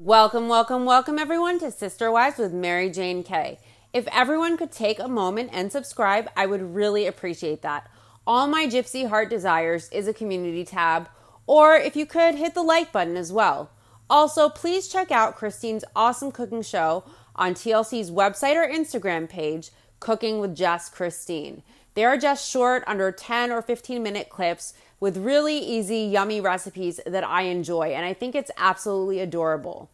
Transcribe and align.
Welcome, 0.00 0.46
welcome, 0.46 0.84
welcome 0.84 1.18
everyone 1.18 1.58
to 1.58 1.72
Sister 1.72 2.08
Wives 2.08 2.38
with 2.38 2.52
Mary 2.52 2.88
Jane 2.88 3.24
Kay. 3.24 3.58
If 3.92 4.06
everyone 4.12 4.56
could 4.56 4.70
take 4.70 5.00
a 5.00 5.08
moment 5.08 5.50
and 5.52 5.72
subscribe, 5.72 6.30
I 6.36 6.46
would 6.46 6.72
really 6.72 7.04
appreciate 7.04 7.62
that. 7.62 7.90
All 8.24 8.46
My 8.46 8.68
Gypsy 8.68 9.08
Heart 9.08 9.28
Desires 9.28 9.88
is 9.90 10.06
a 10.06 10.14
community 10.14 10.64
tab, 10.64 11.08
or 11.48 11.74
if 11.74 11.96
you 11.96 12.06
could 12.06 12.36
hit 12.36 12.54
the 12.54 12.62
like 12.62 12.92
button 12.92 13.16
as 13.16 13.32
well. 13.32 13.72
Also, 14.08 14.48
please 14.48 14.86
check 14.86 15.10
out 15.10 15.34
Christine's 15.34 15.84
awesome 15.96 16.30
cooking 16.30 16.62
show 16.62 17.02
on 17.34 17.54
TLC's 17.54 18.12
website 18.12 18.54
or 18.54 18.72
Instagram 18.72 19.28
page, 19.28 19.72
Cooking 19.98 20.38
with 20.38 20.54
Just 20.54 20.92
Christine. 20.92 21.64
They 21.94 22.04
are 22.04 22.16
just 22.16 22.48
short, 22.48 22.84
under 22.86 23.10
10 23.10 23.50
or 23.50 23.62
15 23.62 24.00
minute 24.00 24.28
clips 24.28 24.74
with 25.00 25.16
really 25.16 25.58
easy, 25.58 25.98
yummy 25.98 26.40
recipes 26.40 27.00
that 27.06 27.24
I 27.24 27.42
enjoy, 27.42 27.88
and 27.88 28.04
I 28.04 28.14
think 28.14 28.34
it's 28.34 28.50
absolutely 28.56 29.20
adorable. 29.20 29.90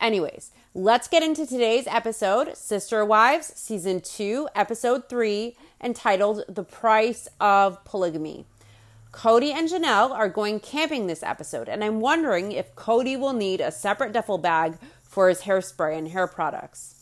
Anyways, 0.00 0.52
let's 0.74 1.08
get 1.08 1.22
into 1.22 1.46
today's 1.46 1.86
episode 1.86 2.56
Sister 2.56 3.04
Wives, 3.04 3.52
Season 3.56 4.00
2, 4.00 4.48
Episode 4.54 5.08
3, 5.08 5.56
entitled 5.82 6.44
The 6.48 6.64
Price 6.64 7.28
of 7.40 7.84
Polygamy. 7.84 8.46
Cody 9.10 9.52
and 9.52 9.68
Janelle 9.68 10.10
are 10.10 10.28
going 10.28 10.60
camping 10.60 11.06
this 11.06 11.22
episode, 11.22 11.68
and 11.68 11.82
I'm 11.82 12.00
wondering 12.00 12.52
if 12.52 12.74
Cody 12.74 13.16
will 13.16 13.32
need 13.32 13.60
a 13.60 13.72
separate 13.72 14.12
duffel 14.12 14.38
bag 14.38 14.78
for 15.02 15.28
his 15.28 15.42
hairspray 15.42 15.96
and 15.96 16.08
hair 16.08 16.26
products. 16.26 16.97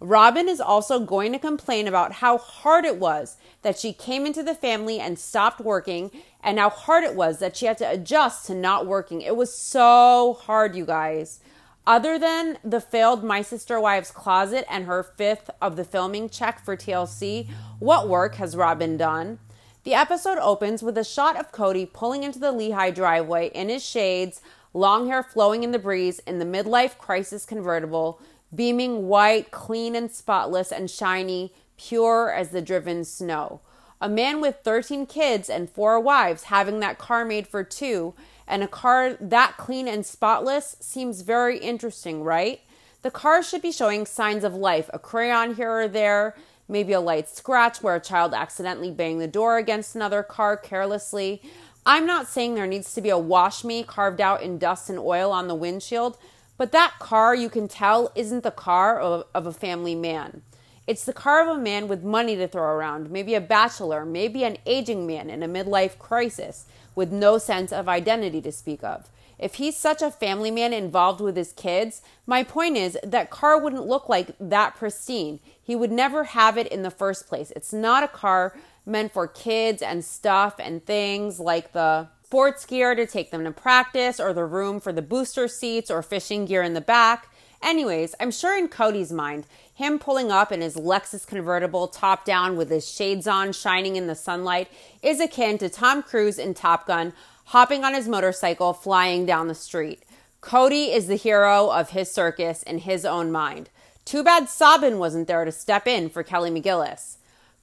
Robin 0.00 0.48
is 0.48 0.60
also 0.60 1.00
going 1.00 1.32
to 1.32 1.38
complain 1.38 1.88
about 1.88 2.12
how 2.12 2.38
hard 2.38 2.84
it 2.84 2.98
was 2.98 3.36
that 3.62 3.78
she 3.78 3.92
came 3.92 4.26
into 4.26 4.42
the 4.42 4.54
family 4.54 5.00
and 5.00 5.18
stopped 5.18 5.60
working, 5.60 6.10
and 6.42 6.58
how 6.58 6.70
hard 6.70 7.02
it 7.02 7.16
was 7.16 7.40
that 7.40 7.56
she 7.56 7.66
had 7.66 7.76
to 7.78 7.90
adjust 7.90 8.46
to 8.46 8.54
not 8.54 8.86
working. 8.86 9.22
It 9.22 9.36
was 9.36 9.52
so 9.52 10.38
hard, 10.42 10.76
you 10.76 10.86
guys. 10.86 11.40
Other 11.84 12.18
than 12.18 12.58
the 12.62 12.80
failed 12.80 13.24
My 13.24 13.42
Sister 13.42 13.80
Wives 13.80 14.10
closet 14.10 14.64
and 14.70 14.84
her 14.84 15.02
fifth 15.02 15.50
of 15.60 15.74
the 15.74 15.84
filming 15.84 16.28
check 16.28 16.64
for 16.64 16.76
TLC, 16.76 17.48
what 17.78 18.08
work 18.08 18.36
has 18.36 18.54
Robin 18.54 18.96
done? 18.96 19.38
The 19.84 19.94
episode 19.94 20.38
opens 20.38 20.82
with 20.82 20.98
a 20.98 21.04
shot 21.04 21.36
of 21.36 21.50
Cody 21.50 21.86
pulling 21.86 22.22
into 22.22 22.38
the 22.38 22.52
Lehi 22.52 22.94
driveway 22.94 23.48
in 23.54 23.68
his 23.68 23.84
shades, 23.84 24.42
long 24.74 25.08
hair 25.08 25.22
flowing 25.22 25.64
in 25.64 25.72
the 25.72 25.78
breeze 25.78 26.20
in 26.20 26.38
the 26.38 26.44
midlife 26.44 26.98
crisis 26.98 27.46
convertible, 27.46 28.20
beaming 28.54 29.08
white, 29.08 29.50
clean 29.50 29.94
and 29.94 30.10
spotless 30.10 30.72
and 30.72 30.90
shiny, 30.90 31.52
pure 31.76 32.32
as 32.32 32.50
the 32.50 32.62
driven 32.62 33.04
snow. 33.04 33.60
A 34.00 34.08
man 34.08 34.40
with 34.40 34.60
13 34.62 35.06
kids 35.06 35.50
and 35.50 35.68
four 35.68 35.98
wives 35.98 36.44
having 36.44 36.80
that 36.80 36.98
car 36.98 37.24
made 37.24 37.46
for 37.46 37.64
two, 37.64 38.14
and 38.46 38.62
a 38.62 38.68
car 38.68 39.14
that 39.20 39.56
clean 39.56 39.88
and 39.88 40.06
spotless 40.06 40.76
seems 40.80 41.22
very 41.22 41.58
interesting, 41.58 42.22
right? 42.22 42.60
The 43.02 43.10
car 43.10 43.42
should 43.42 43.62
be 43.62 43.72
showing 43.72 44.06
signs 44.06 44.44
of 44.44 44.54
life 44.54 44.88
a 44.92 44.98
crayon 44.98 45.54
here 45.54 45.70
or 45.70 45.88
there, 45.88 46.36
maybe 46.68 46.92
a 46.92 47.00
light 47.00 47.28
scratch 47.28 47.82
where 47.82 47.96
a 47.96 48.00
child 48.00 48.34
accidentally 48.34 48.90
banged 48.90 49.20
the 49.20 49.28
door 49.28 49.56
against 49.56 49.94
another 49.94 50.22
car 50.22 50.56
carelessly. 50.56 51.42
I'm 51.86 52.06
not 52.06 52.28
saying 52.28 52.54
there 52.54 52.66
needs 52.66 52.92
to 52.94 53.00
be 53.00 53.08
a 53.08 53.18
wash 53.18 53.64
me 53.64 53.82
carved 53.82 54.20
out 54.20 54.42
in 54.42 54.58
dust 54.58 54.90
and 54.90 54.98
oil 54.98 55.32
on 55.32 55.48
the 55.48 55.54
windshield, 55.54 56.18
but 56.58 56.72
that 56.72 56.98
car 56.98 57.34
you 57.34 57.48
can 57.48 57.68
tell 57.68 58.12
isn't 58.14 58.42
the 58.42 58.50
car 58.50 59.00
of, 59.00 59.24
of 59.34 59.46
a 59.46 59.52
family 59.52 59.94
man. 59.94 60.42
It's 60.86 61.04
the 61.04 61.12
car 61.12 61.42
of 61.42 61.56
a 61.56 61.60
man 61.60 61.86
with 61.86 62.02
money 62.02 62.34
to 62.36 62.48
throw 62.48 62.64
around, 62.64 63.10
maybe 63.10 63.34
a 63.34 63.40
bachelor, 63.40 64.04
maybe 64.04 64.42
an 64.44 64.58
aging 64.66 65.06
man 65.06 65.30
in 65.30 65.42
a 65.42 65.48
midlife 65.48 65.98
crisis 65.98 66.66
with 66.94 67.12
no 67.12 67.38
sense 67.38 67.72
of 67.72 67.88
identity 67.88 68.40
to 68.42 68.52
speak 68.52 68.82
of. 68.82 69.08
If 69.38 69.54
he's 69.54 69.76
such 69.76 70.02
a 70.02 70.10
family 70.10 70.50
man 70.50 70.72
involved 70.72 71.20
with 71.20 71.36
his 71.36 71.52
kids, 71.52 72.02
my 72.26 72.42
point 72.42 72.76
is 72.76 72.98
that 73.04 73.30
car 73.30 73.60
wouldn't 73.60 73.86
look 73.86 74.08
like 74.08 74.34
that 74.40 74.74
pristine. 74.74 75.38
He 75.62 75.76
would 75.76 75.92
never 75.92 76.24
have 76.24 76.58
it 76.58 76.66
in 76.66 76.82
the 76.82 76.90
first 76.90 77.28
place. 77.28 77.52
It's 77.54 77.72
not 77.72 78.02
a 78.02 78.08
car 78.08 78.58
meant 78.84 79.12
for 79.12 79.28
kids 79.28 79.80
and 79.82 80.04
stuff 80.04 80.54
and 80.58 80.84
things 80.84 81.38
like 81.38 81.72
the 81.72 82.08
sports 82.28 82.66
gear 82.66 82.94
to 82.94 83.06
take 83.06 83.30
them 83.30 83.42
to 83.42 83.50
practice 83.50 84.20
or 84.20 84.34
the 84.34 84.44
room 84.44 84.80
for 84.80 84.92
the 84.92 85.00
booster 85.00 85.48
seats 85.48 85.90
or 85.90 86.02
fishing 86.02 86.44
gear 86.44 86.62
in 86.62 86.74
the 86.74 86.80
back. 86.82 87.26
Anyways, 87.62 88.14
I'm 88.20 88.30
sure 88.30 88.54
in 88.54 88.68
Cody's 88.68 89.10
mind, 89.10 89.46
him 89.72 89.98
pulling 89.98 90.30
up 90.30 90.52
in 90.52 90.60
his 90.60 90.76
Lexus 90.76 91.26
convertible, 91.26 91.88
top 91.88 92.26
down 92.26 92.58
with 92.58 92.68
his 92.68 92.86
shades 92.86 93.26
on, 93.26 93.54
shining 93.54 93.96
in 93.96 94.08
the 94.08 94.14
sunlight, 94.14 94.68
is 95.02 95.20
akin 95.20 95.56
to 95.56 95.70
Tom 95.70 96.02
Cruise 96.02 96.38
in 96.38 96.52
Top 96.52 96.86
Gun 96.86 97.14
hopping 97.46 97.82
on 97.82 97.94
his 97.94 98.06
motorcycle, 98.06 98.74
flying 98.74 99.24
down 99.24 99.48
the 99.48 99.54
street. 99.54 100.02
Cody 100.42 100.92
is 100.92 101.06
the 101.06 101.16
hero 101.16 101.70
of 101.70 101.90
his 101.90 102.12
circus 102.12 102.62
in 102.62 102.80
his 102.80 103.06
own 103.06 103.32
mind. 103.32 103.70
Too 104.04 104.22
bad 104.22 104.50
Sabin 104.50 104.98
wasn't 104.98 105.28
there 105.28 105.46
to 105.46 105.52
step 105.52 105.86
in 105.86 106.10
for 106.10 106.22
Kelly 106.22 106.50
McGillis. 106.50 107.17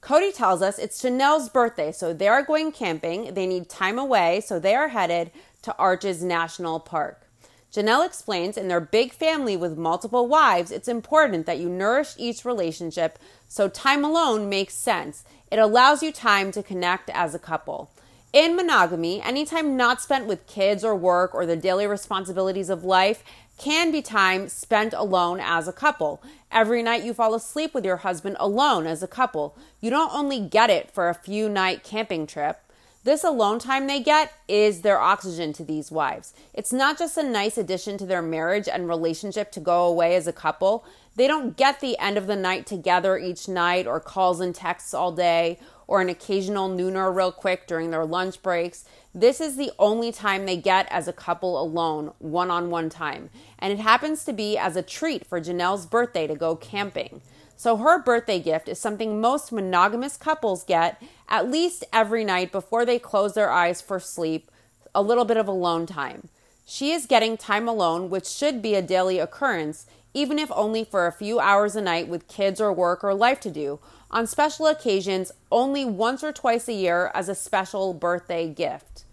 Cody 0.06 0.30
tells 0.30 0.62
us 0.62 0.78
it's 0.78 1.02
Janelle's 1.02 1.48
birthday, 1.48 1.90
so 1.90 2.12
they 2.12 2.28
are 2.28 2.44
going 2.44 2.70
camping. 2.70 3.34
They 3.34 3.44
need 3.44 3.68
time 3.68 3.98
away, 3.98 4.40
so 4.40 4.60
they 4.60 4.76
are 4.76 4.86
headed 4.86 5.32
to 5.62 5.76
Arches 5.78 6.22
National 6.22 6.78
Park. 6.78 7.26
Janelle 7.74 8.06
explains 8.06 8.56
in 8.56 8.68
their 8.68 8.78
big 8.78 9.12
family 9.12 9.56
with 9.56 9.76
multiple 9.76 10.28
wives, 10.28 10.70
it's 10.70 10.86
important 10.86 11.44
that 11.46 11.58
you 11.58 11.68
nourish 11.68 12.14
each 12.18 12.44
relationship 12.44 13.18
so 13.48 13.68
time 13.68 14.04
alone 14.04 14.48
makes 14.48 14.74
sense. 14.74 15.24
It 15.50 15.58
allows 15.58 16.04
you 16.04 16.12
time 16.12 16.52
to 16.52 16.62
connect 16.62 17.10
as 17.10 17.34
a 17.34 17.40
couple. 17.40 17.90
In 18.32 18.54
monogamy, 18.54 19.20
any 19.22 19.44
time 19.44 19.76
not 19.76 20.00
spent 20.00 20.26
with 20.26 20.46
kids 20.46 20.84
or 20.84 20.94
work 20.94 21.34
or 21.34 21.46
the 21.46 21.56
daily 21.56 21.88
responsibilities 21.88 22.70
of 22.70 22.84
life 22.84 23.24
can 23.56 23.90
be 23.90 24.02
time 24.02 24.48
spent 24.48 24.92
alone 24.92 25.40
as 25.40 25.66
a 25.66 25.72
couple. 25.72 26.22
Every 26.50 26.82
night 26.82 27.04
you 27.04 27.14
fall 27.14 27.34
asleep 27.34 27.74
with 27.74 27.84
your 27.84 27.98
husband 27.98 28.36
alone 28.38 28.86
as 28.86 29.02
a 29.02 29.08
couple. 29.08 29.56
You 29.80 29.90
don't 29.90 30.14
only 30.14 30.40
get 30.40 30.70
it 30.70 30.90
for 30.90 31.08
a 31.08 31.14
few 31.14 31.48
night 31.48 31.82
camping 31.82 32.26
trip. 32.26 32.60
This 33.06 33.22
alone 33.22 33.60
time 33.60 33.86
they 33.86 34.00
get 34.00 34.32
is 34.48 34.80
their 34.80 34.98
oxygen 34.98 35.52
to 35.52 35.64
these 35.64 35.92
wives. 35.92 36.34
It's 36.52 36.72
not 36.72 36.98
just 36.98 37.16
a 37.16 37.22
nice 37.22 37.56
addition 37.56 37.98
to 37.98 38.06
their 38.06 38.20
marriage 38.20 38.68
and 38.68 38.88
relationship 38.88 39.52
to 39.52 39.60
go 39.60 39.84
away 39.84 40.16
as 40.16 40.26
a 40.26 40.32
couple. 40.32 40.84
They 41.14 41.28
don't 41.28 41.56
get 41.56 41.78
the 41.78 41.96
end 41.98 42.18
of 42.18 42.26
the 42.26 42.34
night 42.34 42.66
together 42.66 43.16
each 43.16 43.46
night 43.46 43.86
or 43.86 44.00
calls 44.00 44.40
and 44.40 44.52
texts 44.52 44.92
all 44.92 45.12
day 45.12 45.60
or 45.86 46.00
an 46.00 46.08
occasional 46.08 46.68
nooner 46.68 47.14
real 47.14 47.30
quick 47.30 47.68
during 47.68 47.90
their 47.90 48.04
lunch 48.04 48.42
breaks. 48.42 48.84
This 49.16 49.40
is 49.40 49.56
the 49.56 49.72
only 49.78 50.12
time 50.12 50.44
they 50.44 50.58
get 50.58 50.86
as 50.90 51.08
a 51.08 51.12
couple 51.12 51.58
alone, 51.58 52.12
one 52.18 52.50
on 52.50 52.68
one 52.68 52.90
time. 52.90 53.30
And 53.58 53.72
it 53.72 53.78
happens 53.78 54.26
to 54.26 54.32
be 54.34 54.58
as 54.58 54.76
a 54.76 54.82
treat 54.82 55.26
for 55.26 55.40
Janelle's 55.40 55.86
birthday 55.86 56.26
to 56.26 56.34
go 56.34 56.54
camping. 56.54 57.22
So 57.56 57.78
her 57.78 57.98
birthday 57.98 58.38
gift 58.38 58.68
is 58.68 58.78
something 58.78 59.18
most 59.18 59.52
monogamous 59.52 60.18
couples 60.18 60.64
get 60.64 61.02
at 61.30 61.50
least 61.50 61.82
every 61.94 62.24
night 62.24 62.52
before 62.52 62.84
they 62.84 62.98
close 62.98 63.32
their 63.32 63.50
eyes 63.50 63.80
for 63.80 63.98
sleep, 63.98 64.50
a 64.94 65.00
little 65.00 65.24
bit 65.24 65.38
of 65.38 65.48
alone 65.48 65.86
time. 65.86 66.28
She 66.66 66.92
is 66.92 67.06
getting 67.06 67.38
time 67.38 67.66
alone, 67.66 68.10
which 68.10 68.28
should 68.28 68.60
be 68.60 68.74
a 68.74 68.82
daily 68.82 69.18
occurrence, 69.18 69.86
even 70.12 70.38
if 70.38 70.52
only 70.54 70.84
for 70.84 71.06
a 71.06 71.12
few 71.12 71.40
hours 71.40 71.74
a 71.74 71.80
night 71.80 72.08
with 72.08 72.28
kids 72.28 72.60
or 72.60 72.70
work 72.70 73.02
or 73.02 73.14
life 73.14 73.40
to 73.40 73.50
do, 73.50 73.78
on 74.10 74.26
special 74.26 74.66
occasions 74.66 75.32
only 75.50 75.86
once 75.86 76.22
or 76.22 76.34
twice 76.34 76.68
a 76.68 76.74
year 76.74 77.10
as 77.14 77.30
a 77.30 77.34
special 77.34 77.94
birthday 77.94 78.46
gift. 78.46 79.04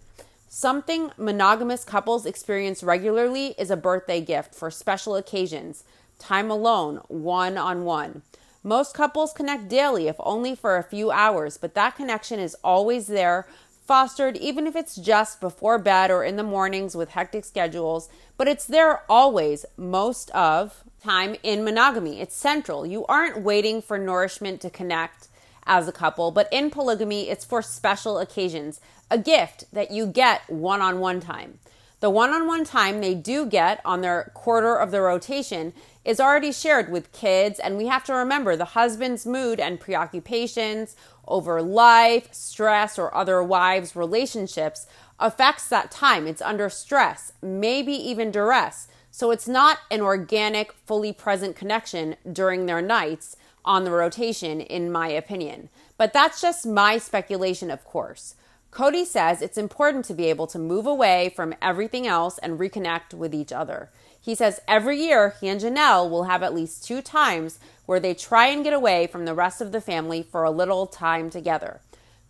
Something 0.56 1.10
monogamous 1.16 1.82
couples 1.82 2.24
experience 2.24 2.84
regularly 2.84 3.56
is 3.58 3.72
a 3.72 3.76
birthday 3.76 4.20
gift 4.20 4.54
for 4.54 4.70
special 4.70 5.16
occasions, 5.16 5.82
time 6.20 6.48
alone, 6.48 7.00
one 7.08 7.58
on 7.58 7.84
one. 7.84 8.22
Most 8.62 8.94
couples 8.94 9.32
connect 9.32 9.66
daily, 9.66 10.06
if 10.06 10.14
only 10.20 10.54
for 10.54 10.76
a 10.76 10.84
few 10.84 11.10
hours, 11.10 11.56
but 11.56 11.74
that 11.74 11.96
connection 11.96 12.38
is 12.38 12.54
always 12.62 13.08
there, 13.08 13.48
fostered 13.84 14.36
even 14.36 14.68
if 14.68 14.76
it's 14.76 14.94
just 14.94 15.40
before 15.40 15.76
bed 15.76 16.12
or 16.12 16.22
in 16.22 16.36
the 16.36 16.44
mornings 16.44 16.94
with 16.94 17.10
hectic 17.10 17.44
schedules, 17.44 18.08
but 18.36 18.46
it's 18.46 18.64
there 18.64 19.02
always, 19.10 19.66
most 19.76 20.30
of 20.30 20.84
time 21.02 21.34
in 21.42 21.64
monogamy. 21.64 22.20
It's 22.20 22.36
central. 22.36 22.86
You 22.86 23.04
aren't 23.06 23.42
waiting 23.42 23.82
for 23.82 23.98
nourishment 23.98 24.60
to 24.60 24.70
connect 24.70 25.26
as 25.66 25.88
a 25.88 25.92
couple, 25.92 26.30
but 26.30 26.48
in 26.52 26.70
polygamy, 26.70 27.28
it's 27.28 27.44
for 27.44 27.62
special 27.62 28.18
occasions, 28.18 28.80
a 29.10 29.18
gift 29.18 29.64
that 29.72 29.90
you 29.90 30.06
get 30.06 30.48
one 30.48 30.80
on 30.80 31.00
one 31.00 31.20
time. 31.20 31.58
The 32.00 32.10
one 32.10 32.30
on 32.30 32.46
one 32.46 32.64
time 32.64 33.00
they 33.00 33.14
do 33.14 33.46
get 33.46 33.80
on 33.84 34.02
their 34.02 34.30
quarter 34.34 34.76
of 34.76 34.90
the 34.90 35.00
rotation 35.00 35.72
is 36.04 36.20
already 36.20 36.52
shared 36.52 36.90
with 36.90 37.12
kids, 37.12 37.58
and 37.58 37.78
we 37.78 37.86
have 37.86 38.04
to 38.04 38.12
remember 38.12 38.56
the 38.56 38.66
husband's 38.66 39.24
mood 39.24 39.58
and 39.58 39.80
preoccupations 39.80 40.96
over 41.26 41.62
life, 41.62 42.28
stress, 42.30 42.98
or 42.98 43.14
other 43.14 43.42
wives' 43.42 43.96
relationships 43.96 44.86
affects 45.18 45.66
that 45.68 45.90
time. 45.90 46.26
It's 46.26 46.42
under 46.42 46.68
stress, 46.68 47.32
maybe 47.40 47.94
even 47.94 48.30
duress. 48.30 48.88
So 49.10 49.30
it's 49.30 49.48
not 49.48 49.78
an 49.90 50.00
organic, 50.00 50.72
fully 50.72 51.12
present 51.12 51.56
connection 51.56 52.16
during 52.30 52.66
their 52.66 52.82
nights 52.82 53.36
on 53.64 53.84
the 53.84 53.90
rotation, 53.90 54.60
in 54.60 54.92
my 54.92 55.08
opinion. 55.08 55.68
But 55.96 56.12
that's 56.12 56.40
just 56.40 56.66
my 56.66 56.98
speculation, 56.98 57.70
of 57.70 57.84
course. 57.84 58.34
Cody 58.70 59.04
says 59.04 59.40
it's 59.40 59.56
important 59.56 60.04
to 60.06 60.14
be 60.14 60.26
able 60.26 60.48
to 60.48 60.58
move 60.58 60.86
away 60.86 61.32
from 61.36 61.54
everything 61.62 62.06
else 62.08 62.38
and 62.38 62.58
reconnect 62.58 63.14
with 63.14 63.32
each 63.32 63.52
other. 63.52 63.90
He 64.20 64.34
says 64.34 64.60
every 64.66 65.00
year 65.00 65.34
he 65.40 65.48
and 65.48 65.60
Janelle 65.60 66.10
will 66.10 66.24
have 66.24 66.42
at 66.42 66.54
least 66.54 66.84
two 66.84 67.00
times 67.00 67.60
where 67.86 68.00
they 68.00 68.14
try 68.14 68.46
and 68.46 68.64
get 68.64 68.72
away 68.72 69.06
from 69.06 69.26
the 69.26 69.34
rest 69.34 69.60
of 69.60 69.70
the 69.70 69.80
family 69.80 70.22
for 70.22 70.42
a 70.42 70.50
little 70.50 70.86
time 70.86 71.30
together. 71.30 71.80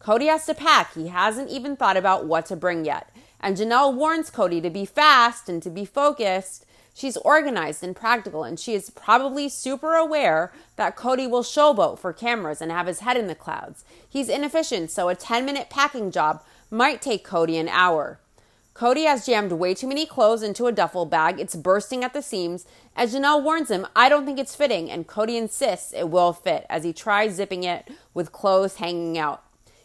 Cody 0.00 0.26
has 0.26 0.44
to 0.44 0.54
pack. 0.54 0.92
He 0.92 1.08
hasn't 1.08 1.48
even 1.48 1.76
thought 1.76 1.96
about 1.96 2.26
what 2.26 2.44
to 2.46 2.56
bring 2.56 2.84
yet. 2.84 3.08
And 3.40 3.56
Janelle 3.56 3.94
warns 3.94 4.28
Cody 4.28 4.60
to 4.60 4.68
be 4.68 4.84
fast 4.84 5.48
and 5.48 5.62
to 5.62 5.70
be 5.70 5.86
focused. 5.86 6.66
She's 6.94 7.16
organized 7.18 7.82
and 7.82 7.96
practical, 7.96 8.44
and 8.44 8.58
she 8.58 8.74
is 8.74 8.88
probably 8.88 9.48
super 9.48 9.94
aware 9.94 10.52
that 10.76 10.94
Cody 10.94 11.26
will 11.26 11.42
showboat 11.42 11.98
for 11.98 12.12
cameras 12.12 12.62
and 12.62 12.70
have 12.70 12.86
his 12.86 13.00
head 13.00 13.16
in 13.16 13.26
the 13.26 13.34
clouds. 13.34 13.84
He's 14.08 14.28
inefficient, 14.28 14.92
so 14.92 15.08
a 15.08 15.16
10 15.16 15.44
minute 15.44 15.68
packing 15.68 16.12
job 16.12 16.44
might 16.70 17.02
take 17.02 17.24
Cody 17.24 17.58
an 17.58 17.68
hour. 17.68 18.20
Cody 18.74 19.04
has 19.04 19.26
jammed 19.26 19.52
way 19.52 19.74
too 19.74 19.86
many 19.86 20.06
clothes 20.06 20.42
into 20.42 20.66
a 20.66 20.72
duffel 20.72 21.04
bag. 21.06 21.38
It's 21.38 21.54
bursting 21.54 22.02
at 22.02 22.12
the 22.12 22.22
seams. 22.22 22.64
As 22.96 23.14
Janelle 23.14 23.42
warns 23.42 23.70
him, 23.70 23.86
I 23.94 24.08
don't 24.08 24.24
think 24.24 24.38
it's 24.38 24.56
fitting, 24.56 24.90
and 24.90 25.06
Cody 25.06 25.36
insists 25.36 25.92
it 25.92 26.10
will 26.10 26.32
fit 26.32 26.64
as 26.68 26.84
he 26.84 26.92
tries 26.92 27.34
zipping 27.34 27.64
it 27.64 27.88
with 28.14 28.32
clothes 28.32 28.76
hanging 28.76 29.18
out. 29.18 29.44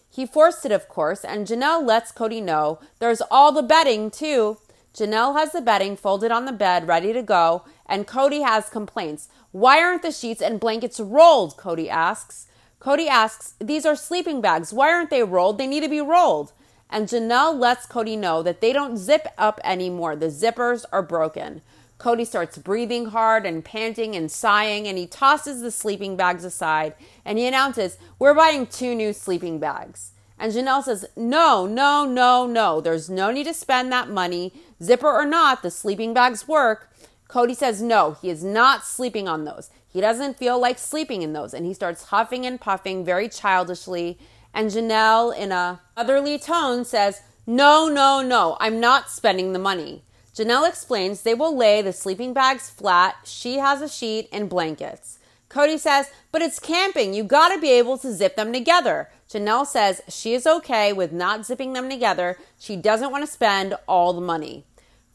He 0.09 0.25
forced 0.25 0.65
it, 0.65 0.71
of 0.71 0.87
course, 0.87 1.23
and 1.23 1.45
Janelle 1.45 1.85
lets 1.85 2.11
Cody 2.11 2.41
know 2.41 2.79
there's 2.97 3.21
all 3.29 3.51
the 3.51 3.61
bedding, 3.61 4.09
too. 4.09 4.57
Janelle 4.93 5.35
has 5.35 5.51
the 5.51 5.61
bedding 5.61 5.95
folded 5.95 6.31
on 6.31 6.45
the 6.45 6.51
bed, 6.51 6.87
ready 6.87 7.13
to 7.13 7.21
go, 7.21 7.63
and 7.85 8.07
Cody 8.07 8.41
has 8.41 8.69
complaints. 8.69 9.29
Why 9.51 9.81
aren't 9.81 10.01
the 10.01 10.11
sheets 10.11 10.41
and 10.41 10.59
blankets 10.59 10.99
rolled? 10.99 11.57
Cody 11.57 11.89
asks. 11.89 12.47
Cody 12.79 13.07
asks, 13.07 13.53
These 13.59 13.85
are 13.85 13.95
sleeping 13.95 14.41
bags. 14.41 14.73
Why 14.73 14.91
aren't 14.91 15.09
they 15.09 15.23
rolled? 15.23 15.57
They 15.57 15.67
need 15.67 15.83
to 15.83 15.89
be 15.89 16.01
rolled. 16.01 16.53
And 16.89 17.07
Janelle 17.07 17.57
lets 17.57 17.85
Cody 17.85 18.15
know 18.15 18.41
that 18.41 18.61
they 18.61 18.73
don't 18.73 18.97
zip 18.97 19.27
up 19.37 19.59
anymore. 19.63 20.15
The 20.15 20.27
zippers 20.27 20.85
are 20.91 21.03
broken. 21.03 21.61
Cody 21.99 22.23
starts 22.23 22.57
breathing 22.57 23.07
hard 23.07 23.45
and 23.45 23.63
panting 23.63 24.15
and 24.15 24.31
sighing, 24.31 24.87
and 24.87 24.97
he 24.97 25.05
tosses 25.05 25.61
the 25.61 25.69
sleeping 25.69 26.15
bags 26.15 26.45
aside 26.45 26.95
and 27.25 27.37
he 27.37 27.45
announces, 27.45 27.97
We're 28.17 28.33
buying 28.33 28.67
two 28.67 28.95
new 28.95 29.11
sleeping 29.11 29.59
bags. 29.59 30.13
And 30.39 30.53
Janelle 30.53 30.83
says, 30.83 31.05
No, 31.17 31.65
no, 31.65 32.05
no, 32.05 32.47
no. 32.47 32.79
There's 32.79 33.09
no 33.09 33.31
need 33.31 33.43
to 33.43 33.53
spend 33.53 33.91
that 33.91 34.09
money. 34.09 34.53
Zipper 34.81 35.11
or 35.11 35.25
not, 35.25 35.61
the 35.61 35.71
sleeping 35.71 36.13
bags 36.13 36.47
work. 36.47 36.89
Cody 37.27 37.53
says, 37.53 37.81
No, 37.81 38.17
he 38.21 38.29
is 38.29 38.43
not 38.43 38.85
sleeping 38.85 39.27
on 39.27 39.45
those. 39.45 39.69
He 39.87 40.01
doesn't 40.01 40.37
feel 40.37 40.59
like 40.59 40.77
sleeping 40.77 41.21
in 41.21 41.33
those. 41.33 41.53
And 41.53 41.65
he 41.65 41.73
starts 41.73 42.05
huffing 42.05 42.45
and 42.45 42.59
puffing 42.59 43.03
very 43.03 43.27
childishly. 43.27 44.17
And 44.53 44.69
Janelle, 44.69 45.35
in 45.37 45.51
a 45.51 45.81
motherly 45.95 46.39
tone, 46.39 46.85
says, 46.85 47.21
No, 47.45 47.87
no, 47.87 48.21
no, 48.21 48.57
I'm 48.59 48.79
not 48.79 49.09
spending 49.09 49.53
the 49.53 49.59
money. 49.59 50.03
Janelle 50.35 50.67
explains 50.67 51.21
they 51.21 51.33
will 51.33 51.55
lay 51.55 51.81
the 51.81 51.93
sleeping 51.93 52.33
bags 52.33 52.69
flat. 52.69 53.15
She 53.25 53.57
has 53.57 53.81
a 53.81 53.89
sheet 53.89 54.29
and 54.31 54.49
blankets. 54.49 55.19
Cody 55.49 55.77
says, 55.77 56.11
But 56.31 56.41
it's 56.41 56.59
camping. 56.59 57.13
You 57.13 57.23
gotta 57.23 57.59
be 57.59 57.71
able 57.71 57.97
to 57.99 58.13
zip 58.13 58.35
them 58.35 58.53
together. 58.53 59.09
Janelle 59.29 59.67
says 59.67 60.01
she 60.07 60.33
is 60.33 60.47
okay 60.47 60.91
with 60.91 61.11
not 61.11 61.45
zipping 61.45 61.73
them 61.73 61.89
together. 61.89 62.37
She 62.57 62.75
doesn't 62.75 63.11
want 63.11 63.23
to 63.23 63.31
spend 63.31 63.75
all 63.87 64.13
the 64.13 64.21
money. 64.21 64.65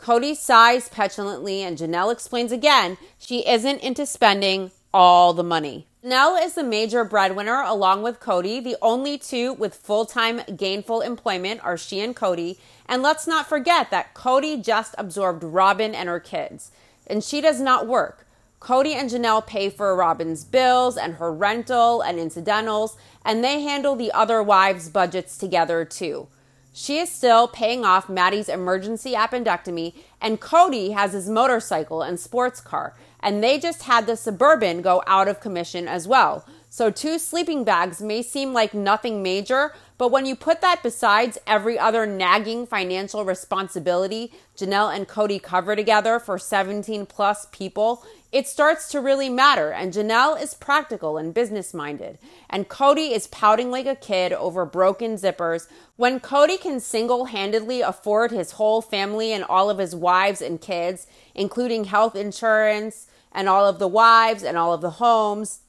Cody 0.05 0.35
sighs 0.35 0.91
petulantly, 0.91 1.63
and 1.63 1.79
Janelle 1.79 2.13
explains 2.13 2.53
again 2.53 2.99
she 3.19 3.39
isn't 3.49 3.79
into 3.79 4.05
spending 4.05 4.71
all 4.93 5.33
the 5.33 5.43
money. 5.43 5.87
Nell 6.03 6.37
is 6.37 6.53
the 6.53 6.63
major 6.63 7.05
breadwinner 7.05 7.63
along 7.63 8.03
with 8.03 8.21
Cody. 8.21 8.61
The 8.61 8.77
only 8.83 9.17
two 9.17 9.55
with 9.55 9.75
full 9.75 10.05
time 10.05 10.43
gainful 10.55 11.01
employment 11.01 11.65
are 11.65 11.79
she 11.79 12.01
and 12.01 12.15
Cody. 12.15 12.59
And 12.85 13.03
let's 13.03 13.27
not 13.27 13.49
forget 13.49 13.91
that 13.93 14.13
Cody 14.13 14.59
just 14.61 14.95
absorbed 14.99 15.43
Robin 15.43 15.95
and 15.95 16.07
her 16.11 16.21
kids, 16.21 16.71
and 17.07 17.25
she 17.25 17.41
does 17.41 17.59
not 17.59 17.87
work. 17.87 18.27
Cody 18.61 18.93
and 18.93 19.09
Janelle 19.09 19.47
pay 19.47 19.71
for 19.71 19.97
Robin's 19.97 20.45
bills 20.45 20.99
and 20.99 21.15
her 21.15 21.33
rental 21.33 22.03
and 22.03 22.19
incidentals, 22.19 22.99
and 23.25 23.43
they 23.43 23.63
handle 23.63 23.97
the 23.97 24.13
other 24.13 24.43
wives' 24.43 24.91
budgets 24.91 25.39
together 25.39 25.83
too. 25.83 26.29
She 26.77 26.99
is 26.99 27.09
still 27.09 27.47
paying 27.47 27.85
off 27.85 28.09
Maddie's 28.09 28.49
emergency 28.49 29.13
appendectomy, 29.13 29.95
and 30.21 30.41
Cody 30.41 30.91
has 30.91 31.13
his 31.13 31.29
motorcycle 31.29 32.03
and 32.03 32.19
sports 32.19 32.61
car, 32.61 32.97
and 33.21 33.45
they 33.45 33.61
just 33.61 33.85
had 33.85 34.09
the 34.09 34.17
Suburban 34.17 34.83
go 34.83 35.01
out 35.07 35.29
of 35.29 35.39
commission 35.39 35.87
as 35.87 36.09
well. 36.09 36.45
So, 36.69 36.91
two 36.91 37.21
sleeping 37.21 37.63
bags 37.63 38.03
may 38.03 38.23
seem 38.23 38.53
like 38.53 38.75
nothing 38.75 39.23
major, 39.23 39.73
but 39.99 40.11
when 40.11 40.27
you 40.27 40.35
put 40.35 40.61
that 40.63 40.83
besides 40.83 41.39
every 41.47 41.79
other 41.79 42.07
nagging 42.07 42.67
financial 42.67 43.25
responsibility 43.25 44.33
Janelle 44.57 44.93
and 44.93 45.07
Cody 45.07 45.39
cover 45.39 45.77
together 45.77 46.19
for 46.19 46.39
17 46.39 47.07
plus 47.07 47.47
people, 47.53 48.05
it 48.35 48.49
starts 48.49 48.89
to 48.89 49.01
really 49.01 49.29
matter. 49.29 49.71
And 49.71 49.93
Janelle 49.93 50.43
is 50.43 50.55
practical 50.55 51.17
and 51.17 51.33
business 51.33 51.73
minded. 51.73 52.19
And 52.51 52.69
Cody 52.69 53.15
is 53.15 53.29
pouting 53.29 53.71
like 53.71 53.87
a 53.87 53.95
kid 53.95 54.33
over 54.33 54.67
broken 54.67 55.15
zippers. 55.15 55.69
When 55.95 56.19
Cody 56.19 56.59
can 56.59 56.81
single 56.81 57.27
handedly 57.27 57.81
afford 57.81 58.33
his 58.33 58.51
whole 58.51 58.83
family 58.83 59.33
and 59.33 59.45
all 59.45 59.71
of 59.71 59.79
his 59.79 59.95
wives 59.95 60.43
and 60.43 60.61
kids, 60.61 61.07
including 61.33 61.85
health 61.85 62.17
insurance 62.17 63.07
and 63.31 63.49
all 63.49 63.69
of 63.69 63.79
the 63.79 63.87
wives 63.87 64.43
and 64.43 64.59
all 64.59 64.73
of 64.73 64.81
the 64.81 64.91
homes 64.91 65.61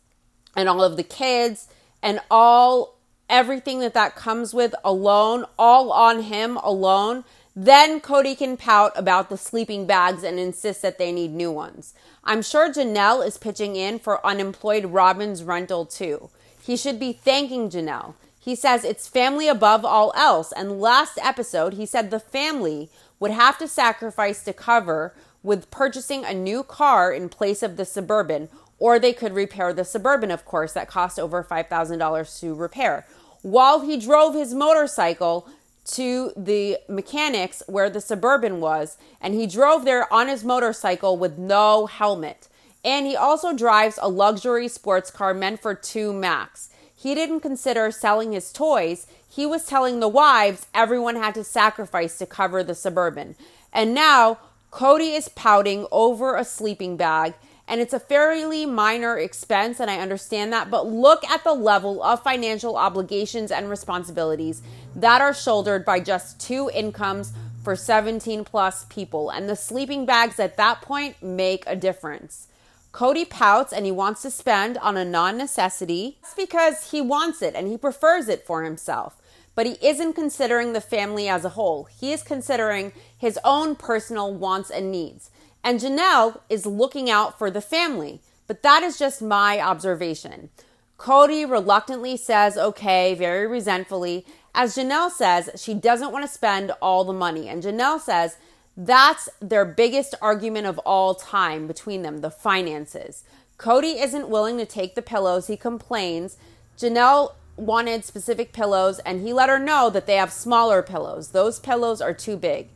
and 0.56 0.68
all 0.68 0.84
of 0.84 0.98
the 0.98 1.04
kids 1.04 1.68
and 2.02 2.20
all 2.32 2.98
everything 3.30 3.80
that 3.82 3.94
that 3.94 4.16
comes 4.16 4.56
with 4.56 4.74
alone, 4.84 5.46
all 5.60 5.92
on 5.92 6.24
him 6.24 6.58
alone, 6.58 7.26
then 7.56 8.02
Cody 8.02 8.36
can 8.36 8.58
pout 8.58 8.92
about 8.96 9.30
the 9.30 9.38
sleeping 9.38 9.86
bags 9.86 10.24
and 10.24 10.38
insist 10.40 10.82
that 10.82 10.98
they 10.98 11.12
need 11.12 11.32
new 11.32 11.52
ones. 11.52 11.94
I'm 12.26 12.42
sure 12.42 12.72
Janelle 12.72 13.26
is 13.26 13.38
pitching 13.38 13.76
in 13.76 14.00
for 14.00 14.26
unemployed 14.26 14.86
Robin's 14.86 15.44
rental 15.44 15.86
too. 15.86 16.30
He 16.62 16.76
should 16.76 17.00
be 17.00 17.14
thanking 17.14 17.70
Janelle. 17.70 18.16
He 18.40 18.56
says 18.56 18.84
it's 18.84 19.08
family 19.08 19.48
above 19.48 19.86
all 19.86 20.12
else. 20.16 20.52
And 20.52 20.82
last 20.82 21.20
episode, 21.22 21.74
he 21.74 21.86
said 21.86 22.10
the 22.10 22.20
family 22.20 22.90
would 23.20 23.32
have 23.32 23.58
to 23.60 23.68
sacrifice 23.68 24.44
to 24.44 24.54
cover 24.54 25.14
with 25.44 25.70
purchasing 25.70 26.26
a 26.26 26.34
new 26.34 26.64
car 26.64 27.12
in 27.12 27.30
place 27.30 27.62
of 27.62 27.78
the 27.78 27.86
Suburban, 27.86 28.50
or 28.80 28.98
they 28.98 29.14
could 29.14 29.34
repair 29.34 29.72
the 29.72 29.86
Suburban, 29.86 30.32
of 30.32 30.46
course, 30.46 30.74
that 30.74 30.88
cost 30.88 31.20
over 31.20 31.44
$5,000 31.44 32.40
to 32.40 32.56
repair. 32.56 33.06
While 33.44 33.82
he 33.82 33.98
drove 33.98 34.34
his 34.34 34.56
motorcycle 34.56 35.48
to 35.86 36.32
the 36.36 36.78
mechanics 36.88 37.62
where 37.68 37.90
the 37.90 38.02
Suburban 38.02 38.60
was, 38.60 38.98
and 39.22 39.34
he 39.34 39.48
drove 39.48 39.86
there 39.86 40.12
on 40.12 40.28
his 40.28 40.44
motorcycle 40.44 41.18
with 41.18 41.38
no 41.38 41.86
helmet. 41.86 42.48
And 42.84 43.06
he 43.06 43.16
also 43.16 43.54
drives 43.54 43.98
a 44.02 44.10
luxury 44.10 44.68
sports 44.68 45.10
car 45.10 45.34
meant 45.34 45.62
for 45.62 45.74
two 45.74 46.14
max. 46.14 46.70
He 46.96 47.16
didn't 47.16 47.42
consider 47.42 47.92
selling 47.92 48.32
his 48.32 48.52
toys. 48.52 49.08
He 49.28 49.46
was 49.46 49.66
telling 49.66 50.00
the 50.00 50.08
wives 50.08 50.68
everyone 50.74 51.16
had 51.16 51.36
to 51.36 51.44
sacrifice 51.44 52.18
to 52.18 52.26
cover 52.26 52.64
the 52.64 52.76
Suburban. 52.76 53.36
And 53.74 53.94
now 53.94 54.40
Cody 54.72 55.12
is 55.12 55.30
pouting 55.30 55.88
over 55.92 56.36
a 56.36 56.44
sleeping 56.44 56.98
bag 56.98 57.34
and 57.68 57.82
it's 57.82 57.94
a 57.94 58.00
fairly 58.00 58.66
minor 58.66 59.18
expense, 59.18 59.80
and 59.80 59.90
I 59.90 60.00
understand 60.00 60.54
that. 60.54 60.70
But 60.70 60.88
look 60.88 61.24
at 61.26 61.44
the 61.44 61.54
level 61.54 62.04
of 62.04 62.22
financial 62.22 62.78
obligations 62.78 63.52
and 63.52 63.70
responsibilities 63.70 64.62
that 64.96 65.22
are 65.22 65.34
shouldered 65.34 65.84
by 65.84 66.00
just 66.00 66.40
two 66.40 66.70
incomes 66.74 67.34
for 67.64 67.76
17 67.76 68.44
plus 68.44 68.86
people. 68.86 69.32
And 69.32 69.50
the 69.50 69.56
sleeping 69.56 70.06
bags 70.06 70.40
at 70.40 70.58
that 70.58 70.82
point 70.82 71.22
make 71.24 71.64
a 71.66 71.76
difference. 71.76 72.48
Cody 72.92 73.26
pouts 73.26 73.74
and 73.74 73.86
he 73.86 73.92
wants 73.92 74.22
to 74.22 74.32
spend 74.32 74.78
on 74.78 74.96
a 74.96 75.04
non 75.04 75.38
necessity. 75.38 76.18
That's 76.22 76.36
because 76.36 76.92
he 76.92 77.02
wants 77.02 77.42
it 77.42 77.56
and 77.56 77.68
he 77.68 77.78
prefers 77.78 78.30
it 78.30 78.46
for 78.46 78.64
himself. 78.64 79.18
But 79.56 79.66
he 79.66 79.78
isn't 79.82 80.14
considering 80.14 80.74
the 80.74 80.82
family 80.82 81.28
as 81.28 81.44
a 81.44 81.50
whole. 81.50 81.86
He 81.86 82.14
is 82.14 82.24
considering 82.24 82.94
his 83.18 83.40
own 83.44 83.76
personal 83.76 84.34
wants 84.34 84.70
and 84.70 84.92
needs. 84.92 85.30
And 85.66 85.80
Janelle 85.80 86.42
is 86.48 86.68
looking 86.68 87.10
out 87.10 87.40
for 87.40 87.50
the 87.50 87.60
family. 87.60 88.22
But 88.46 88.62
that 88.62 88.84
is 88.84 89.00
just 89.00 89.22
my 89.22 89.60
observation. 89.60 90.50
Cody 90.98 91.44
reluctantly 91.44 92.16
says 92.16 92.56
okay, 92.56 93.16
very 93.16 93.48
resentfully. 93.48 94.26
As 94.54 94.76
Janelle 94.76 95.10
says, 95.10 95.50
she 95.56 95.74
doesn't 95.74 96.12
want 96.12 96.24
to 96.24 96.32
spend 96.32 96.72
all 96.82 97.04
the 97.04 97.12
money. 97.12 97.50
And 97.50 97.64
Janelle 97.64 98.00
says 98.00 98.38
that's 98.78 99.28
their 99.42 99.66
biggest 99.66 100.14
argument 100.22 100.68
of 100.68 100.78
all 100.80 101.16
time 101.16 101.66
between 101.66 102.04
them 102.04 102.22
the 102.22 102.30
finances. 102.30 103.24
Cody 103.58 104.00
isn't 104.00 104.30
willing 104.30 104.58
to 104.58 104.66
take 104.66 104.96
the 104.96 105.02
pillows. 105.02 105.48
He 105.48 105.58
complains. 105.58 106.38
Janelle 106.78 107.34
wanted 107.58 108.04
specific 108.04 108.52
pillows, 108.52 109.00
and 109.00 109.22
he 109.22 109.32
let 109.32 109.50
her 109.50 109.58
know 109.58 109.90
that 109.90 110.06
they 110.06 110.16
have 110.16 110.32
smaller 110.32 110.84
pillows. 110.84 111.30
Those 111.30 111.60
pillows 111.60 112.02
are 112.02 112.14
too 112.14 112.36
big. 112.36 112.68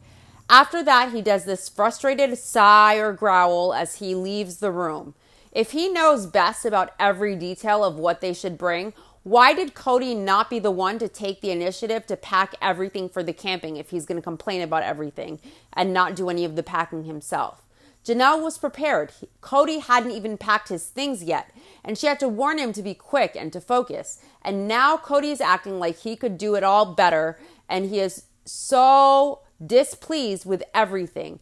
After 0.50 0.82
that, 0.84 1.14
he 1.14 1.22
does 1.22 1.46
this 1.46 1.70
frustrated 1.70 2.36
sigh 2.38 2.96
or 2.96 3.14
growl 3.14 3.72
as 3.72 3.98
he 3.98 4.16
leaves 4.16 4.58
the 4.58 4.72
room. 4.72 5.14
If 5.52 5.72
he 5.72 5.90
knows 5.90 6.26
best 6.26 6.66
about 6.66 6.94
every 7.00 7.36
detail 7.36 7.84
of 7.84 7.96
what 7.96 8.20
they 8.20 8.34
should 8.34 8.58
bring, 8.58 8.94
why 9.22 9.54
did 9.54 9.76
Cody 9.76 10.16
not 10.16 10.50
be 10.50 10.58
the 10.58 10.72
one 10.72 10.98
to 11.00 11.08
take 11.08 11.42
the 11.42 11.52
initiative 11.52 12.08
to 12.08 12.18
pack 12.18 12.56
everything 12.62 13.10
for 13.10 13.22
the 13.22 13.34
camping 13.34 13.78
if 13.78 13.92
he's 13.92 14.08
going 14.08 14.16
to 14.16 14.24
complain 14.24 14.62
about 14.62 14.82
everything 14.82 15.40
and 15.74 15.94
not 15.94 16.16
do 16.16 16.30
any 16.30 16.46
of 16.46 16.56
the 16.56 16.64
packing 16.64 17.04
himself? 17.04 17.68
Janelle 18.04 18.42
was 18.42 18.58
prepared. 18.58 19.12
Cody 19.42 19.80
hadn't 19.80 20.12
even 20.12 20.38
packed 20.38 20.70
his 20.70 20.88
things 20.88 21.22
yet, 21.22 21.52
and 21.84 21.96
she 21.98 22.08
had 22.08 22.20
to 22.22 22.30
warn 22.30 22.58
him 22.58 22.74
to 22.74 22.82
be 22.82 22.96
quick 22.96 23.36
and 23.36 23.54
to 23.54 23.62
focus. 23.62 24.20
And 24.42 24.68
now 24.68 24.98
Cody 24.98 25.30
is 25.30 25.42
acting 25.42 25.80
like 25.80 26.00
he 26.00 26.16
could 26.16 26.38
do 26.38 26.56
it 26.56 26.64
all 26.64 26.96
better, 26.96 27.38
and 27.68 27.90
he 27.90 28.00
is 28.00 28.24
so 28.46 29.42
displeased 29.66 30.46
with 30.46 30.64
everything. 30.74 31.40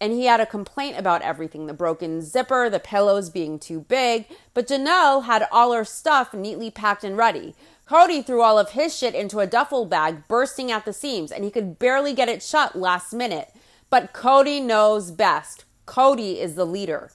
And 0.00 0.12
he 0.12 0.26
had 0.26 0.40
a 0.40 0.46
complaint 0.46 0.96
about 0.96 1.22
everything 1.22 1.66
the 1.66 1.72
broken 1.72 2.22
zipper, 2.22 2.70
the 2.70 2.78
pillows 2.78 3.30
being 3.30 3.58
too 3.58 3.80
big. 3.80 4.26
But 4.54 4.68
Janelle 4.68 5.24
had 5.24 5.48
all 5.50 5.72
her 5.72 5.84
stuff 5.84 6.32
neatly 6.32 6.70
packed 6.70 7.02
and 7.02 7.16
ready. 7.16 7.54
Cody 7.86 8.22
threw 8.22 8.42
all 8.42 8.58
of 8.58 8.70
his 8.70 8.96
shit 8.96 9.14
into 9.14 9.40
a 9.40 9.46
duffel 9.46 9.86
bag, 9.86 10.28
bursting 10.28 10.70
at 10.70 10.84
the 10.84 10.92
seams, 10.92 11.32
and 11.32 11.42
he 11.42 11.50
could 11.50 11.78
barely 11.78 12.12
get 12.12 12.28
it 12.28 12.42
shut 12.42 12.76
last 12.76 13.12
minute. 13.12 13.50
But 13.90 14.12
Cody 14.12 14.60
knows 14.60 15.10
best. 15.10 15.64
Cody 15.86 16.38
is 16.38 16.54
the 16.54 16.66
leader. 16.66 17.10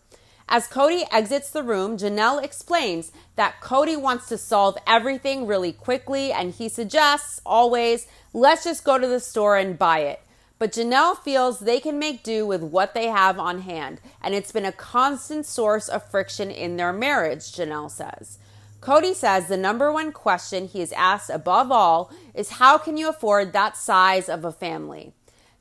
As 0.49 0.67
Cody 0.67 1.05
exits 1.11 1.51
the 1.51 1.63
room, 1.63 1.97
Janelle 1.97 2.43
explains 2.43 3.11
that 3.35 3.61
Cody 3.61 3.95
wants 3.95 4.27
to 4.29 4.37
solve 4.37 4.77
everything 4.85 5.47
really 5.47 5.71
quickly 5.71 6.31
and 6.31 6.51
he 6.51 6.67
suggests 6.69 7.39
always, 7.45 8.07
let's 8.33 8.63
just 8.63 8.83
go 8.83 8.97
to 8.97 9.07
the 9.07 9.19
store 9.19 9.57
and 9.57 9.77
buy 9.77 9.99
it. 9.99 10.22
But 10.63 10.71
Janelle 10.71 11.17
feels 11.17 11.59
they 11.59 11.81
can 11.81 11.99
make 11.99 12.23
do 12.23 12.47
with 12.47 12.63
what 12.63 12.93
they 12.93 13.07
have 13.07 13.37
on 13.37 13.63
hand, 13.63 13.99
and 14.21 14.33
it's 14.33 14.53
been 14.53 14.63
a 14.63 14.71
constant 14.71 15.45
source 15.45 15.89
of 15.89 16.09
friction 16.09 16.49
in 16.49 16.77
their 16.77 16.93
marriage, 16.93 17.51
Janelle 17.51 17.91
says. 17.91 18.39
Cody 18.79 19.13
says 19.13 19.49
the 19.49 19.57
number 19.57 19.91
one 19.91 20.13
question 20.13 20.69
he 20.69 20.79
is 20.79 20.93
asked 20.93 21.29
above 21.29 21.69
all 21.69 22.13
is 22.33 22.51
how 22.51 22.77
can 22.77 22.95
you 22.95 23.09
afford 23.09 23.51
that 23.51 23.75
size 23.75 24.29
of 24.29 24.45
a 24.45 24.53
family? 24.53 25.11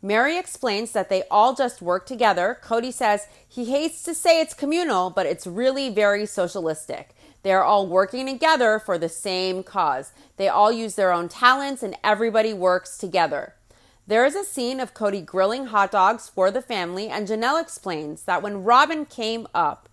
Mary 0.00 0.38
explains 0.38 0.92
that 0.92 1.09
they 1.09 1.25
all 1.32 1.52
just 1.52 1.82
work 1.82 2.06
together. 2.06 2.56
Cody 2.62 2.92
says 2.92 3.26
he 3.49 3.73
hates 3.73 4.04
to 4.04 4.14
say 4.14 4.40
it's 4.40 4.54
communal, 4.54 5.11
but 5.11 5.26
it's 5.26 5.49
really 5.49 5.90
very 5.90 6.26
socialistic. 6.26 7.16
They 7.42 7.52
are 7.52 7.64
all 7.64 7.88
working 7.88 8.26
together 8.26 8.78
for 8.78 8.99
the 8.99 9.09
same 9.09 9.64
cause. 9.64 10.12
They 10.37 10.47
all 10.49 10.71
use 10.71 10.94
their 10.94 11.12
own 11.12 11.28
talents 11.28 11.82
and 11.82 11.97
everybody 12.04 12.52
works 12.52 12.97
together. 12.97 13.56
There 14.12 14.26
is 14.26 14.37
a 14.37 14.45
scene 14.45 14.78
of 14.78 14.92
Cody 14.92 15.23
grilling 15.23 15.69
hot 15.69 15.90
dogs 15.90 16.28
for 16.28 16.50
the 16.50 16.61
family, 16.61 17.09
and 17.09 17.26
Janelle 17.26 17.59
explains 17.59 18.25
that 18.25 18.42
when 18.42 18.62
Robin 18.62 19.07
came 19.07 19.49
up 19.54 19.88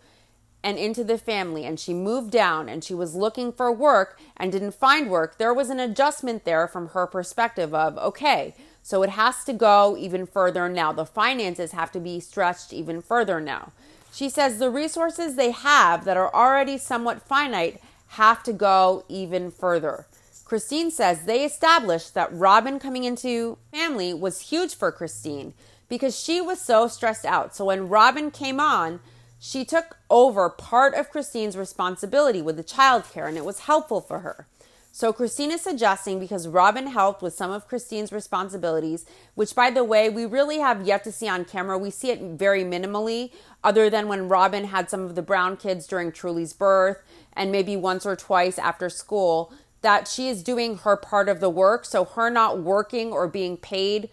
and 0.62 0.78
into 0.78 1.06
the 1.06 1.18
family 1.18 1.64
and 1.64 1.80
she 1.80 1.94
moved 1.94 2.30
down 2.30 2.68
and 2.68 2.84
she 2.84 2.94
was 2.94 3.16
looking 3.16 3.54
for 3.54 3.72
work 3.72 4.20
and 4.36 4.52
didn't 4.52 4.74
find 4.74 5.10
work, 5.10 5.38
there 5.38 5.54
was 5.54 5.70
an 5.70 5.80
adjustment 5.80 6.44
there 6.44 6.68
from 6.68 6.90
her 6.90 7.08
perspective 7.08 7.74
of, 7.74 7.98
okay, 7.98 8.54
so 8.84 9.04
it 9.04 9.12
has 9.12 9.46
to 9.46 9.54
go 9.54 9.96
even 9.98 10.26
further 10.26 10.68
now. 10.68 10.92
The 10.92 11.06
finances 11.06 11.72
have 11.72 11.90
to 11.94 12.02
be 12.02 12.20
stretched 12.20 12.74
even 12.74 13.02
further 13.02 13.40
now. 13.40 13.72
She 14.12 14.28
says 14.28 14.60
the 14.60 14.70
resources 14.70 15.36
they 15.36 15.52
have 15.52 16.04
that 16.04 16.18
are 16.18 16.36
already 16.36 16.78
somewhat 16.78 17.26
finite 17.26 17.80
have 18.08 18.44
to 18.44 18.52
go 18.52 19.06
even 19.08 19.50
further. 19.50 20.08
Christine 20.50 20.90
says 20.90 21.26
they 21.26 21.46
established 21.46 22.16
that 22.16 22.34
Robin 22.34 22.80
coming 22.80 23.04
into 23.04 23.60
family 23.72 24.16
was 24.16 24.50
huge 24.50 24.74
for 24.74 24.92
Christine 24.92 25.54
because 25.88 26.20
she 26.20 26.42
was 26.42 26.60
so 26.60 26.88
stressed 26.88 27.24
out. 27.24 27.56
So 27.56 27.66
when 27.66 27.88
Robin 27.88 28.32
came 28.32 28.60
on, 28.60 29.00
she 29.38 29.64
took 29.64 29.98
over 30.10 30.50
part 30.50 30.96
of 30.96 31.12
Christine's 31.12 31.56
responsibility 31.56 32.42
with 32.42 32.58
the 32.58 32.64
childcare 32.64 33.28
and 33.28 33.38
it 33.38 33.46
was 33.46 33.60
helpful 33.60 34.02
for 34.02 34.22
her. 34.22 34.48
So 34.92 35.14
Christine 35.14 35.52
is 35.52 35.62
suggesting 35.62 36.20
because 36.20 36.48
Robin 36.48 36.88
helped 36.88 37.22
with 37.22 37.36
some 37.36 37.52
of 37.52 37.68
Christine's 37.68 38.12
responsibilities, 38.12 39.06
which 39.36 39.54
by 39.54 39.70
the 39.70 39.84
way, 39.84 40.10
we 40.10 40.26
really 40.26 40.58
have 40.58 40.82
yet 40.82 41.04
to 41.04 41.12
see 41.12 41.30
on 41.30 41.46
camera. 41.46 41.78
We 41.78 41.92
see 41.92 42.10
it 42.10 42.22
very 42.22 42.64
minimally, 42.64 43.32
other 43.64 43.88
than 43.88 44.08
when 44.08 44.28
Robin 44.28 44.64
had 44.64 44.90
some 44.90 45.02
of 45.02 45.14
the 45.14 45.22
brown 45.22 45.58
kids 45.58 45.86
during 45.86 46.12
Truly's 46.12 46.54
birth 46.54 47.04
and 47.34 47.52
maybe 47.52 47.78
once 47.78 48.04
or 48.04 48.16
twice 48.16 48.58
after 48.58 48.90
school, 48.90 49.54
that 49.82 50.08
she 50.08 50.28
is 50.28 50.44
doing 50.44 50.80
her 50.80 50.98
part 50.98 51.30
of 51.30 51.40
the 51.40 51.50
work. 51.50 51.86
So 51.86 52.06
her 52.06 52.30
not 52.30 52.60
working 52.60 53.12
or 53.12 53.28
being 53.28 53.58
paid 53.58 54.10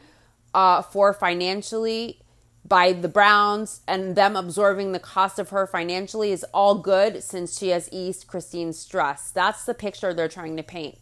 uh, 0.55 0.83
for 0.83 1.13
financially 1.13 2.21
by 2.69 2.93
the 2.93 3.09
Browns 3.09 3.81
and 3.87 4.17
them 4.17 4.37
absorbing 4.37 4.93
the 4.93 4.99
cost 4.99 5.39
of 5.39 5.51
her 5.51 5.67
financially 5.67 6.33
is 6.33 6.45
all 6.53 6.77
good 6.77 7.23
since 7.23 7.59
she 7.59 7.69
has 7.69 7.89
eased 7.93 8.27
Christine's 8.27 8.79
stress. 8.79 9.31
That's 9.31 9.65
the 9.65 9.75
picture 9.75 10.13
they're 10.13 10.29
trying 10.29 10.57
to 10.57 10.63
paint. 10.63 10.99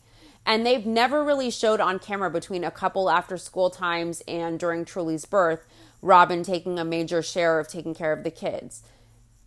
And 0.47 0.67
they've 0.67 0.85
never 0.85 1.25
really 1.25 1.51
showed 1.51 1.81
on 1.81 1.99
camera 1.99 2.31
between 2.31 2.65
a 2.65 2.71
couple 2.71 3.09
after 3.09 3.39
school 3.39 3.71
times 3.71 4.23
and 4.29 4.59
during 4.59 4.85
Truly's 4.85 5.25
birth, 5.25 5.67
Robin 6.03 6.43
taking 6.43 6.79
a 6.79 6.85
major 6.85 7.23
share 7.23 7.59
of 7.59 7.67
taking 7.67 7.95
care 7.95 8.13
of 8.13 8.25
the 8.25 8.31
kids. 8.31 8.83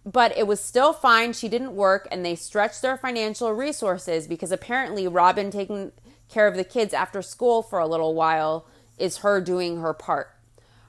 But 0.08 0.38
it 0.38 0.48
was 0.48 0.64
still 0.64 0.94
fine. 0.94 1.34
She 1.34 1.50
didn't 1.50 1.76
work 1.76 2.08
and 2.10 2.26
they 2.26 2.36
stretched 2.36 2.82
their 2.82 2.96
financial 2.96 3.52
resources 3.52 4.26
because 4.26 4.54
apparently 4.54 5.06
Robin 5.06 5.52
taking 5.52 5.92
care 6.30 6.48
of 6.48 6.56
the 6.56 6.64
kids 6.64 6.94
after 6.94 7.22
school 7.22 7.62
for 7.62 7.80
a 7.80 7.88
little 7.88 8.14
while 8.14 8.66
is 8.98 9.18
her 9.18 9.42
doing 9.42 9.82
her 9.82 9.94
part. 9.94 10.34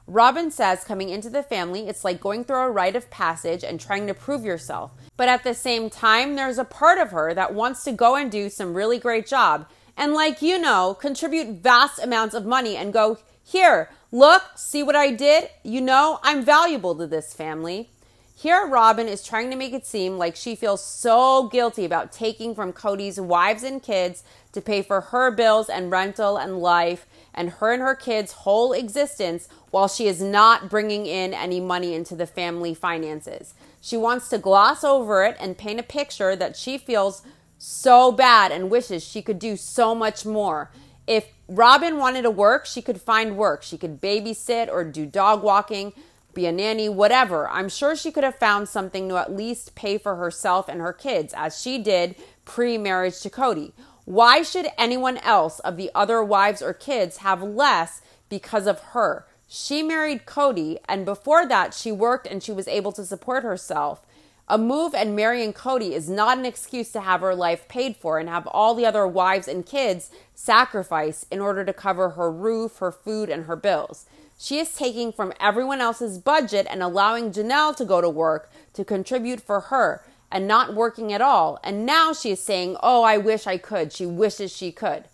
Robin 0.06 0.52
says 0.52 0.84
coming 0.84 1.08
into 1.08 1.28
the 1.28 1.42
family, 1.42 1.88
it's 1.88 2.04
like 2.04 2.20
going 2.20 2.44
through 2.44 2.60
a 2.60 2.70
rite 2.70 2.94
of 2.94 3.10
passage 3.10 3.64
and 3.64 3.80
trying 3.80 4.06
to 4.06 4.14
prove 4.14 4.44
yourself. 4.44 4.92
But 5.16 5.28
at 5.28 5.42
the 5.42 5.52
same 5.52 5.90
time, 5.90 6.36
there's 6.36 6.58
a 6.58 6.64
part 6.64 6.98
of 6.98 7.10
her 7.10 7.34
that 7.34 7.52
wants 7.52 7.82
to 7.84 7.92
go 7.92 8.14
and 8.14 8.30
do 8.30 8.48
some 8.48 8.72
really 8.72 8.98
great 9.00 9.26
job. 9.26 9.68
And 9.96 10.14
like 10.14 10.42
you 10.42 10.60
know, 10.60 10.94
contribute 10.94 11.60
vast 11.60 11.98
amounts 11.98 12.36
of 12.36 12.46
money 12.46 12.76
and 12.76 12.92
go, 12.92 13.18
here, 13.44 13.90
look, 14.12 14.42
see 14.54 14.82
what 14.82 14.94
I 14.94 15.10
did? 15.10 15.50
You 15.64 15.80
know, 15.80 16.20
I'm 16.22 16.44
valuable 16.44 16.94
to 16.94 17.06
this 17.06 17.34
family. 17.34 17.90
Here, 18.40 18.68
Robin 18.68 19.08
is 19.08 19.26
trying 19.26 19.50
to 19.50 19.56
make 19.56 19.72
it 19.72 19.84
seem 19.84 20.16
like 20.16 20.36
she 20.36 20.54
feels 20.54 20.84
so 20.84 21.48
guilty 21.48 21.84
about 21.84 22.12
taking 22.12 22.54
from 22.54 22.72
Cody's 22.72 23.20
wives 23.20 23.64
and 23.64 23.82
kids 23.82 24.22
to 24.52 24.60
pay 24.60 24.80
for 24.80 25.00
her 25.00 25.32
bills 25.32 25.68
and 25.68 25.90
rental 25.90 26.36
and 26.36 26.60
life 26.60 27.04
and 27.34 27.50
her 27.50 27.72
and 27.72 27.82
her 27.82 27.96
kids' 27.96 28.30
whole 28.30 28.72
existence 28.72 29.48
while 29.72 29.88
she 29.88 30.06
is 30.06 30.22
not 30.22 30.70
bringing 30.70 31.04
in 31.04 31.34
any 31.34 31.58
money 31.58 31.94
into 31.94 32.14
the 32.14 32.28
family 32.28 32.74
finances. 32.74 33.54
She 33.80 33.96
wants 33.96 34.28
to 34.28 34.38
gloss 34.38 34.84
over 34.84 35.24
it 35.24 35.36
and 35.40 35.58
paint 35.58 35.80
a 35.80 35.82
picture 35.82 36.36
that 36.36 36.56
she 36.56 36.78
feels 36.78 37.22
so 37.58 38.12
bad 38.12 38.52
and 38.52 38.70
wishes 38.70 39.02
she 39.02 39.20
could 39.20 39.40
do 39.40 39.56
so 39.56 39.96
much 39.96 40.24
more. 40.24 40.70
If 41.08 41.26
Robin 41.48 41.96
wanted 41.96 42.22
to 42.22 42.30
work, 42.30 42.66
she 42.66 42.82
could 42.82 43.00
find 43.00 43.36
work. 43.36 43.64
She 43.64 43.76
could 43.76 44.00
babysit 44.00 44.68
or 44.68 44.84
do 44.84 45.06
dog 45.06 45.42
walking, 45.42 45.92
be 46.38 46.46
a 46.46 46.52
nanny, 46.52 46.88
whatever. 46.88 47.48
I'm 47.50 47.68
sure 47.68 47.96
she 47.96 48.12
could 48.12 48.24
have 48.24 48.38
found 48.38 48.68
something 48.68 49.08
to 49.08 49.16
at 49.16 49.34
least 49.34 49.74
pay 49.74 49.98
for 49.98 50.16
herself 50.16 50.68
and 50.68 50.80
her 50.80 50.92
kids, 50.92 51.34
as 51.36 51.60
she 51.60 51.78
did 51.78 52.14
pre 52.44 52.78
marriage 52.78 53.20
to 53.22 53.30
Cody. 53.30 53.74
Why 54.04 54.42
should 54.42 54.68
anyone 54.78 55.18
else 55.18 55.58
of 55.60 55.76
the 55.76 55.90
other 55.94 56.22
wives 56.22 56.62
or 56.62 56.72
kids 56.72 57.18
have 57.18 57.42
less 57.42 58.00
because 58.28 58.66
of 58.66 58.80
her? 58.94 59.26
She 59.48 59.82
married 59.82 60.26
Cody, 60.26 60.78
and 60.88 61.04
before 61.04 61.44
that, 61.46 61.74
she 61.74 61.90
worked 61.90 62.26
and 62.26 62.42
she 62.42 62.52
was 62.52 62.68
able 62.68 62.92
to 62.92 63.04
support 63.04 63.42
herself. 63.42 64.06
A 64.46 64.56
move 64.56 64.94
and 64.94 65.16
marrying 65.16 65.52
Cody 65.52 65.92
is 65.92 66.08
not 66.08 66.38
an 66.38 66.46
excuse 66.46 66.92
to 66.92 67.00
have 67.00 67.20
her 67.20 67.34
life 67.34 67.66
paid 67.68 67.96
for 67.96 68.18
and 68.18 68.28
have 68.28 68.46
all 68.46 68.74
the 68.74 68.86
other 68.86 69.06
wives 69.06 69.48
and 69.48 69.66
kids 69.66 70.10
sacrifice 70.34 71.26
in 71.30 71.40
order 71.40 71.64
to 71.64 71.72
cover 71.72 72.10
her 72.10 72.30
roof, 72.30 72.78
her 72.78 72.92
food, 72.92 73.28
and 73.28 73.44
her 73.44 73.56
bills. 73.56 74.06
She 74.40 74.60
is 74.60 74.72
taking 74.72 75.12
from 75.12 75.32
everyone 75.40 75.80
else's 75.80 76.16
budget 76.16 76.68
and 76.70 76.80
allowing 76.80 77.32
Janelle 77.32 77.74
to 77.74 77.84
go 77.84 78.00
to 78.00 78.08
work 78.08 78.50
to 78.74 78.84
contribute 78.84 79.40
for 79.40 79.62
her 79.62 80.04
and 80.30 80.46
not 80.46 80.74
working 80.74 81.12
at 81.12 81.20
all. 81.20 81.58
And 81.64 81.84
now 81.84 82.12
she 82.12 82.30
is 82.30 82.40
saying, 82.40 82.76
Oh, 82.80 83.02
I 83.02 83.18
wish 83.18 83.48
I 83.48 83.58
could. 83.58 83.92
She 83.92 84.06
wishes 84.06 84.56
she 84.56 84.70
could. 84.70 85.04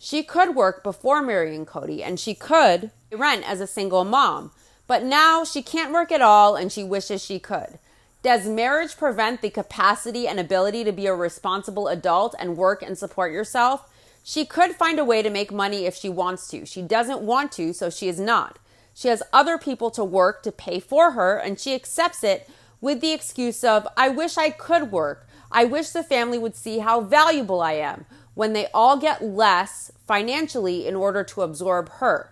She 0.00 0.24
could 0.24 0.56
work 0.56 0.82
before 0.82 1.22
marrying 1.22 1.64
Cody 1.64 2.02
and 2.02 2.18
she 2.18 2.34
could 2.34 2.90
rent 3.12 3.48
as 3.48 3.60
a 3.60 3.68
single 3.68 4.04
mom. 4.04 4.50
But 4.88 5.04
now 5.04 5.44
she 5.44 5.62
can't 5.62 5.92
work 5.92 6.10
at 6.10 6.20
all 6.20 6.56
and 6.56 6.72
she 6.72 6.82
wishes 6.82 7.24
she 7.24 7.38
could. 7.38 7.78
Does 8.24 8.48
marriage 8.48 8.96
prevent 8.96 9.42
the 9.42 9.50
capacity 9.50 10.26
and 10.26 10.40
ability 10.40 10.82
to 10.82 10.92
be 10.92 11.06
a 11.06 11.14
responsible 11.14 11.86
adult 11.86 12.34
and 12.36 12.56
work 12.56 12.82
and 12.82 12.98
support 12.98 13.30
yourself? 13.30 13.88
She 14.24 14.44
could 14.44 14.72
find 14.72 14.98
a 14.98 15.04
way 15.04 15.22
to 15.22 15.30
make 15.30 15.52
money 15.52 15.86
if 15.86 15.94
she 15.94 16.08
wants 16.08 16.48
to. 16.48 16.66
She 16.66 16.82
doesn't 16.82 17.20
want 17.20 17.52
to, 17.52 17.72
so 17.72 17.88
she 17.88 18.08
is 18.08 18.18
not. 18.18 18.58
She 18.94 19.08
has 19.08 19.22
other 19.32 19.58
people 19.58 19.90
to 19.92 20.04
work 20.04 20.42
to 20.42 20.52
pay 20.52 20.80
for 20.80 21.12
her, 21.12 21.36
and 21.36 21.58
she 21.58 21.74
accepts 21.74 22.22
it 22.22 22.48
with 22.80 23.00
the 23.00 23.12
excuse 23.12 23.64
of, 23.64 23.86
I 23.96 24.08
wish 24.08 24.36
I 24.36 24.50
could 24.50 24.92
work. 24.92 25.26
I 25.50 25.64
wish 25.64 25.90
the 25.90 26.02
family 26.02 26.38
would 26.38 26.56
see 26.56 26.78
how 26.78 27.00
valuable 27.00 27.60
I 27.60 27.74
am 27.74 28.06
when 28.34 28.52
they 28.52 28.66
all 28.72 28.98
get 28.98 29.22
less 29.22 29.92
financially 30.06 30.86
in 30.86 30.96
order 30.96 31.22
to 31.24 31.42
absorb 31.42 31.90
her. 31.94 32.30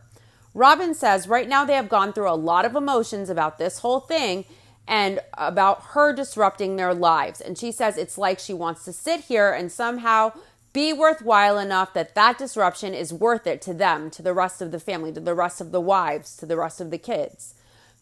Robin 0.54 0.94
says 0.94 1.28
right 1.28 1.48
now 1.48 1.64
they 1.64 1.74
have 1.74 1.88
gone 1.88 2.12
through 2.12 2.28
a 2.28 2.34
lot 2.34 2.64
of 2.64 2.74
emotions 2.74 3.30
about 3.30 3.58
this 3.58 3.80
whole 3.80 4.00
thing 4.00 4.44
and 4.88 5.20
about 5.34 5.82
her 5.90 6.12
disrupting 6.12 6.76
their 6.76 6.92
lives. 6.92 7.40
And 7.40 7.56
she 7.56 7.70
says 7.70 7.96
it's 7.96 8.18
like 8.18 8.38
she 8.40 8.52
wants 8.52 8.84
to 8.86 8.92
sit 8.92 9.20
here 9.20 9.52
and 9.52 9.70
somehow 9.70 10.32
be 10.72 10.92
worthwhile 10.92 11.58
enough 11.58 11.92
that 11.94 12.14
that 12.14 12.38
disruption 12.38 12.94
is 12.94 13.12
worth 13.12 13.46
it 13.46 13.60
to 13.62 13.74
them, 13.74 14.10
to 14.10 14.22
the 14.22 14.34
rest 14.34 14.62
of 14.62 14.70
the 14.70 14.78
family, 14.78 15.12
to 15.12 15.20
the 15.20 15.34
rest 15.34 15.60
of 15.60 15.72
the 15.72 15.80
wives, 15.80 16.36
to 16.36 16.46
the 16.46 16.56
rest 16.56 16.80
of 16.80 16.90
the 16.90 16.98
kids. 16.98 17.54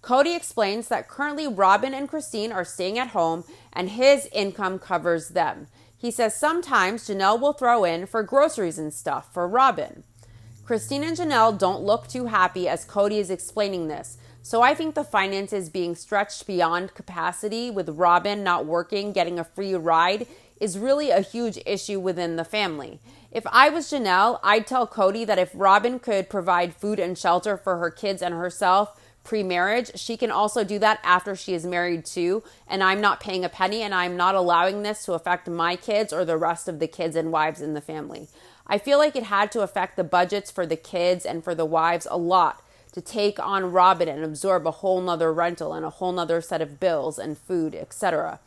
Cody 0.03 0.35
explains 0.35 0.89
that 0.89 1.09
currently 1.09 1.49
Robin 1.49 1.95
and 1.95 2.09
Christine 2.09 2.53
are 2.53 2.65
staying 2.65 2.99
at 2.99 3.09
home 3.09 3.45
and 3.73 3.91
his 3.91 4.29
income 4.33 4.79
covers 4.79 5.31
them. 5.31 5.67
He 5.97 6.11
says 6.11 6.39
sometimes 6.39 7.09
Janelle 7.09 7.41
will 7.41 7.53
throw 7.53 7.85
in 7.85 8.07
for 8.07 8.23
groceries 8.23 8.79
and 8.79 8.95
stuff 8.95 9.33
for 9.33 9.49
Robin. 9.49 10.05
Christine 10.65 11.03
and 11.03 11.17
Janelle 11.17 11.59
don't 11.59 11.83
look 11.83 12.07
too 12.07 12.27
happy 12.27 12.69
as 12.69 12.85
Cody 12.85 13.19
is 13.19 13.31
explaining 13.31 13.89
this. 13.89 14.19
So 14.43 14.63
I 14.63 14.75
think 14.75 14.95
the 14.95 15.05
finances 15.05 15.69
being 15.69 15.95
stretched 15.95 16.47
beyond 16.47 16.95
capacity 16.95 17.71
with 17.71 17.89
Robin 17.89 18.45
not 18.45 18.67
working, 18.67 19.13
getting 19.13 19.39
a 19.39 19.45
free 19.45 19.75
ride 19.75 20.27
is 20.61 20.79
really 20.79 21.11
a 21.11 21.21
huge 21.21 21.59
issue 21.67 22.01
within 22.01 22.37
the 22.37 22.45
family. 22.45 23.01
If 23.31 23.47
I 23.47 23.69
was 23.69 23.91
Janelle, 23.91 24.41
I'd 24.43 24.67
tell 24.67 24.87
Cody 24.87 25.25
that 25.25 25.39
if 25.39 25.51
Robin 25.55 25.99
could 25.99 26.31
provide 26.31 26.75
food 26.75 26.99
and 26.99 27.17
shelter 27.17 27.57
for 27.57 27.79
her 27.79 27.91
kids 27.91 28.23
and 28.23 28.35
herself 28.35 28.99
pre 29.23 29.43
marriage, 29.43 29.91
she 29.95 30.17
can 30.17 30.31
also 30.31 30.65
do 30.65 30.79
that 30.79 31.01
after 31.03 31.37
she 31.37 31.53
is 31.53 31.67
married 31.67 32.07
too. 32.07 32.43
And 32.67 32.83
I'm 32.83 33.01
not 33.01 33.21
paying 33.21 33.45
a 33.45 33.51
penny 33.51 33.83
and 33.83 33.95
I'm 33.95 34.17
not 34.17 34.35
allowing 34.35 34.83
this 34.83 35.05
to 35.05 35.13
affect 35.13 35.49
my 35.49 35.77
kids 35.77 36.13
or 36.13 36.25
the 36.25 36.39
rest 36.39 36.69
of 36.69 36.79
the 36.79 36.87
kids 36.87 37.15
and 37.15 37.31
wives 37.31 37.61
in 37.61 37.75
the 37.75 37.83
family. 37.83 38.29
I 38.67 38.79
feel 38.79 38.99
like 38.99 39.17
it 39.17 39.25
had 39.25 39.53
to 39.53 39.61
affect 39.61 39.97
the 39.97 40.05
budgets 40.05 40.51
for 40.51 40.65
the 40.65 40.77
kids 40.77 41.27
and 41.27 41.45
for 41.45 41.55
the 41.55 41.67
wives 41.67 42.07
a 42.11 42.17
lot 42.17 42.63
to 42.93 43.01
take 43.01 43.39
on 43.39 43.73
Robin 43.73 44.09
and 44.09 44.25
absorb 44.25 44.67
a 44.67 44.71
whole 44.71 45.01
nother 45.01 45.33
rental 45.33 45.75
and 45.75 45.85
a 45.85 45.91
whole 45.91 46.13
nother 46.13 46.41
set 46.41 46.63
of 46.63 46.81
bills 46.81 47.19
and 47.19 47.37
food, 47.37 47.75
etc. 47.75 48.41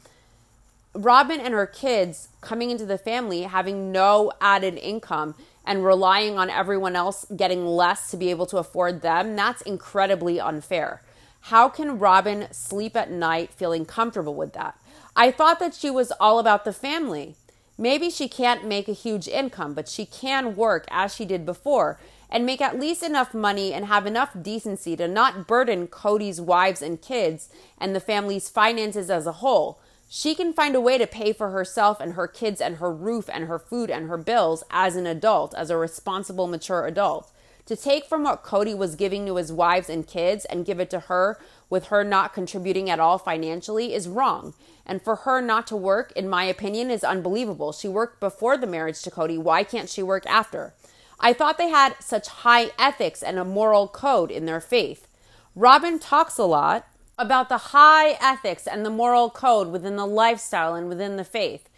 Robin 0.94 1.40
and 1.40 1.54
her 1.54 1.66
kids 1.66 2.28
coming 2.42 2.70
into 2.70 2.86
the 2.86 2.98
family 2.98 3.44
having 3.44 3.92
no 3.92 4.32
added 4.42 4.78
income 4.78 5.36
and 5.66 5.86
relying 5.86 6.38
on 6.38 6.50
everyone 6.50 6.96
else 6.96 7.26
getting 7.36 7.66
less 7.66 8.12
to 8.12 8.18
be 8.18 8.30
able 8.30 8.46
to 8.48 8.58
afford 8.58 9.02
them, 9.02 9.36
that's 9.36 9.62
incredibly 9.62 10.40
unfair. 10.40 11.02
How 11.46 11.70
can 11.70 11.98
Robin 11.98 12.48
sleep 12.52 12.96
at 12.96 13.10
night 13.10 13.54
feeling 13.54 13.86
comfortable 13.86 14.36
with 14.36 14.54
that? 14.54 14.78
I 15.16 15.32
thought 15.32 15.60
that 15.60 15.74
she 15.74 15.90
was 15.90 16.12
all 16.20 16.40
about 16.40 16.66
the 16.66 16.74
family. 16.74 17.36
Maybe 17.78 18.10
she 18.10 18.28
can't 18.28 18.66
make 18.66 18.88
a 18.88 18.94
huge 18.94 19.28
income, 19.28 19.74
but 19.74 19.88
she 19.88 20.06
can 20.06 20.56
work 20.56 20.86
as 20.92 21.16
she 21.16 21.26
did 21.26 21.46
before 21.46 22.00
and 22.30 22.46
make 22.46 22.62
at 22.62 22.80
least 22.80 23.04
enough 23.04 23.34
money 23.34 23.74
and 23.74 23.86
have 23.86 24.06
enough 24.06 24.32
decency 24.42 24.96
to 24.96 25.08
not 25.08 25.48
burden 25.48 25.88
Cody's 25.88 26.40
wives 26.40 26.82
and 26.82 27.02
kids 27.02 27.50
and 27.78 27.96
the 27.96 28.00
family's 28.00 28.50
finances 28.50 29.10
as 29.10 29.26
a 29.26 29.34
whole. 29.34 29.80
She 30.14 30.36
can 30.36 30.52
find 30.52 30.76
a 30.76 30.82
way 30.82 30.98
to 30.98 31.08
pay 31.08 31.32
for 31.32 31.52
herself 31.52 32.02
and 32.02 32.16
her 32.16 32.28
kids 32.28 32.60
and 32.60 32.76
her 32.76 32.92
roof 32.92 33.30
and 33.32 33.46
her 33.46 33.58
food 33.58 33.90
and 33.90 34.10
her 34.10 34.18
bills 34.18 34.62
as 34.70 34.98
an 34.98 35.08
adult, 35.08 35.54
as 35.56 35.70
a 35.70 35.78
responsible, 35.78 36.48
mature 36.48 36.86
adult. 36.86 37.32
To 37.68 37.78
take 37.78 38.04
from 38.04 38.24
what 38.24 38.44
Cody 38.44 38.74
was 38.74 38.96
giving 38.96 39.26
to 39.26 39.38
his 39.38 39.54
wives 39.54 39.90
and 39.90 40.06
kids 40.06 40.44
and 40.44 40.66
give 40.66 40.82
it 40.82 40.90
to 40.90 41.00
her 41.00 41.40
with 41.70 41.86
her 41.86 42.04
not 42.04 42.34
contributing 42.34 42.90
at 42.90 43.00
all 43.00 43.18
financially 43.20 43.94
is 43.94 44.10
wrong. 44.10 44.54
And 44.86 45.02
for 45.02 45.16
her 45.16 45.40
not 45.40 45.66
to 45.68 45.78
work, 45.78 46.12
in 46.14 46.28
my 46.28 46.44
opinion, 46.44 46.92
is 46.92 47.06
unbelievable. 47.06 47.72
She 47.72 47.88
worked 47.88 48.20
before 48.20 48.58
the 48.58 48.68
marriage 48.68 49.02
to 49.04 49.12
Cody. 49.12 49.38
Why 49.38 49.64
can't 49.64 49.88
she 49.88 50.04
work 50.04 50.26
after? 50.26 50.74
I 51.22 51.32
thought 51.32 51.58
they 51.58 51.70
had 51.70 51.96
such 52.02 52.28
high 52.28 52.72
ethics 52.78 53.24
and 53.24 53.40
a 53.40 53.46
moral 53.46 53.88
code 53.88 54.30
in 54.30 54.46
their 54.46 54.60
faith. 54.60 55.08
Robin 55.56 56.00
talks 56.00 56.38
a 56.38 56.44
lot 56.44 56.86
about 57.18 57.50
the 57.50 57.58
high 57.58 58.18
ethics 58.22 58.68
and 58.68 58.86
the 58.86 58.90
moral 58.90 59.30
code 59.30 59.68
within 59.68 59.96
the 59.96 60.06
lifestyle 60.06 60.76
and 60.76 60.90
within 60.90 61.18
the 61.18 61.24
faith. 61.24 61.70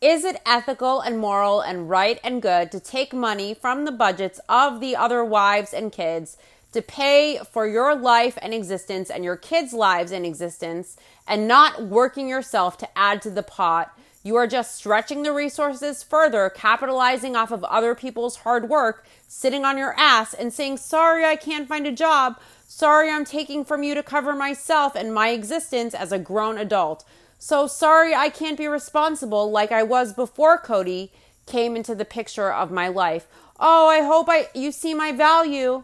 Is 0.00 0.24
it 0.24 0.40
ethical 0.44 1.00
and 1.00 1.18
moral 1.18 1.60
and 1.60 1.88
right 1.88 2.18
and 2.24 2.42
good 2.42 2.72
to 2.72 2.80
take 2.80 3.12
money 3.12 3.54
from 3.54 3.84
the 3.84 3.92
budgets 3.92 4.40
of 4.48 4.80
the 4.80 4.96
other 4.96 5.24
wives 5.24 5.72
and 5.72 5.92
kids 5.92 6.36
to 6.72 6.82
pay 6.82 7.38
for 7.50 7.66
your 7.66 7.94
life 7.94 8.38
and 8.42 8.52
existence 8.52 9.10
and 9.10 9.24
your 9.24 9.36
kids' 9.36 9.72
lives 9.72 10.10
and 10.10 10.26
existence 10.26 10.96
and 11.26 11.46
not 11.46 11.82
working 11.82 12.28
yourself 12.28 12.76
to 12.78 12.98
add 12.98 13.22
to 13.22 13.30
the 13.30 13.42
pot 13.42 13.96
you 14.22 14.36
are 14.36 14.46
just 14.46 14.76
stretching 14.76 15.22
the 15.22 15.32
resources 15.32 16.02
further, 16.02 16.48
capitalizing 16.48 17.34
off 17.34 17.50
of 17.50 17.64
other 17.64 17.94
people's 17.94 18.36
hard 18.36 18.68
work, 18.68 19.04
sitting 19.26 19.64
on 19.64 19.78
your 19.78 19.94
ass 19.98 20.32
and 20.32 20.52
saying, 20.52 20.76
Sorry, 20.76 21.24
I 21.24 21.36
can't 21.36 21.68
find 21.68 21.86
a 21.86 21.92
job. 21.92 22.38
Sorry, 22.66 23.10
I'm 23.10 23.24
taking 23.24 23.64
from 23.64 23.82
you 23.82 23.94
to 23.94 24.02
cover 24.02 24.34
myself 24.34 24.94
and 24.94 25.12
my 25.12 25.30
existence 25.30 25.94
as 25.94 26.12
a 26.12 26.18
grown 26.18 26.56
adult. 26.56 27.04
So 27.38 27.66
sorry, 27.66 28.14
I 28.14 28.28
can't 28.28 28.56
be 28.56 28.68
responsible 28.68 29.50
like 29.50 29.72
I 29.72 29.82
was 29.82 30.12
before 30.12 30.58
Cody 30.58 31.12
came 31.46 31.74
into 31.74 31.94
the 31.94 32.04
picture 32.04 32.52
of 32.52 32.70
my 32.70 32.86
life. 32.88 33.26
Oh, 33.58 33.88
I 33.88 34.02
hope 34.02 34.28
I 34.28 34.48
you 34.54 34.72
see 34.72 34.94
my 34.94 35.10
value. 35.12 35.82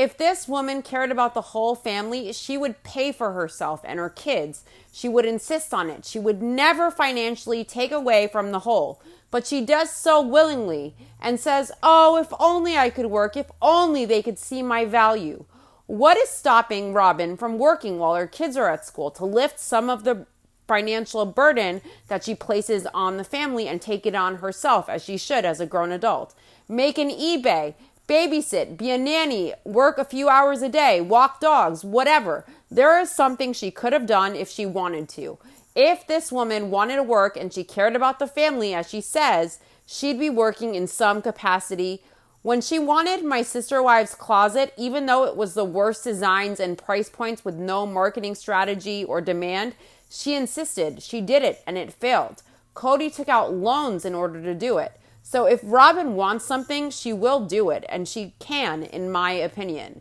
If 0.00 0.16
this 0.16 0.48
woman 0.48 0.80
cared 0.80 1.12
about 1.12 1.34
the 1.34 1.42
whole 1.52 1.74
family, 1.74 2.32
she 2.32 2.56
would 2.56 2.82
pay 2.82 3.12
for 3.12 3.32
herself 3.32 3.82
and 3.84 3.98
her 3.98 4.08
kids. 4.08 4.64
She 4.90 5.10
would 5.10 5.26
insist 5.26 5.74
on 5.74 5.90
it. 5.90 6.06
She 6.06 6.18
would 6.18 6.40
never 6.40 6.90
financially 6.90 7.64
take 7.64 7.92
away 7.92 8.26
from 8.26 8.50
the 8.50 8.60
whole. 8.60 9.02
But 9.30 9.46
she 9.46 9.62
does 9.62 9.90
so 9.90 10.22
willingly 10.22 10.94
and 11.20 11.38
says, 11.38 11.70
Oh, 11.82 12.16
if 12.16 12.32
only 12.40 12.78
I 12.78 12.88
could 12.88 13.08
work, 13.08 13.36
if 13.36 13.50
only 13.60 14.06
they 14.06 14.22
could 14.22 14.38
see 14.38 14.62
my 14.62 14.86
value. 14.86 15.44
What 15.84 16.16
is 16.16 16.30
stopping 16.30 16.94
Robin 16.94 17.36
from 17.36 17.58
working 17.58 17.98
while 17.98 18.14
her 18.14 18.26
kids 18.26 18.56
are 18.56 18.70
at 18.70 18.86
school 18.86 19.10
to 19.10 19.26
lift 19.26 19.60
some 19.60 19.90
of 19.90 20.04
the 20.04 20.24
financial 20.66 21.26
burden 21.26 21.82
that 22.08 22.24
she 22.24 22.34
places 22.34 22.86
on 22.94 23.18
the 23.18 23.24
family 23.24 23.68
and 23.68 23.82
take 23.82 24.06
it 24.06 24.14
on 24.14 24.36
herself 24.36 24.88
as 24.88 25.04
she 25.04 25.18
should 25.18 25.44
as 25.44 25.60
a 25.60 25.66
grown 25.66 25.92
adult? 25.92 26.34
Make 26.68 26.96
an 26.96 27.10
eBay, 27.10 27.74
babysit, 28.10 28.76
be 28.76 28.90
a 28.90 28.98
nanny, 28.98 29.54
work 29.64 29.96
a 29.96 30.04
few 30.04 30.28
hours 30.28 30.62
a 30.62 30.68
day, 30.68 31.00
walk 31.00 31.38
dogs, 31.38 31.84
whatever. 31.84 32.44
There 32.68 32.98
is 33.00 33.08
something 33.08 33.52
she 33.52 33.70
could 33.70 33.92
have 33.92 34.04
done 34.04 34.34
if 34.34 34.50
she 34.50 34.66
wanted 34.66 35.08
to. 35.10 35.38
If 35.76 36.08
this 36.08 36.32
woman 36.32 36.72
wanted 36.72 36.96
to 36.96 37.04
work 37.04 37.36
and 37.36 37.52
she 37.52 37.62
cared 37.62 37.94
about 37.94 38.18
the 38.18 38.26
family, 38.26 38.74
as 38.74 38.90
she 38.90 39.00
says, 39.00 39.60
she'd 39.86 40.18
be 40.18 40.28
working 40.28 40.74
in 40.74 40.88
some 40.88 41.22
capacity. 41.22 42.02
When 42.42 42.60
she 42.60 42.80
wanted 42.80 43.24
my 43.24 43.42
sister 43.42 43.80
wife's 43.80 44.16
closet, 44.16 44.74
even 44.76 45.06
though 45.06 45.24
it 45.24 45.36
was 45.36 45.54
the 45.54 45.64
worst 45.64 46.02
designs 46.02 46.58
and 46.58 46.76
price 46.76 47.08
points 47.08 47.44
with 47.44 47.54
no 47.54 47.86
marketing 47.86 48.34
strategy 48.34 49.04
or 49.04 49.20
demand, 49.20 49.76
she 50.10 50.34
insisted. 50.34 51.00
She 51.00 51.20
did 51.20 51.44
it 51.44 51.62
and 51.64 51.78
it 51.78 51.92
failed. 51.92 52.42
Cody 52.74 53.08
took 53.08 53.28
out 53.28 53.54
loans 53.54 54.04
in 54.04 54.14
order 54.14 54.42
to 54.42 54.54
do 54.54 54.78
it. 54.78 54.99
So 55.30 55.44
if 55.44 55.60
Robin 55.62 56.16
wants 56.16 56.44
something, 56.44 56.90
she 56.90 57.12
will 57.12 57.46
do 57.46 57.70
it, 57.70 57.84
and 57.88 58.08
she 58.08 58.34
can, 58.40 58.82
in 58.82 59.12
my 59.12 59.30
opinion. 59.30 60.00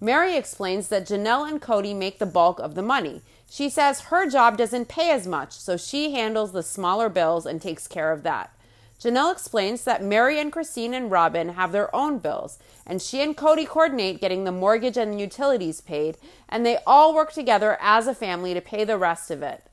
Mary 0.00 0.36
explains 0.36 0.86
that 0.86 1.04
Janelle 1.04 1.50
and 1.50 1.60
Cody 1.60 1.92
make 1.92 2.20
the 2.20 2.26
bulk 2.26 2.60
of 2.60 2.76
the 2.76 2.80
money. 2.82 3.22
She 3.50 3.68
says 3.68 4.02
her 4.02 4.30
job 4.30 4.56
doesn't 4.56 4.86
pay 4.86 5.10
as 5.10 5.26
much, 5.26 5.50
so 5.50 5.76
she 5.76 6.12
handles 6.12 6.52
the 6.52 6.62
smaller 6.62 7.08
bills 7.08 7.44
and 7.44 7.60
takes 7.60 7.88
care 7.88 8.12
of 8.12 8.22
that. 8.22 8.52
Janelle 9.00 9.32
explains 9.32 9.82
that 9.82 10.04
Mary 10.04 10.38
and 10.38 10.52
Christine 10.52 10.94
and 10.94 11.10
Robin 11.10 11.48
have 11.48 11.72
their 11.72 11.92
own 11.92 12.20
bills, 12.20 12.60
and 12.86 13.02
she 13.02 13.20
and 13.20 13.36
Cody 13.36 13.66
coordinate 13.66 14.20
getting 14.20 14.44
the 14.44 14.52
mortgage 14.52 14.96
and 14.96 15.20
utilities 15.20 15.80
paid, 15.80 16.18
and 16.48 16.64
they 16.64 16.78
all 16.86 17.12
work 17.12 17.32
together 17.32 17.78
as 17.80 18.06
a 18.06 18.14
family 18.14 18.54
to 18.54 18.60
pay 18.60 18.84
the 18.84 18.96
rest 18.96 19.32
of 19.32 19.42
it. 19.42 19.64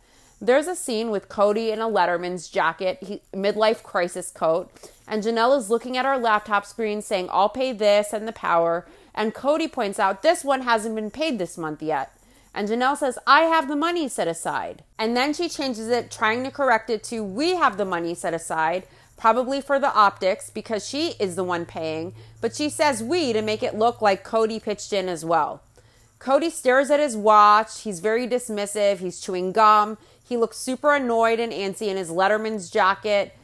There's 0.41 0.67
a 0.67 0.75
scene 0.75 1.11
with 1.11 1.29
Cody 1.29 1.71
in 1.71 1.79
a 1.79 1.87
Letterman's 1.87 2.49
jacket, 2.49 2.97
he, 3.01 3.21
midlife 3.33 3.83
crisis 3.83 4.31
coat, 4.31 4.69
and 5.07 5.23
Janelle 5.23 5.57
is 5.57 5.69
looking 5.69 5.97
at 5.97 6.05
our 6.05 6.17
laptop 6.17 6.65
screen 6.65 7.01
saying, 7.01 7.29
I'll 7.31 7.49
pay 7.49 7.71
this 7.71 8.11
and 8.11 8.27
the 8.27 8.33
power. 8.33 8.85
And 9.13 9.33
Cody 9.33 9.67
points 9.67 9.99
out, 9.99 10.21
This 10.21 10.43
one 10.43 10.61
hasn't 10.61 10.95
been 10.95 11.11
paid 11.11 11.39
this 11.39 11.57
month 11.57 11.81
yet. 11.81 12.11
And 12.53 12.67
Janelle 12.67 12.97
says, 12.97 13.19
I 13.27 13.41
have 13.41 13.67
the 13.67 13.75
money 13.75 14.07
set 14.07 14.27
aside. 14.27 14.83
And 14.97 15.15
then 15.15 15.33
she 15.33 15.49
changes 15.49 15.89
it, 15.89 16.09
trying 16.09 16.43
to 16.43 16.51
correct 16.51 16.89
it 16.89 17.03
to, 17.05 17.23
We 17.23 17.55
have 17.55 17.77
the 17.77 17.85
money 17.85 18.15
set 18.15 18.33
aside, 18.33 18.87
probably 19.17 19.61
for 19.61 19.79
the 19.79 19.93
optics 19.93 20.49
because 20.49 20.87
she 20.87 21.13
is 21.19 21.35
the 21.35 21.43
one 21.43 21.65
paying. 21.65 22.13
But 22.41 22.55
she 22.55 22.69
says 22.69 23.03
we 23.03 23.31
to 23.33 23.41
make 23.41 23.63
it 23.63 23.75
look 23.75 24.01
like 24.01 24.23
Cody 24.23 24.59
pitched 24.59 24.91
in 24.91 25.07
as 25.07 25.23
well. 25.23 25.61
Cody 26.17 26.49
stares 26.49 26.89
at 26.89 26.99
his 26.99 27.15
watch. 27.15 27.81
He's 27.81 27.99
very 27.99 28.27
dismissive. 28.27 28.97
He's 28.97 29.19
chewing 29.19 29.51
gum. 29.51 29.97
He 30.27 30.37
looks 30.37 30.57
super 30.57 30.93
annoyed 30.93 31.39
and 31.39 31.53
antsy 31.53 31.87
in 31.87 31.97
his 31.97 32.09
Letterman's 32.09 32.69
jacket. 32.71 33.35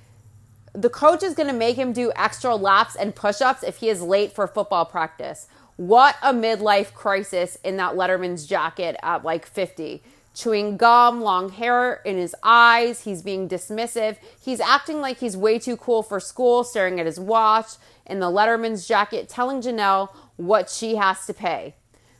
The 0.73 0.89
coach 0.89 1.21
is 1.21 1.35
going 1.35 1.47
to 1.47 1.53
make 1.53 1.75
him 1.75 1.93
do 1.93 2.11
extra 2.15 2.55
laps 2.55 2.95
and 2.95 3.15
push 3.15 3.39
ups 3.39 3.61
if 3.61 3.77
he 3.77 3.89
is 3.89 4.01
late 4.01 4.33
for 4.33 4.47
football 4.47 4.85
practice. 4.85 5.47
What 5.75 6.15
a 6.23 6.33
midlife 6.33 6.93
crisis 6.93 7.57
in 7.63 7.77
that 7.77 7.93
Letterman's 7.93 8.47
jacket 8.47 8.95
at 9.03 9.23
like 9.23 9.45
50. 9.45 10.01
Chewing 10.33 10.77
gum, 10.77 11.21
long 11.21 11.49
hair 11.49 12.01
in 12.05 12.17
his 12.17 12.33
eyes. 12.41 13.03
He's 13.03 13.21
being 13.21 13.49
dismissive. 13.49 14.17
He's 14.43 14.59
acting 14.59 15.01
like 15.01 15.17
he's 15.17 15.35
way 15.35 15.59
too 15.59 15.77
cool 15.77 16.03
for 16.03 16.19
school, 16.19 16.63
staring 16.63 16.99
at 16.99 17.05
his 17.05 17.19
watch 17.19 17.73
in 18.05 18.19
the 18.19 18.31
Letterman's 18.31 18.87
jacket, 18.87 19.29
telling 19.29 19.61
Janelle 19.61 20.09
what 20.37 20.69
she 20.69 20.95
has 20.95 21.25
to 21.27 21.33
pay. 21.33 21.75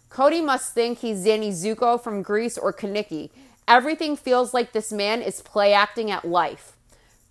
Cody 0.10 0.42
must 0.42 0.74
think 0.74 1.00
he's 1.00 1.24
Danny 1.24 1.52
Zuko 1.52 2.02
from 2.02 2.22
Grease 2.22 2.58
or 2.58 2.74
Kenickie. 2.74 3.30
Everything 3.68 4.16
feels 4.16 4.54
like 4.54 4.72
this 4.72 4.92
man 4.92 5.22
is 5.22 5.42
play 5.42 5.74
acting 5.74 6.12
at 6.12 6.26
life. 6.26 6.76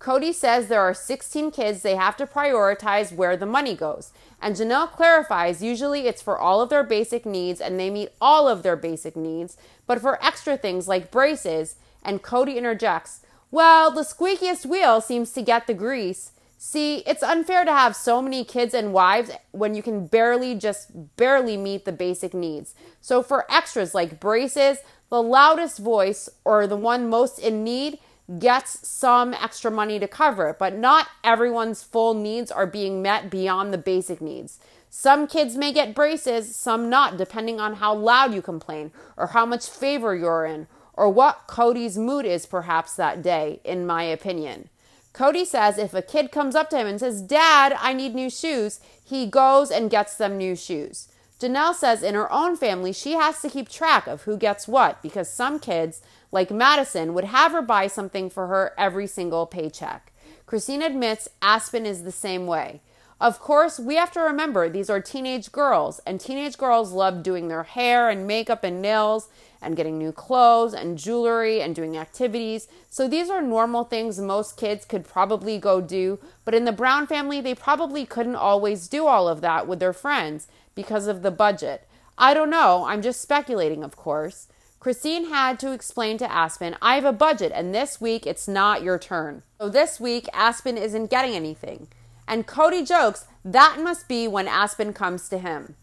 Cody 0.01 0.33
says 0.33 0.67
there 0.67 0.81
are 0.81 0.95
16 0.95 1.51
kids 1.51 1.83
they 1.83 1.95
have 1.95 2.17
to 2.17 2.25
prioritize 2.25 3.13
where 3.13 3.37
the 3.37 3.45
money 3.45 3.75
goes. 3.75 4.11
And 4.41 4.55
Janelle 4.55 4.91
clarifies 4.91 5.61
usually 5.61 6.07
it's 6.07 6.23
for 6.23 6.39
all 6.39 6.59
of 6.59 6.69
their 6.69 6.83
basic 6.83 7.23
needs 7.23 7.61
and 7.61 7.79
they 7.79 7.91
meet 7.91 8.09
all 8.19 8.49
of 8.49 8.63
their 8.63 8.75
basic 8.75 9.15
needs, 9.15 9.57
but 9.85 10.01
for 10.01 10.23
extra 10.25 10.57
things 10.57 10.87
like 10.87 11.11
braces, 11.11 11.75
and 12.03 12.23
Cody 12.23 12.57
interjects, 12.57 13.21
Well, 13.51 13.91
the 13.91 14.01
squeakiest 14.01 14.65
wheel 14.65 15.01
seems 15.01 15.33
to 15.33 15.43
get 15.43 15.67
the 15.67 15.75
grease. 15.75 16.31
See, 16.57 16.97
it's 17.07 17.23
unfair 17.23 17.65
to 17.65 17.71
have 17.71 17.95
so 17.95 18.21
many 18.21 18.43
kids 18.43 18.73
and 18.73 18.93
wives 18.93 19.31
when 19.51 19.75
you 19.75 19.83
can 19.83 20.07
barely 20.07 20.55
just 20.55 21.15
barely 21.15 21.57
meet 21.57 21.85
the 21.85 21.91
basic 21.91 22.33
needs. 22.33 22.73
So 23.01 23.21
for 23.21 23.51
extras 23.51 23.93
like 23.93 24.19
braces, 24.19 24.79
the 25.11 25.21
loudest 25.21 25.77
voice 25.77 26.29
or 26.45 26.65
the 26.65 26.77
one 26.77 27.09
most 27.09 27.37
in 27.37 27.63
need 27.63 27.99
gets 28.39 28.87
some 28.87 29.33
extra 29.33 29.69
money 29.69 29.99
to 29.99 30.07
cover 30.07 30.49
it, 30.49 30.57
but 30.57 30.75
not 30.75 31.09
everyone's 31.23 31.83
full 31.83 32.13
needs 32.13 32.49
are 32.49 32.65
being 32.65 33.01
met 33.01 33.29
beyond 33.29 33.73
the 33.73 33.77
basic 33.77 34.21
needs. 34.21 34.57
Some 34.89 35.27
kids 35.27 35.57
may 35.57 35.73
get 35.73 35.93
braces, 35.93 36.55
some 36.55 36.89
not, 36.89 37.17
depending 37.17 37.59
on 37.59 37.75
how 37.75 37.93
loud 37.93 38.33
you 38.33 38.41
complain, 38.41 38.91
or 39.17 39.27
how 39.27 39.45
much 39.45 39.69
favor 39.69 40.15
you're 40.15 40.45
in, 40.45 40.67
or 40.93 41.09
what 41.09 41.45
Cody's 41.45 41.97
mood 41.97 42.25
is 42.25 42.45
perhaps 42.45 42.95
that 42.95 43.21
day, 43.21 43.59
in 43.65 43.85
my 43.85 44.03
opinion. 44.03 44.69
Cody 45.11 45.43
says 45.43 45.77
if 45.77 45.93
a 45.93 46.01
kid 46.01 46.31
comes 46.31 46.55
up 46.55 46.69
to 46.69 46.77
him 46.77 46.87
and 46.87 46.99
says, 46.99 47.21
Dad, 47.21 47.75
I 47.79 47.91
need 47.91 48.15
new 48.15 48.29
shoes, 48.29 48.79
he 49.03 49.25
goes 49.25 49.71
and 49.71 49.89
gets 49.89 50.15
them 50.15 50.37
new 50.37 50.55
shoes. 50.55 51.09
Janelle 51.41 51.73
says 51.73 52.03
in 52.03 52.13
her 52.13 52.31
own 52.31 52.55
family, 52.55 52.93
she 52.93 53.13
has 53.13 53.41
to 53.41 53.49
keep 53.49 53.67
track 53.67 54.05
of 54.05 54.23
who 54.23 54.37
gets 54.37 54.67
what 54.67 55.01
because 55.01 55.29
some 55.29 55.59
kids 55.59 56.01
like 56.31 56.51
Madison, 56.51 57.13
would 57.13 57.25
have 57.25 57.51
her 57.51 57.61
buy 57.61 57.87
something 57.87 58.29
for 58.29 58.47
her 58.47 58.73
every 58.77 59.07
single 59.07 59.45
paycheck. 59.45 60.11
Christine 60.45 60.81
admits 60.81 61.27
Aspen 61.41 61.85
is 61.85 62.03
the 62.03 62.11
same 62.11 62.47
way. 62.47 62.81
Of 63.19 63.39
course, 63.39 63.79
we 63.79 63.95
have 63.95 64.11
to 64.13 64.19
remember 64.19 64.67
these 64.67 64.89
are 64.89 64.99
teenage 64.99 65.51
girls, 65.51 65.99
and 66.07 66.19
teenage 66.19 66.57
girls 66.57 66.91
love 66.91 67.21
doing 67.21 67.49
their 67.49 67.63
hair 67.63 68.09
and 68.09 68.25
makeup 68.25 68.63
and 68.63 68.81
nails 68.81 69.29
and 69.61 69.75
getting 69.75 69.99
new 69.99 70.11
clothes 70.11 70.73
and 70.73 70.97
jewelry 70.97 71.61
and 71.61 71.75
doing 71.75 71.95
activities. 71.95 72.67
So 72.89 73.07
these 73.07 73.29
are 73.29 73.41
normal 73.41 73.83
things 73.83 74.19
most 74.19 74.57
kids 74.57 74.85
could 74.85 75.07
probably 75.07 75.59
go 75.59 75.81
do, 75.81 76.17
but 76.45 76.55
in 76.55 76.65
the 76.65 76.71
Brown 76.71 77.05
family, 77.05 77.41
they 77.41 77.53
probably 77.53 78.07
couldn't 78.07 78.37
always 78.37 78.87
do 78.87 79.05
all 79.05 79.27
of 79.27 79.41
that 79.41 79.67
with 79.67 79.79
their 79.79 79.93
friends 79.93 80.47
because 80.75 81.07
of 81.07 81.21
the 81.21 81.31
budget. 81.31 81.87
I 82.17 82.33
don't 82.33 82.49
know, 82.49 82.85
I'm 82.85 83.01
just 83.01 83.21
speculating, 83.21 83.83
of 83.83 83.95
course. 83.95 84.47
Christine 84.79 85.29
had 85.29 85.59
to 85.59 85.73
explain 85.73 86.17
to 86.17 86.31
Aspen, 86.31 86.75
I 86.81 86.95
have 86.95 87.05
a 87.05 87.13
budget 87.13 87.51
and 87.53 87.73
this 87.73 88.01
week 88.01 88.25
it's 88.25 88.47
not 88.47 88.81
your 88.81 88.97
turn. 88.97 89.43
So 89.59 89.69
this 89.69 89.99
week, 89.99 90.27
Aspen 90.33 90.77
isn't 90.77 91.11
getting 91.11 91.35
anything. 91.35 91.87
And 92.27 92.47
Cody 92.47 92.83
jokes, 92.83 93.25
that 93.45 93.79
must 93.79 94.07
be 94.07 94.27
when 94.27 94.47
Aspen 94.47 94.93
comes 94.93 95.29
to 95.29 95.37
him. 95.37 95.75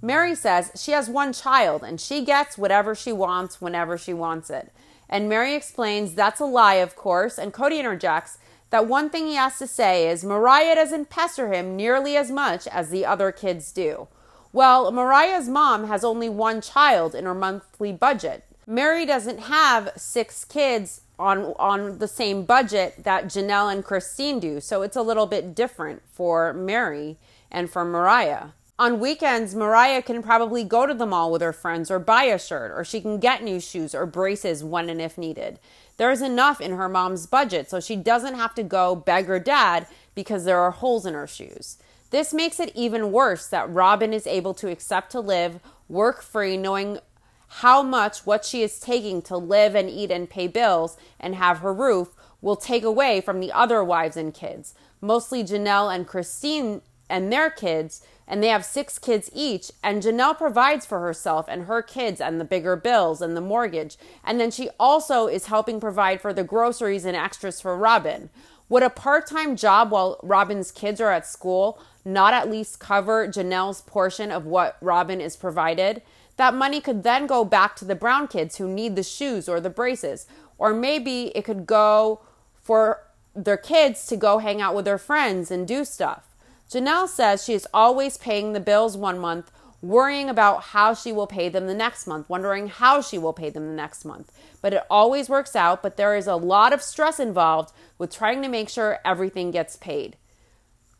Mary 0.00 0.34
says 0.34 0.70
she 0.76 0.92
has 0.92 1.08
one 1.08 1.32
child 1.32 1.82
and 1.82 2.00
she 2.00 2.24
gets 2.24 2.58
whatever 2.58 2.94
she 2.94 3.10
wants 3.10 3.60
whenever 3.60 3.96
she 3.96 4.12
wants 4.12 4.50
it. 4.50 4.70
And 5.08 5.28
Mary 5.28 5.54
explains 5.54 6.14
that's 6.14 6.40
a 6.40 6.44
lie, 6.44 6.74
of 6.74 6.94
course, 6.94 7.38
and 7.38 7.52
Cody 7.52 7.78
interjects 7.78 8.38
that 8.70 8.86
one 8.86 9.08
thing 9.08 9.26
he 9.26 9.36
has 9.36 9.58
to 9.58 9.66
say 9.66 10.08
is 10.08 10.24
Mariah 10.24 10.74
doesn't 10.74 11.08
pester 11.10 11.52
him 11.52 11.74
nearly 11.74 12.16
as 12.16 12.30
much 12.30 12.66
as 12.66 12.90
the 12.90 13.06
other 13.06 13.32
kids 13.32 13.72
do. 13.72 14.08
Well, 14.54 14.92
Mariah's 14.92 15.48
mom 15.48 15.88
has 15.88 16.04
only 16.04 16.28
one 16.28 16.60
child 16.60 17.12
in 17.12 17.24
her 17.24 17.34
monthly 17.34 17.90
budget. 17.90 18.44
Mary 18.68 19.04
doesn't 19.04 19.40
have 19.40 19.90
six 19.96 20.44
kids 20.44 21.00
on 21.18 21.54
on 21.58 21.98
the 21.98 22.06
same 22.06 22.44
budget 22.44 23.02
that 23.02 23.24
Janelle 23.24 23.72
and 23.72 23.84
Christine 23.84 24.38
do, 24.38 24.60
so 24.60 24.82
it's 24.82 24.94
a 24.94 25.02
little 25.02 25.26
bit 25.26 25.56
different 25.56 26.02
for 26.06 26.52
Mary 26.52 27.16
and 27.50 27.68
for 27.68 27.84
Mariah. 27.84 28.50
On 28.78 29.00
weekends, 29.00 29.56
Mariah 29.56 30.02
can 30.02 30.22
probably 30.22 30.62
go 30.62 30.86
to 30.86 30.94
the 30.94 31.04
mall 31.04 31.32
with 31.32 31.42
her 31.42 31.52
friends 31.52 31.90
or 31.90 31.98
buy 31.98 32.24
a 32.24 32.38
shirt, 32.38 32.70
or 32.70 32.84
she 32.84 33.00
can 33.00 33.18
get 33.18 33.42
new 33.42 33.58
shoes 33.58 33.92
or 33.92 34.06
braces 34.06 34.62
when 34.62 34.88
and 34.88 35.00
if 35.00 35.18
needed. 35.18 35.58
There's 35.96 36.22
enough 36.22 36.60
in 36.60 36.76
her 36.76 36.88
mom's 36.88 37.26
budget, 37.26 37.68
so 37.68 37.80
she 37.80 37.96
doesn't 37.96 38.36
have 38.36 38.54
to 38.54 38.62
go 38.62 38.94
beg 38.94 39.26
her 39.26 39.40
dad 39.40 39.88
because 40.14 40.44
there 40.44 40.60
are 40.60 40.70
holes 40.70 41.06
in 41.06 41.14
her 41.14 41.26
shoes. 41.26 41.76
This 42.14 42.32
makes 42.32 42.60
it 42.60 42.70
even 42.76 43.10
worse 43.10 43.48
that 43.48 43.68
Robin 43.68 44.12
is 44.12 44.28
able 44.28 44.54
to 44.54 44.70
accept 44.70 45.10
to 45.10 45.18
live 45.18 45.58
work 45.88 46.22
free, 46.22 46.56
knowing 46.56 47.00
how 47.48 47.82
much 47.82 48.24
what 48.24 48.44
she 48.44 48.62
is 48.62 48.78
taking 48.78 49.20
to 49.22 49.36
live 49.36 49.74
and 49.74 49.90
eat 49.90 50.12
and 50.12 50.30
pay 50.30 50.46
bills 50.46 50.96
and 51.18 51.34
have 51.34 51.58
her 51.58 51.74
roof 51.74 52.10
will 52.40 52.54
take 52.54 52.84
away 52.84 53.20
from 53.20 53.40
the 53.40 53.50
other 53.50 53.82
wives 53.82 54.16
and 54.16 54.32
kids, 54.32 54.74
mostly 55.00 55.42
Janelle 55.42 55.92
and 55.92 56.06
Christine 56.06 56.82
and 57.10 57.32
their 57.32 57.50
kids, 57.50 58.00
and 58.28 58.40
they 58.40 58.48
have 58.48 58.64
six 58.64 58.96
kids 58.96 59.28
each. 59.34 59.72
And 59.82 60.00
Janelle 60.00 60.38
provides 60.38 60.86
for 60.86 61.00
herself 61.00 61.46
and 61.48 61.64
her 61.64 61.82
kids 61.82 62.20
and 62.20 62.40
the 62.40 62.44
bigger 62.44 62.76
bills 62.76 63.20
and 63.20 63.36
the 63.36 63.40
mortgage. 63.40 63.96
And 64.24 64.38
then 64.38 64.52
she 64.52 64.70
also 64.78 65.26
is 65.26 65.46
helping 65.46 65.80
provide 65.80 66.20
for 66.20 66.32
the 66.32 66.44
groceries 66.44 67.04
and 67.04 67.16
extras 67.16 67.60
for 67.60 67.76
Robin. 67.76 68.30
Would 68.74 68.82
a 68.82 68.90
part 68.90 69.28
time 69.28 69.54
job 69.54 69.92
while 69.92 70.18
Robin's 70.24 70.72
kids 70.72 71.00
are 71.00 71.12
at 71.12 71.28
school 71.28 71.78
not 72.04 72.34
at 72.34 72.50
least 72.50 72.80
cover 72.80 73.28
Janelle's 73.28 73.82
portion 73.82 74.32
of 74.32 74.46
what 74.46 74.76
Robin 74.80 75.20
is 75.20 75.36
provided, 75.36 76.02
that 76.38 76.54
money 76.54 76.80
could 76.80 77.04
then 77.04 77.28
go 77.28 77.44
back 77.44 77.76
to 77.76 77.84
the 77.84 77.94
brown 77.94 78.26
kids 78.26 78.56
who 78.56 78.66
need 78.66 78.96
the 78.96 79.04
shoes 79.04 79.48
or 79.48 79.60
the 79.60 79.70
braces. 79.70 80.26
Or 80.58 80.74
maybe 80.74 81.30
it 81.36 81.44
could 81.44 81.66
go 81.66 82.22
for 82.64 83.04
their 83.32 83.56
kids 83.56 84.08
to 84.08 84.16
go 84.16 84.38
hang 84.38 84.60
out 84.60 84.74
with 84.74 84.86
their 84.86 84.98
friends 84.98 85.52
and 85.52 85.68
do 85.68 85.84
stuff. 85.84 86.34
Janelle 86.68 87.06
says 87.06 87.44
she 87.44 87.54
is 87.54 87.68
always 87.72 88.16
paying 88.16 88.54
the 88.54 88.58
bills 88.58 88.96
one 88.96 89.20
month, 89.20 89.52
worrying 89.84 90.28
about 90.28 90.62
how 90.62 90.94
she 90.94 91.12
will 91.12 91.26
pay 91.26 91.48
them 91.48 91.66
the 91.66 91.74
next 91.74 92.06
month, 92.06 92.28
wondering 92.28 92.68
how 92.68 93.00
she 93.00 93.18
will 93.18 93.32
pay 93.32 93.50
them 93.50 93.66
the 93.66 93.74
next 93.74 94.04
month. 94.04 94.32
But 94.62 94.72
it 94.72 94.82
always 94.88 95.28
works 95.28 95.54
out, 95.54 95.82
but 95.82 95.96
there 95.96 96.16
is 96.16 96.26
a 96.26 96.36
lot 96.36 96.72
of 96.72 96.82
stress 96.82 97.20
involved 97.20 97.72
with 97.98 98.12
trying 98.12 98.42
to 98.42 98.48
make 98.48 98.68
sure 98.68 98.98
everything 99.04 99.50
gets 99.50 99.76
paid. 99.76 100.16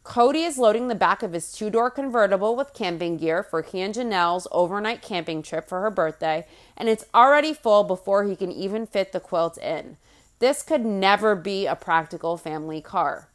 Cody 0.03 0.42
is 0.42 0.59
loading 0.59 0.88
the 0.88 0.94
back 0.94 1.23
of 1.23 1.33
his 1.33 1.51
two 1.51 1.70
door 1.70 1.90
convertible 1.90 2.55
with 2.55 2.75
camping 2.75 3.16
gear 3.16 3.42
for 3.42 3.62
he 3.62 3.81
and 3.81 3.94
Janelle's 3.94 4.47
overnight 4.53 5.01
camping 5.01 5.42
trip 5.42 5.66
for 5.66 5.81
her 5.81 5.90
birthday, 5.90 6.47
and 6.77 6.90
it's 6.90 7.07
already 7.14 7.55
full 7.55 7.85
before 7.85 8.25
he 8.25 8.37
can 8.37 8.53
even 8.53 8.87
fit 8.87 9.12
the 9.12 9.20
quilt 9.20 9.57
in. 9.57 9.97
This 10.40 10.62
could 10.62 10.85
never 10.85 11.35
be 11.35 11.64
a 11.64 11.75
practical 11.75 12.37
family 12.37 12.83
car. 12.83 13.29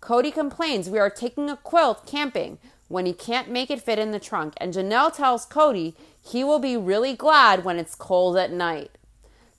Cody 0.00 0.30
complains 0.30 0.88
we 0.88 0.98
are 0.98 1.10
taking 1.10 1.50
a 1.50 1.56
quilt 1.56 2.06
camping 2.06 2.58
when 2.88 3.06
he 3.06 3.12
can't 3.12 3.50
make 3.50 3.70
it 3.70 3.82
fit 3.82 3.98
in 3.98 4.12
the 4.12 4.20
trunk, 4.20 4.54
and 4.58 4.72
Janelle 4.72 5.14
tells 5.14 5.44
Cody 5.44 5.94
he 6.22 6.44
will 6.44 6.58
be 6.58 6.76
really 6.76 7.14
glad 7.14 7.64
when 7.64 7.78
it's 7.78 7.94
cold 7.94 8.36
at 8.36 8.52
night. 8.52 8.90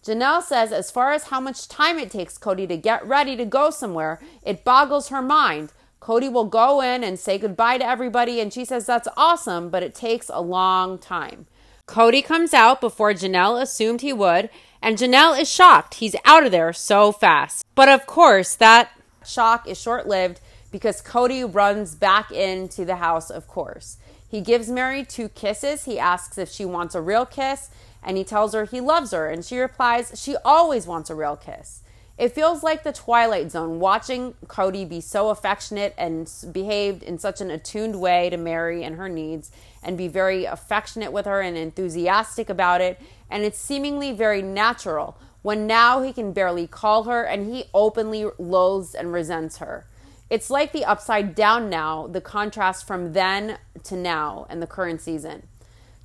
Janelle 0.03 0.41
says, 0.41 0.71
as 0.71 0.91
far 0.91 1.11
as 1.11 1.25
how 1.25 1.41
much 1.41 1.67
time 1.67 1.99
it 1.99 2.09
takes 2.09 2.37
Cody 2.37 2.65
to 2.67 2.77
get 2.77 3.05
ready 3.05 3.35
to 3.35 3.45
go 3.45 3.69
somewhere, 3.69 4.21
it 4.43 4.63
boggles 4.63 5.09
her 5.09 5.21
mind 5.21 5.73
Cody 5.99 6.29
will 6.29 6.45
go 6.45 6.81
in 6.81 7.03
and 7.03 7.19
say 7.19 7.37
goodbye 7.37 7.77
to 7.77 7.85
everybody, 7.85 8.39
and 8.39 8.53
she 8.53 8.63
says 8.63 8.85
that's 8.85 9.07
awesome, 9.17 9.69
but 9.69 9.83
it 9.83 9.95
takes 9.95 10.29
a 10.29 10.41
long 10.41 10.97
time. 10.97 11.47
Cody 11.85 12.21
comes 12.21 12.53
out 12.53 12.81
before 12.81 13.13
Janelle 13.13 13.61
assumed 13.61 14.01
he 14.01 14.13
would, 14.13 14.49
and 14.81 14.97
Janelle 14.97 15.39
is 15.39 15.49
shocked. 15.49 15.95
He's 15.95 16.15
out 16.23 16.45
of 16.45 16.51
there 16.51 16.71
so 16.73 17.11
fast. 17.11 17.65
But 17.75 17.89
of 17.89 18.05
course, 18.05 18.55
that 18.55 18.91
shock 19.25 19.67
is 19.67 19.81
short 19.81 20.07
lived 20.07 20.39
because 20.71 21.01
Cody 21.01 21.43
runs 21.43 21.95
back 21.95 22.31
into 22.31 22.85
the 22.85 22.97
house, 22.97 23.29
of 23.29 23.47
course. 23.47 23.97
He 24.29 24.41
gives 24.41 24.69
Mary 24.69 25.05
two 25.05 25.29
kisses. 25.29 25.85
He 25.85 25.97
asks 25.97 26.37
if 26.37 26.49
she 26.49 26.65
wants 26.65 26.95
a 26.95 27.01
real 27.01 27.25
kiss, 27.25 27.69
and 28.03 28.17
he 28.17 28.23
tells 28.23 28.53
her 28.53 28.65
he 28.65 28.81
loves 28.81 29.11
her, 29.11 29.29
and 29.29 29.43
she 29.43 29.57
replies 29.57 30.21
she 30.21 30.35
always 30.43 30.85
wants 30.85 31.09
a 31.09 31.15
real 31.15 31.37
kiss. 31.37 31.81
It 32.17 32.33
feels 32.33 32.63
like 32.63 32.83
the 32.83 32.91
Twilight 32.91 33.51
Zone 33.51 33.79
watching 33.79 34.33
Cody 34.47 34.85
be 34.85 35.01
so 35.01 35.29
affectionate 35.29 35.93
and 35.99 36.31
behaved 36.51 37.03
in 37.03 37.19
such 37.19 37.41
an 37.41 37.51
attuned 37.51 37.99
way 38.01 38.31
to 38.31 38.37
Mary 38.37 38.83
and 38.83 38.95
her 38.95 39.07
needs 39.07 39.51
and 39.83 39.97
be 39.97 40.07
very 40.07 40.45
affectionate 40.45 41.11
with 41.11 41.27
her 41.27 41.41
and 41.41 41.55
enthusiastic 41.55 42.49
about 42.49 42.81
it. 42.81 42.99
And 43.29 43.43
it's 43.43 43.59
seemingly 43.59 44.13
very 44.13 44.41
natural 44.41 45.15
when 45.43 45.67
now 45.67 46.01
he 46.01 46.11
can 46.11 46.33
barely 46.33 46.65
call 46.65 47.03
her 47.03 47.23
and 47.23 47.53
he 47.53 47.65
openly 47.71 48.25
loathes 48.39 48.95
and 48.95 49.13
resents 49.13 49.57
her. 49.57 49.85
It's 50.29 50.49
like 50.49 50.73
the 50.73 50.85
upside 50.85 51.35
down 51.35 51.69
now, 51.69 52.07
the 52.07 52.21
contrast 52.21 52.85
from 52.85 53.13
then 53.13 53.57
to 53.83 53.95
now 53.95 54.45
and 54.49 54.61
the 54.61 54.67
current 54.67 55.01
season. 55.01 55.47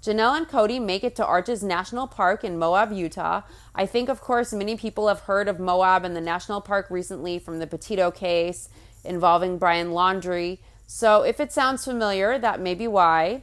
Janelle 0.03 0.37
and 0.37 0.49
Cody 0.49 0.81
make 0.81 1.05
it 1.05 1.15
to 1.17 1.27
Arches 1.27 1.63
National 1.63 2.09
Park 2.09 2.43
in 2.43 2.59
Moab, 2.59 2.93
Utah. 2.93 3.43
I 3.75 3.87
think, 3.87 4.09
of 4.09 4.21
course, 4.21 4.53
many 4.53 4.77
people 4.77 5.07
have 5.07 5.21
heard 5.21 5.49
of 5.49 5.61
Moab 5.61 6.05
and 6.05 6.17
the 6.17 6.21
national 6.21 6.61
park 6.61 6.89
recently 6.91 7.39
from 7.39 7.61
the 7.61 7.69
Petito 7.69 8.11
case 8.11 8.69
involving 9.05 9.59
Brian 9.59 9.91
Laundrie. 9.91 10.59
So 10.89 11.23
if 11.23 11.39
it 11.39 11.53
sounds 11.53 11.85
familiar, 11.85 12.39
that 12.39 12.61
may 12.61 12.75
be 12.75 12.89
why. 12.89 13.43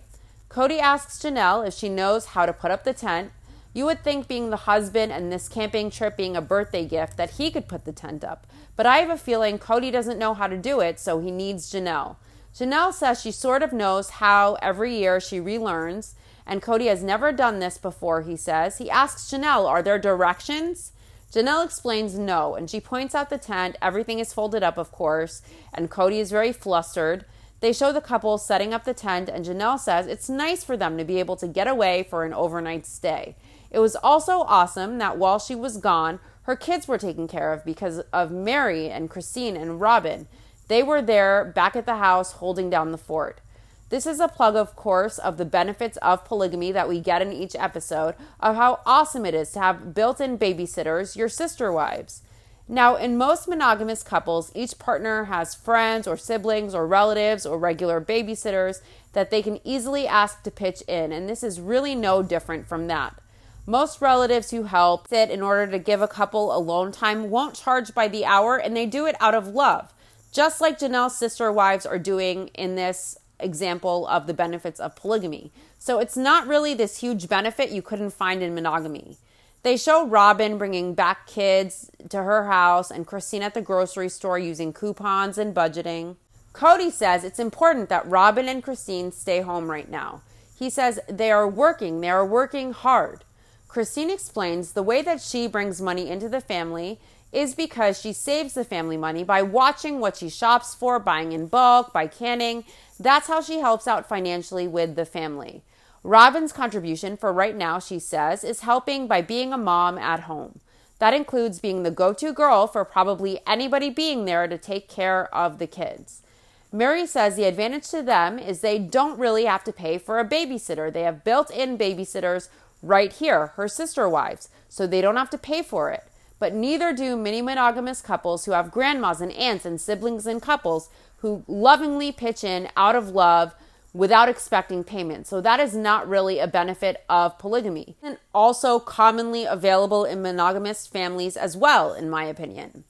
Cody 0.50 0.80
asks 0.80 1.20
Janelle 1.20 1.66
if 1.66 1.74
she 1.74 1.90
knows 1.90 2.28
how 2.28 2.46
to 2.46 2.54
put 2.54 2.72
up 2.72 2.84
the 2.84 2.94
tent. 2.94 3.32
You 3.74 3.86
would 3.86 4.04
think, 4.04 4.28
being 4.28 4.50
the 4.50 4.58
husband 4.58 5.12
and 5.12 5.32
this 5.32 5.48
camping 5.48 5.90
trip 5.90 6.18
being 6.18 6.36
a 6.36 6.42
birthday 6.42 6.86
gift, 6.86 7.18
that 7.18 7.32
he 7.32 7.52
could 7.52 7.68
put 7.68 7.86
the 7.86 7.94
tent 7.94 8.24
up. 8.24 8.48
But 8.80 8.86
I 8.86 9.00
have 9.00 9.10
a 9.10 9.18
feeling 9.18 9.58
Cody 9.58 9.92
doesn't 9.92 10.18
know 10.18 10.34
how 10.34 10.48
to 10.48 10.56
do 10.56 10.80
it, 10.80 11.02
so 11.02 11.20
he 11.20 11.32
needs 11.32 11.70
Janelle. 11.70 12.16
Janelle 12.56 12.94
says 12.94 13.20
she 13.20 13.30
sort 13.30 13.62
of 13.62 13.74
knows 13.74 14.10
how 14.10 14.54
every 14.62 14.96
year 14.96 15.20
she 15.20 15.42
relearns, 15.42 16.14
and 16.46 16.62
Cody 16.62 16.86
has 16.86 17.04
never 17.04 17.34
done 17.34 17.60
this 17.60 17.78
before, 17.78 18.22
he 18.22 18.38
says. 18.38 18.78
He 18.78 18.90
asks 18.90 19.30
Janelle, 19.30 19.68
Are 19.68 19.82
there 19.82 20.00
directions? 20.00 20.94
Janelle 21.30 21.66
explains 21.66 22.18
no, 22.18 22.56
and 22.56 22.70
she 22.70 22.80
points 22.80 23.14
out 23.14 23.30
the 23.30 23.38
tent. 23.38 23.76
Everything 23.82 24.20
is 24.20 24.32
folded 24.32 24.64
up, 24.64 24.78
of 24.78 24.94
course, 24.94 25.42
and 25.74 25.92
Cody 25.92 26.22
is 26.22 26.32
very 26.32 26.54
flustered. 26.54 27.26
They 27.60 27.74
show 27.74 27.92
the 27.92 28.00
couple 28.00 28.38
setting 28.38 28.74
up 28.74 28.86
the 28.86 28.94
tent, 28.94 29.28
and 29.28 29.44
Janelle 29.44 29.78
says 29.78 30.08
it's 30.08 30.30
nice 30.30 30.64
for 30.64 30.78
them 30.78 30.98
to 30.98 31.04
be 31.04 31.20
able 31.20 31.36
to 31.36 31.50
get 31.50 31.68
away 31.68 32.08
for 32.10 32.24
an 32.24 32.34
overnight 32.34 32.86
stay. 32.86 33.36
It 33.72 33.80
was 33.80 33.98
also 33.98 34.40
awesome 34.44 35.00
that 35.00 35.18
while 35.18 35.38
she 35.38 35.54
was 35.54 35.76
gone, 35.76 36.22
her 36.44 36.56
kids 36.56 36.88
were 36.88 36.98
taken 36.98 37.28
care 37.28 37.54
of 37.54 37.66
because 37.66 38.00
of 38.14 38.32
Mary 38.32 38.90
and 38.90 39.10
Christine 39.10 39.56
and 39.56 39.80
Robin. 39.80 40.28
They 40.68 40.84
were 40.84 41.02
there 41.02 41.52
back 41.56 41.76
at 41.76 41.86
the 41.86 41.98
house 41.98 42.34
holding 42.34 42.70
down 42.70 42.92
the 42.92 42.98
fort. 42.98 43.42
This 43.90 44.06
is 44.06 44.20
a 44.20 44.28
plug, 44.28 44.56
of 44.56 44.76
course, 44.76 45.18
of 45.18 45.38
the 45.38 45.46
benefits 45.46 45.98
of 45.98 46.24
polygamy 46.24 46.72
that 46.72 46.88
we 46.88 47.00
get 47.00 47.24
in 47.24 47.34
each 47.34 47.56
episode 47.56 48.14
of 48.40 48.56
how 48.56 48.82
awesome 48.86 49.26
it 49.26 49.34
is 49.34 49.52
to 49.54 49.60
have 49.60 49.96
built 49.96 50.22
in 50.22 50.38
babysitters, 50.38 51.16
your 51.16 51.30
sister 51.30 51.72
wives. 51.72 52.22
Now, 52.68 52.98
in 52.98 53.18
most 53.18 53.48
monogamous 53.48 54.04
couples, 54.04 54.52
each 54.54 54.78
partner 54.78 55.24
has 55.26 55.56
friends 55.56 56.06
or 56.08 56.18
siblings 56.18 56.76
or 56.76 56.86
relatives 56.86 57.48
or 57.48 57.58
regular 57.58 58.00
babysitters 58.00 58.82
that 59.14 59.32
they 59.32 59.42
can 59.42 59.60
easily 59.64 60.08
ask 60.08 60.44
to 60.44 60.52
pitch 60.52 60.82
in, 60.84 61.12
and 61.12 61.28
this 61.28 61.42
is 61.42 61.60
really 61.60 61.96
no 61.96 62.22
different 62.22 62.68
from 62.68 62.86
that. 62.86 63.20
Most 63.66 64.02
relatives 64.02 64.52
who 64.52 64.64
help 64.64 65.08
sit 65.08 65.30
in 65.30 65.42
order 65.42 65.72
to 65.72 65.80
give 65.80 66.02
a 66.02 66.08
couple 66.08 66.56
alone 66.56 66.92
time 66.92 67.30
won't 67.30 67.56
charge 67.56 67.94
by 67.94 68.08
the 68.08 68.26
hour, 68.26 68.58
and 68.58 68.76
they 68.76 68.86
do 68.86 69.06
it 69.06 69.16
out 69.20 69.36
of 69.36 69.48
love, 69.48 69.94
just 70.32 70.60
like 70.60 70.80
Janelle's 70.80 71.18
sister 71.18 71.52
wives 71.52 71.86
are 71.86 72.00
doing 72.00 72.48
in 72.50 72.76
this 72.76 73.18
example 73.40 74.08
of 74.08 74.28
the 74.28 74.34
benefits 74.34 74.80
of 74.80 74.96
polygamy. 74.96 75.52
So 75.78 76.00
it's 76.00 76.18
not 76.18 76.48
really 76.48 76.74
this 76.74 77.00
huge 77.00 77.30
benefit 77.30 77.72
you 77.72 77.82
couldn't 77.82 78.12
find 78.12 78.44
in 78.44 78.54
monogamy. 78.54 79.18
They 79.62 79.78
show 79.78 80.06
Robin 80.06 80.58
bringing 80.58 80.94
back 80.94 81.28
kids 81.28 81.92
to 82.10 82.24
her 82.24 82.48
house 82.48 82.90
and 82.92 83.06
Christine 83.06 83.44
at 83.44 83.54
the 83.54 83.62
grocery 83.62 84.10
store 84.10 84.40
using 84.40 84.74
coupons 84.74 85.38
and 85.38 85.54
budgeting. 85.54 86.16
Cody 86.54 86.90
says 86.90 87.24
it's 87.24 87.40
important 87.40 87.90
that 87.90 88.08
Robin 88.08 88.48
and 88.48 88.64
Christine 88.64 89.12
stay 89.12 89.42
home 89.42 89.70
right 89.70 89.90
now. 89.90 90.22
He 90.58 90.70
says 90.70 91.00
they 91.08 91.32
are 91.32 91.48
working, 91.48 92.02
they 92.02 92.10
are 92.10 92.26
working 92.26 92.74
hard. 92.74 93.24
Christine 93.70 94.10
explains 94.10 94.72
the 94.72 94.84
way 94.84 95.04
that 95.04 95.22
she 95.22 95.48
brings 95.48 95.80
money 95.80 96.10
into 96.10 96.28
the 96.28 96.42
family 96.42 97.00
is 97.32 97.54
because 97.54 98.02
she 98.02 98.12
saves 98.12 98.56
the 98.56 98.64
family 98.64 98.98
money 98.98 99.24
by 99.24 99.44
watching 99.44 100.00
what 100.00 100.18
she 100.18 100.28
shops 100.28 100.74
for, 100.74 100.98
buying 100.98 101.32
in 101.32 101.46
bulk, 101.46 101.94
by 101.94 102.08
canning. 102.08 102.64
That's 103.00 103.28
how 103.28 103.42
she 103.42 103.60
helps 103.60 103.88
out 103.88 104.10
financially 104.10 104.68
with 104.68 104.96
the 104.96 105.06
family. 105.06 105.62
Robin's 106.04 106.52
contribution 106.52 107.16
for 107.16 107.32
right 107.32 107.56
now, 107.56 107.78
she 107.78 108.00
says, 108.00 108.44
is 108.44 108.62
helping 108.62 109.06
by 109.06 109.22
being 109.22 109.54
a 109.54 109.58
mom 109.58 110.00
at 110.00 110.22
home. 110.22 110.60
That 110.98 111.14
includes 111.14 111.60
being 111.60 111.84
the 111.84 111.92
go 111.92 112.12
to 112.14 112.34
girl 112.34 112.66
for 112.66 112.84
probably 112.84 113.40
anybody 113.46 113.92
being 113.92 114.26
there 114.26 114.48
to 114.48 114.58
take 114.58 114.90
care 114.90 115.34
of 115.34 115.60
the 115.60 115.68
kids. 115.68 116.24
Mary 116.72 117.06
says 117.06 117.36
the 117.36 117.46
advantage 117.46 117.90
to 117.90 118.02
them 118.02 118.40
is 118.40 118.62
they 118.62 118.80
don't 118.80 119.20
really 119.20 119.46
have 119.46 119.64
to 119.64 119.74
pay 119.74 119.98
for 119.98 120.20
a 120.20 120.28
babysitter. 120.28 120.92
They 120.92 121.04
have 121.04 121.24
built 121.24 121.52
in 121.52 121.78
babysitters 121.78 122.50
right 122.82 123.12
here, 123.12 123.48
her 123.56 123.68
sister 123.68 124.08
wives, 124.08 124.50
so 124.68 124.86
they 124.86 125.02
don't 125.02 125.18
have 125.18 125.30
to 125.32 125.38
pay 125.38 125.62
for 125.62 125.92
it 125.92 126.04
but 126.40 126.54
neither 126.54 126.94
do 126.94 127.18
many 127.18 127.42
monogamous 127.42 128.02
couples 128.02 128.46
who 128.46 128.54
have 128.54 128.72
grandmas 128.72 129.22
and 129.22 129.32
aunts 129.34 129.66
and 129.66 129.80
siblings 129.80 130.26
and 130.26 130.42
couples 130.42 130.90
who 131.18 131.44
lovingly 131.48 132.12
pitch 132.12 132.44
in 132.44 132.70
out 132.78 132.96
of 132.96 133.10
love 133.10 133.54
without 133.94 134.30
expecting 134.30 134.84
payment. 134.84 135.28
So 135.28 135.42
that 135.42 135.60
is 135.60 135.76
not 135.76 136.08
really 136.08 136.40
a 136.40 136.48
benefit 136.48 137.04
of 137.10 137.38
polygamy. 137.38 137.98
And 138.02 138.18
also 138.34 138.80
commonly 138.80 139.44
available 139.44 140.06
in 140.06 140.22
monogamous 140.22 140.88
families 140.88 141.36
as 141.36 141.58
well, 141.58 141.94
in 141.94 142.10
my 142.10 142.24
opinion. 142.24 142.86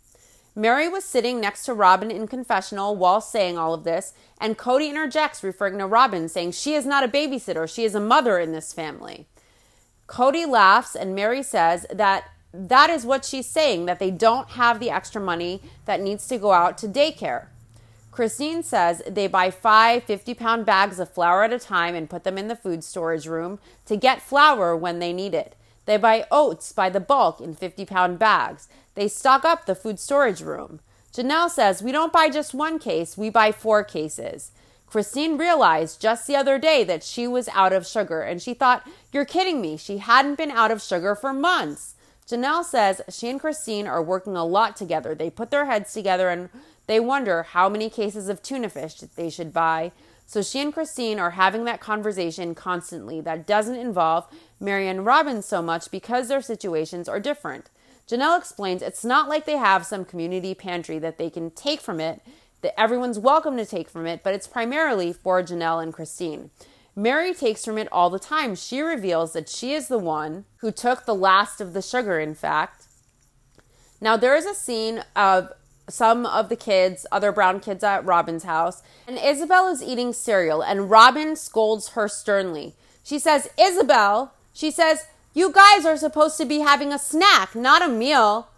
Mary 0.55 0.89
was 0.89 1.05
sitting 1.05 1.39
next 1.39 1.63
to 1.63 1.73
Robin 1.73 2.11
in 2.11 2.27
confessional 2.27 2.95
while 2.95 3.21
saying 3.21 3.57
all 3.57 3.73
of 3.73 3.85
this, 3.85 4.13
and 4.41 4.57
Cody 4.57 4.89
interjects, 4.89 5.41
referring 5.41 5.77
to 5.77 5.85
Robin, 5.85 6.27
saying 6.27 6.51
she 6.51 6.73
is 6.73 6.85
not 6.85 7.03
a 7.03 7.07
babysitter, 7.07 7.73
she 7.73 7.85
is 7.85 7.95
a 7.95 7.99
mother 7.99 8.37
in 8.37 8.51
this 8.51 8.73
family. 8.73 9.27
Cody 10.09 10.43
laughs, 10.43 10.95
and 10.95 11.13
Mary 11.13 11.43
says 11.43 11.85
that 11.93 12.31
that 12.51 12.89
is 12.89 13.05
what 13.05 13.23
she's 13.23 13.45
saying 13.45 13.85
that 13.85 13.99
they 13.99 14.09
don't 14.09 14.49
have 14.49 14.79
the 14.79 14.89
extra 14.89 15.21
money 15.21 15.61
that 15.85 16.01
needs 16.01 16.27
to 16.27 16.39
go 16.39 16.51
out 16.51 16.79
to 16.79 16.87
daycare. 16.87 17.45
Christine 18.09 18.63
says 18.63 19.03
they 19.07 19.27
buy 19.27 19.51
five 19.51 20.03
50 20.05 20.33
pound 20.33 20.65
bags 20.65 20.99
of 20.99 21.13
flour 21.13 21.43
at 21.43 21.53
a 21.53 21.59
time 21.59 21.93
and 21.93 22.09
put 22.09 22.23
them 22.23 22.39
in 22.39 22.47
the 22.47 22.55
food 22.55 22.83
storage 22.83 23.27
room 23.27 23.59
to 23.85 23.95
get 23.95 24.19
flour 24.19 24.75
when 24.75 24.97
they 24.97 25.13
need 25.13 25.35
it. 25.35 25.55
They 25.85 25.97
buy 25.97 26.25
oats 26.31 26.73
by 26.73 26.89
the 26.89 26.99
bulk 26.99 27.39
in 27.39 27.53
50 27.53 27.85
pound 27.85 28.17
bags. 28.17 28.67
They 28.95 29.07
stock 29.07 29.45
up 29.45 29.67
the 29.67 29.75
food 29.75 29.99
storage 29.99 30.41
room. 30.41 30.79
Janelle 31.13 31.51
says 31.51 31.83
we 31.83 31.91
don't 31.91 32.11
buy 32.11 32.29
just 32.29 32.55
one 32.55 32.79
case, 32.79 33.15
we 33.15 33.29
buy 33.29 33.51
four 33.51 33.83
cases. 33.83 34.53
Christine 34.89 35.37
realized 35.37 36.01
just 36.01 36.25
the 36.25 36.35
other 36.35 36.57
day 36.57 36.83
that 36.83 37.03
she 37.03 37.27
was 37.27 37.47
out 37.49 37.73
of 37.73 37.85
sugar 37.85 38.21
and 38.21 38.41
she 38.41 38.53
thought, 38.53 38.87
You're 39.11 39.25
kidding 39.25 39.61
me. 39.61 39.77
She 39.77 39.99
hadn't 39.99 40.35
been 40.35 40.51
out 40.51 40.71
of 40.71 40.81
sugar 40.81 41.13
for 41.15 41.31
months. 41.31 41.95
Janelle 42.27 42.63
says 42.63 43.01
she 43.09 43.29
and 43.29 43.39
Christine 43.39 43.87
are 43.87 44.03
working 44.03 44.35
a 44.35 44.45
lot 44.45 44.75
together. 44.75 45.15
They 45.15 45.29
put 45.29 45.51
their 45.51 45.65
heads 45.65 45.93
together 45.93 46.29
and 46.29 46.49
they 46.87 46.99
wonder 46.99 47.43
how 47.43 47.69
many 47.69 47.89
cases 47.89 48.29
of 48.29 48.41
tuna 48.41 48.69
fish 48.69 48.95
they 48.95 49.29
should 49.29 49.53
buy. 49.53 49.91
So 50.25 50.43
she 50.43 50.59
and 50.59 50.71
Christine 50.73 51.19
are 51.19 51.31
having 51.31 51.65
that 51.65 51.79
conversation 51.79 52.53
constantly 52.53 53.19
that 53.21 53.47
doesn't 53.47 53.75
involve 53.75 54.27
Mary 54.59 54.87
and 54.87 55.05
Robin 55.05 55.41
so 55.41 55.61
much 55.61 55.89
because 55.89 56.27
their 56.27 56.41
situations 56.41 57.09
are 57.09 57.19
different. 57.19 57.69
Janelle 58.07 58.37
explains 58.37 58.81
it's 58.81 59.05
not 59.05 59.29
like 59.29 59.45
they 59.45 59.57
have 59.57 59.85
some 59.85 60.05
community 60.05 60.53
pantry 60.53 60.99
that 60.99 61.17
they 61.17 61.29
can 61.29 61.51
take 61.51 61.81
from 61.81 61.99
it, 61.99 62.21
that 62.61 62.79
everyone's 62.79 63.19
welcome 63.19 63.57
to 63.57 63.65
take 63.65 63.89
from 63.89 64.05
it, 64.05 64.21
but 64.23 64.33
it's 64.33 64.47
primarily 64.47 65.13
for 65.13 65.41
Janelle 65.41 65.81
and 65.81 65.93
Christine. 65.93 66.51
Mary 66.95 67.33
takes 67.33 67.63
from 67.63 67.77
it 67.77 67.87
all 67.91 68.09
the 68.09 68.19
time. 68.19 68.55
She 68.55 68.81
reveals 68.81 69.33
that 69.33 69.47
she 69.47 69.73
is 69.73 69.87
the 69.87 69.97
one 69.97 70.45
who 70.57 70.71
took 70.71 71.05
the 71.05 71.15
last 71.15 71.61
of 71.61 71.73
the 71.73 71.81
sugar, 71.81 72.19
in 72.19 72.35
fact. 72.35 72.87
Now, 74.01 74.17
there 74.17 74.35
is 74.35 74.45
a 74.45 74.53
scene 74.53 75.03
of 75.15 75.51
some 75.87 76.25
of 76.25 76.49
the 76.49 76.55
kids, 76.55 77.05
other 77.11 77.31
brown 77.31 77.59
kids 77.61 77.83
at 77.83 78.05
Robin's 78.05 78.43
house, 78.43 78.83
and 79.07 79.17
Isabel 79.17 79.67
is 79.67 79.81
eating 79.81 80.13
cereal, 80.13 80.61
and 80.61 80.89
Robin 80.89 81.35
scolds 81.35 81.89
her 81.89 82.07
sternly. 82.07 82.75
She 83.03 83.17
says, 83.17 83.49
Isabel, 83.59 84.33
she 84.53 84.69
says, 84.69 85.05
you 85.33 85.51
guys 85.51 85.85
are 85.85 85.97
supposed 85.97 86.37
to 86.37 86.45
be 86.45 86.59
having 86.59 86.91
a 86.91 86.99
snack, 86.99 87.55
not 87.55 87.81
a 87.81 87.87
meal. 87.87 88.48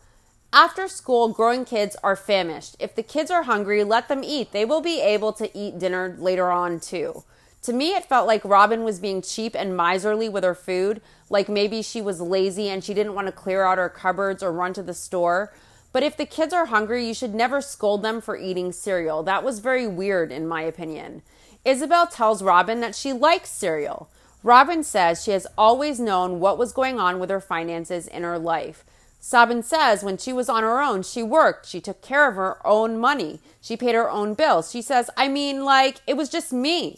After 0.53 0.89
school, 0.89 1.29
growing 1.29 1.63
kids 1.63 1.95
are 2.03 2.17
famished. 2.17 2.75
If 2.77 2.93
the 2.93 3.03
kids 3.03 3.31
are 3.31 3.43
hungry, 3.43 3.85
let 3.85 4.09
them 4.09 4.21
eat. 4.21 4.51
They 4.51 4.65
will 4.65 4.81
be 4.81 4.99
able 4.99 5.31
to 5.33 5.57
eat 5.57 5.79
dinner 5.79 6.15
later 6.19 6.51
on, 6.51 6.81
too. 6.81 7.23
To 7.63 7.73
me, 7.73 7.91
it 7.91 8.05
felt 8.05 8.27
like 8.27 8.43
Robin 8.43 8.83
was 8.83 8.99
being 8.99 9.21
cheap 9.21 9.55
and 9.55 9.77
miserly 9.77 10.27
with 10.27 10.43
her 10.43 10.55
food, 10.55 11.01
like 11.29 11.47
maybe 11.47 11.81
she 11.81 12.01
was 12.01 12.19
lazy 12.19 12.67
and 12.67 12.83
she 12.83 12.93
didn't 12.93 13.13
want 13.13 13.27
to 13.27 13.31
clear 13.31 13.63
out 13.63 13.77
her 13.77 13.87
cupboards 13.87 14.43
or 14.43 14.51
run 14.51 14.73
to 14.73 14.83
the 14.83 14.93
store. 14.93 15.53
But 15.93 16.03
if 16.03 16.17
the 16.17 16.25
kids 16.25 16.53
are 16.53 16.65
hungry, 16.65 17.05
you 17.05 17.13
should 17.13 17.33
never 17.33 17.61
scold 17.61 18.01
them 18.01 18.19
for 18.19 18.35
eating 18.35 18.73
cereal. 18.73 19.23
That 19.23 19.43
was 19.43 19.59
very 19.59 19.87
weird, 19.87 20.31
in 20.31 20.47
my 20.47 20.63
opinion. 20.63 21.21
Isabel 21.63 22.07
tells 22.07 22.43
Robin 22.43 22.81
that 22.81 22.95
she 22.95 23.13
likes 23.13 23.49
cereal. 23.49 24.09
Robin 24.43 24.83
says 24.83 25.23
she 25.23 25.31
has 25.31 25.47
always 25.57 25.99
known 25.99 26.39
what 26.39 26.57
was 26.57 26.73
going 26.73 26.99
on 26.99 27.19
with 27.19 27.29
her 27.29 27.39
finances 27.39 28.07
in 28.07 28.23
her 28.23 28.39
life. 28.39 28.83
Sabin 29.23 29.61
says 29.61 30.03
when 30.03 30.17
she 30.17 30.33
was 30.33 30.49
on 30.49 30.63
her 30.63 30.81
own, 30.81 31.03
she 31.03 31.21
worked. 31.21 31.67
She 31.67 31.79
took 31.79 32.01
care 32.01 32.27
of 32.27 32.35
her 32.35 32.57
own 32.65 32.97
money. 32.97 33.39
She 33.61 33.77
paid 33.77 33.93
her 33.93 34.09
own 34.09 34.33
bills. 34.33 34.71
She 34.71 34.81
says, 34.81 35.11
I 35.15 35.27
mean, 35.27 35.63
like, 35.63 36.01
it 36.07 36.17
was 36.17 36.27
just 36.27 36.51
me. 36.51 36.97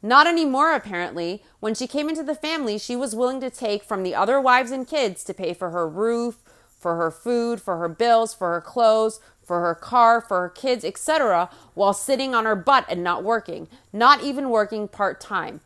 Not 0.00 0.26
anymore, 0.26 0.72
apparently. 0.72 1.42
When 1.60 1.74
she 1.74 1.86
came 1.86 2.08
into 2.08 2.22
the 2.22 2.34
family, 2.34 2.78
she 2.78 2.96
was 2.96 3.14
willing 3.14 3.40
to 3.42 3.50
take 3.50 3.84
from 3.84 4.02
the 4.02 4.14
other 4.14 4.40
wives 4.40 4.70
and 4.70 4.88
kids 4.88 5.22
to 5.24 5.34
pay 5.34 5.52
for 5.52 5.68
her 5.70 5.86
roof, 5.86 6.38
for 6.78 6.96
her 6.96 7.10
food, 7.10 7.60
for 7.60 7.76
her 7.76 7.88
bills, 7.88 8.32
for 8.32 8.54
her 8.54 8.62
clothes, 8.62 9.20
for 9.44 9.60
her 9.60 9.74
car, 9.74 10.22
for 10.22 10.40
her 10.40 10.48
kids, 10.48 10.86
etc., 10.86 11.50
while 11.74 11.92
sitting 11.92 12.34
on 12.34 12.46
her 12.46 12.56
butt 12.56 12.86
and 12.88 13.04
not 13.04 13.22
working, 13.22 13.68
not 13.92 14.22
even 14.22 14.48
working 14.48 14.88
part 14.88 15.20
time. 15.20 15.60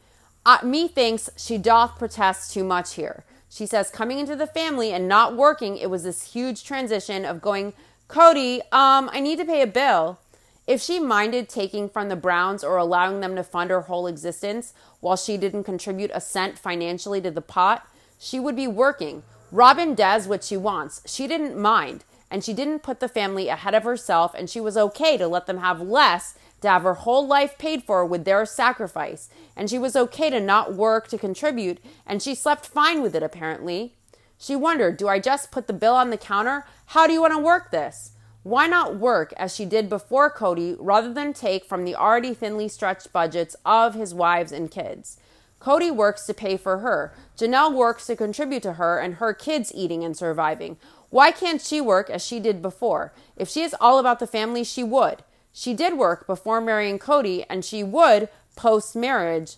Uh, 0.45 0.59
me 0.65 0.89
thinks 0.89 1.31
she 1.37 1.59
doth 1.59 1.97
protest 1.97 2.53
too 2.53 2.65
much 2.65 2.95
here. 2.95 3.25
She 3.53 3.67
says 3.67 3.91
coming 3.91 4.19
into 4.19 4.35
the 4.35 4.47
family 4.47 4.95
and 4.95 5.07
not 5.07 5.37
working, 5.37 5.77
it 5.77 5.91
was 5.91 6.05
this 6.05 6.33
huge 6.33 6.65
transition 6.65 7.27
of 7.27 7.43
going, 7.43 7.75
Cody, 8.09 8.63
um, 8.73 9.11
I 9.13 9.21
need 9.21 9.39
to 9.41 9.45
pay 9.45 9.61
a 9.61 9.67
bill. 9.67 10.19
If 10.67 10.81
she 10.81 10.99
minded 10.99 11.51
taking 11.51 11.91
from 11.91 12.09
the 12.09 12.17
Browns 12.17 12.65
or 12.65 12.79
allowing 12.79 13.21
them 13.21 13.37
to 13.37 13.45
fund 13.45 13.69
her 13.69 13.83
whole 13.83 14.07
existence 14.07 14.73
while 15.01 15.17
she 15.17 15.37
didn't 15.37 15.65
contribute 15.65 16.11
a 16.15 16.21
cent 16.21 16.59
financially 16.59 17.21
to 17.21 17.31
the 17.31 17.43
pot, 17.43 17.87
she 18.19 18.41
would 18.41 18.57
be 18.57 18.69
working. 18.69 19.23
Robin 19.51 19.95
does 19.95 20.27
what 20.27 20.43
she 20.43 20.57
wants. 20.57 21.03
She 21.05 21.27
didn't 21.27 21.59
mind, 21.59 22.05
and 22.31 22.43
she 22.43 22.55
didn't 22.55 22.83
put 22.83 23.01
the 23.01 23.09
family 23.09 23.49
ahead 23.49 23.75
of 23.75 23.83
herself, 23.83 24.33
and 24.35 24.49
she 24.49 24.63
was 24.63 24.79
okay 24.79 25.19
to 25.19 25.29
let 25.29 25.47
them 25.47 25.59
have 25.59 25.79
less 25.79 26.39
to 26.63 26.69
have 26.69 26.83
her 26.83 26.95
whole 26.95 27.27
life 27.27 27.59
paid 27.59 27.85
for 27.85 28.05
with 28.07 28.25
their 28.25 28.47
sacrifice. 28.47 29.29
And 29.55 29.69
she 29.69 29.79
was 29.79 29.95
okay 29.95 30.31
to 30.31 30.41
not 30.41 30.75
work 30.75 31.09
to 31.09 31.19
contribute, 31.19 31.79
and 32.07 32.23
she 32.23 32.35
slept 32.35 32.67
fine 32.67 33.03
with 33.03 33.15
it, 33.15 33.23
apparently. 33.23 33.95
She 34.39 34.57
wondered, 34.57 34.97
Do 34.97 35.09
I 35.09 35.19
just 35.21 35.53
put 35.53 35.67
the 35.67 35.73
bill 35.73 35.95
on 35.95 36.11
the 36.11 36.17
counter? 36.17 36.65
How 36.87 37.07
do 37.07 37.13
you 37.13 37.21
want 37.21 37.35
to 37.35 37.39
work 37.39 37.71
this? 37.71 38.13
Why 38.43 38.67
not 38.67 38.97
work 38.97 39.33
as 39.37 39.55
she 39.55 39.65
did 39.65 39.89
before 39.89 40.29
Cody 40.29 40.75
rather 40.81 41.13
than 41.13 41.33
take 41.33 41.65
from 41.65 41.85
the 41.85 41.95
already 41.95 42.35
thinly 42.35 42.67
stretched 42.67 43.13
budgets 43.13 43.55
of 43.65 43.95
his 43.95 44.13
wives 44.13 44.51
and 44.51 44.69
kids? 44.69 45.19
Cody 45.61 45.93
works 45.93 46.27
to 46.27 46.35
pay 46.35 46.57
for 46.57 46.79
her. 46.79 47.15
Janelle 47.39 47.73
works 47.73 48.09
to 48.09 48.17
contribute 48.17 48.65
to 48.65 48.73
her 48.73 48.99
and 48.99 49.15
her 49.15 49.33
kids 49.33 49.71
eating 49.73 50.03
and 50.03 50.17
surviving. 50.17 50.77
Why 51.11 51.31
can't 51.31 51.63
she 51.63 51.81
work 51.81 52.11
as 52.11 52.25
she 52.27 52.41
did 52.41 52.61
before? 52.61 53.13
If 53.37 53.49
she 53.49 53.63
is 53.63 53.77
all 53.81 54.01
about 54.01 54.19
the 54.19 54.27
family, 54.27 54.65
she 54.65 54.83
would. 54.83 55.23
She 55.53 55.75
did 55.75 55.99
work 55.99 56.27
before 56.27 56.61
marrying 56.61 56.99
Kody, 56.99 57.45
and 57.49 57.65
she 57.65 57.83
would 57.83 58.29
post 58.57 58.97
marriage 58.97 59.57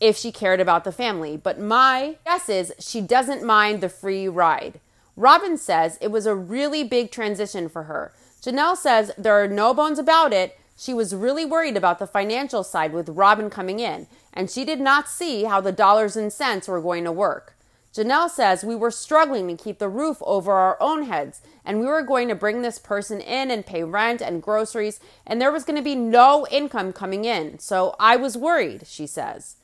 if 0.00 0.16
she 0.16 0.32
cared 0.32 0.60
about 0.60 0.84
the 0.84 0.92
family. 0.92 1.36
But 1.36 1.60
my 1.60 2.16
guess 2.24 2.48
is 2.48 2.72
she 2.78 3.00
doesn't 3.00 3.42
mind 3.42 3.80
the 3.80 3.88
free 3.88 4.28
ride. 4.28 4.80
Robyn 5.16 5.56
says 5.56 5.98
it 6.00 6.10
was 6.10 6.26
a 6.26 6.34
really 6.34 6.82
big 6.82 7.10
transition 7.10 7.68
for 7.68 7.84
her. 7.84 8.12
Janelle 8.42 8.76
says 8.76 9.12
there 9.16 9.42
are 9.42 9.48
no 9.48 9.72
bones 9.72 9.98
about 9.98 10.32
it. 10.32 10.58
She 10.76 10.92
was 10.92 11.14
really 11.14 11.44
worried 11.44 11.76
about 11.76 11.98
the 11.98 12.06
financial 12.06 12.64
side 12.64 12.92
with 12.92 13.08
Robyn 13.08 13.48
coming 13.48 13.78
in, 13.78 14.08
and 14.32 14.50
she 14.50 14.64
did 14.64 14.80
not 14.80 15.08
see 15.08 15.44
how 15.44 15.60
the 15.60 15.72
dollars 15.72 16.16
and 16.16 16.32
cents 16.32 16.66
were 16.66 16.80
going 16.80 17.04
to 17.04 17.12
work. 17.12 17.53
Janelle 17.94 18.28
says 18.28 18.64
we 18.64 18.74
were 18.74 18.90
struggling 18.90 19.46
to 19.46 19.62
keep 19.62 19.78
the 19.78 19.88
roof 19.88 20.18
over 20.22 20.52
our 20.52 20.76
own 20.80 21.04
heads, 21.04 21.42
and 21.64 21.78
we 21.78 21.86
were 21.86 22.02
going 22.02 22.26
to 22.26 22.34
bring 22.34 22.62
this 22.62 22.78
person 22.80 23.20
in 23.20 23.52
and 23.52 23.64
pay 23.64 23.84
rent 23.84 24.20
and 24.20 24.42
groceries, 24.42 24.98
and 25.24 25.40
there 25.40 25.52
was 25.52 25.64
going 25.64 25.76
to 25.76 25.82
be 25.82 25.94
no 25.94 26.44
income 26.50 26.92
coming 26.92 27.24
in. 27.24 27.60
So 27.60 27.94
I 28.00 28.16
was 28.16 28.36
worried, 28.36 28.88
she 28.88 29.06
says. 29.06 29.56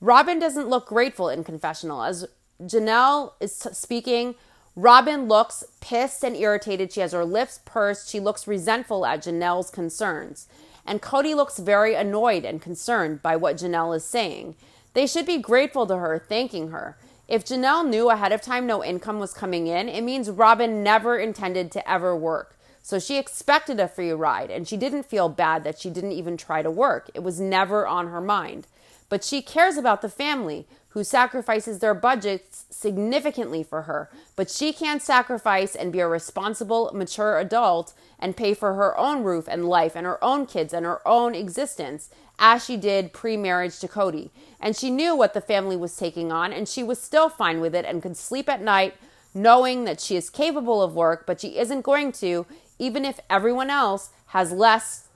Robyn 0.00 0.38
doesn't 0.38 0.68
look 0.68 0.86
grateful 0.86 1.28
in 1.28 1.44
confessional. 1.44 2.02
As 2.02 2.26
Janelle 2.62 3.32
is 3.38 3.54
speaking, 3.54 4.34
Robyn 4.76 5.28
looks 5.28 5.62
pissed 5.80 6.24
and 6.24 6.36
irritated. 6.36 6.90
She 6.90 7.00
has 7.00 7.12
her 7.12 7.24
lips 7.24 7.60
pursed. 7.66 8.08
She 8.08 8.18
looks 8.18 8.46
resentful 8.46 9.04
at 9.04 9.22
Janelle's 9.22 9.70
concerns. 9.70 10.48
And 10.86 11.02
Kody 11.02 11.34
looks 11.34 11.58
very 11.58 11.94
annoyed 11.94 12.44
and 12.44 12.62
concerned 12.62 13.22
by 13.22 13.36
what 13.36 13.56
Janelle 13.56 13.94
is 13.94 14.04
saying. 14.04 14.56
They 14.94 15.06
should 15.06 15.26
be 15.26 15.38
grateful 15.38 15.86
to 15.86 15.98
her, 15.98 16.24
thanking 16.28 16.70
her. 16.70 16.96
If 17.26 17.44
Janelle 17.44 17.88
knew 17.88 18.10
ahead 18.10 18.32
of 18.32 18.42
time 18.42 18.66
no 18.66 18.84
income 18.84 19.18
was 19.18 19.32
coming 19.32 19.66
in, 19.66 19.88
it 19.88 20.02
means 20.02 20.30
Robyn 20.30 20.82
never 20.82 21.16
intended 21.18 21.72
to 21.72 21.90
ever 21.90 22.14
work. 22.14 22.56
So 22.82 22.98
she 22.98 23.16
expected 23.16 23.80
a 23.80 23.88
free 23.88 24.10
ride 24.10 24.50
and 24.50 24.68
she 24.68 24.76
didn't 24.76 25.06
feel 25.06 25.30
bad 25.30 25.64
that 25.64 25.78
she 25.78 25.88
didn't 25.88 26.12
even 26.12 26.36
try 26.36 26.60
to 26.60 26.70
work. 26.70 27.10
It 27.14 27.22
was 27.22 27.40
never 27.40 27.86
on 27.86 28.08
her 28.08 28.20
mind. 28.20 28.66
But 29.08 29.24
she 29.24 29.40
cares 29.40 29.78
about 29.78 30.02
the 30.02 30.10
family 30.10 30.66
who 30.94 31.02
sacrifices 31.02 31.80
their 31.80 31.92
budgets 31.92 32.66
significantly 32.70 33.64
for 33.64 33.82
her, 33.82 34.08
but 34.36 34.48
she 34.48 34.72
can't 34.72 35.02
sacrifice 35.02 35.74
and 35.74 35.92
be 35.92 35.98
a 35.98 36.06
responsible, 36.06 36.88
mature 36.94 37.36
adult 37.40 37.92
and 38.20 38.36
pay 38.36 38.54
for 38.54 38.74
her 38.74 38.96
own 38.96 39.24
roof 39.24 39.48
and 39.48 39.68
life 39.68 39.96
and 39.96 40.06
her 40.06 40.22
own 40.22 40.46
kids 40.46 40.72
and 40.72 40.86
her 40.86 41.06
own 41.06 41.34
existence 41.34 42.10
as 42.38 42.64
she 42.64 42.76
did 42.76 43.12
pre 43.12 43.36
marriage 43.36 43.80
to 43.80 43.88
Kody. 43.88 44.30
And 44.60 44.76
she 44.76 44.88
knew 44.88 45.16
what 45.16 45.34
the 45.34 45.40
family 45.40 45.76
was 45.76 45.96
taking 45.96 46.30
on, 46.30 46.52
and 46.52 46.68
she 46.68 46.84
was 46.84 47.02
still 47.02 47.28
fine 47.28 47.60
with 47.60 47.74
it 47.74 47.84
and 47.84 48.00
could 48.00 48.16
sleep 48.16 48.48
at 48.48 48.62
night 48.62 48.94
knowing 49.34 49.84
that 49.84 50.00
she 50.00 50.14
is 50.14 50.30
capable 50.30 50.80
of 50.80 50.94
work, 50.94 51.26
but 51.26 51.40
she 51.40 51.58
isn't 51.58 51.82
going 51.82 52.12
to, 52.12 52.46
even 52.78 53.04
if 53.04 53.18
everyone 53.28 53.68
else 53.68 54.10
has 54.26 54.52
less 54.52 55.08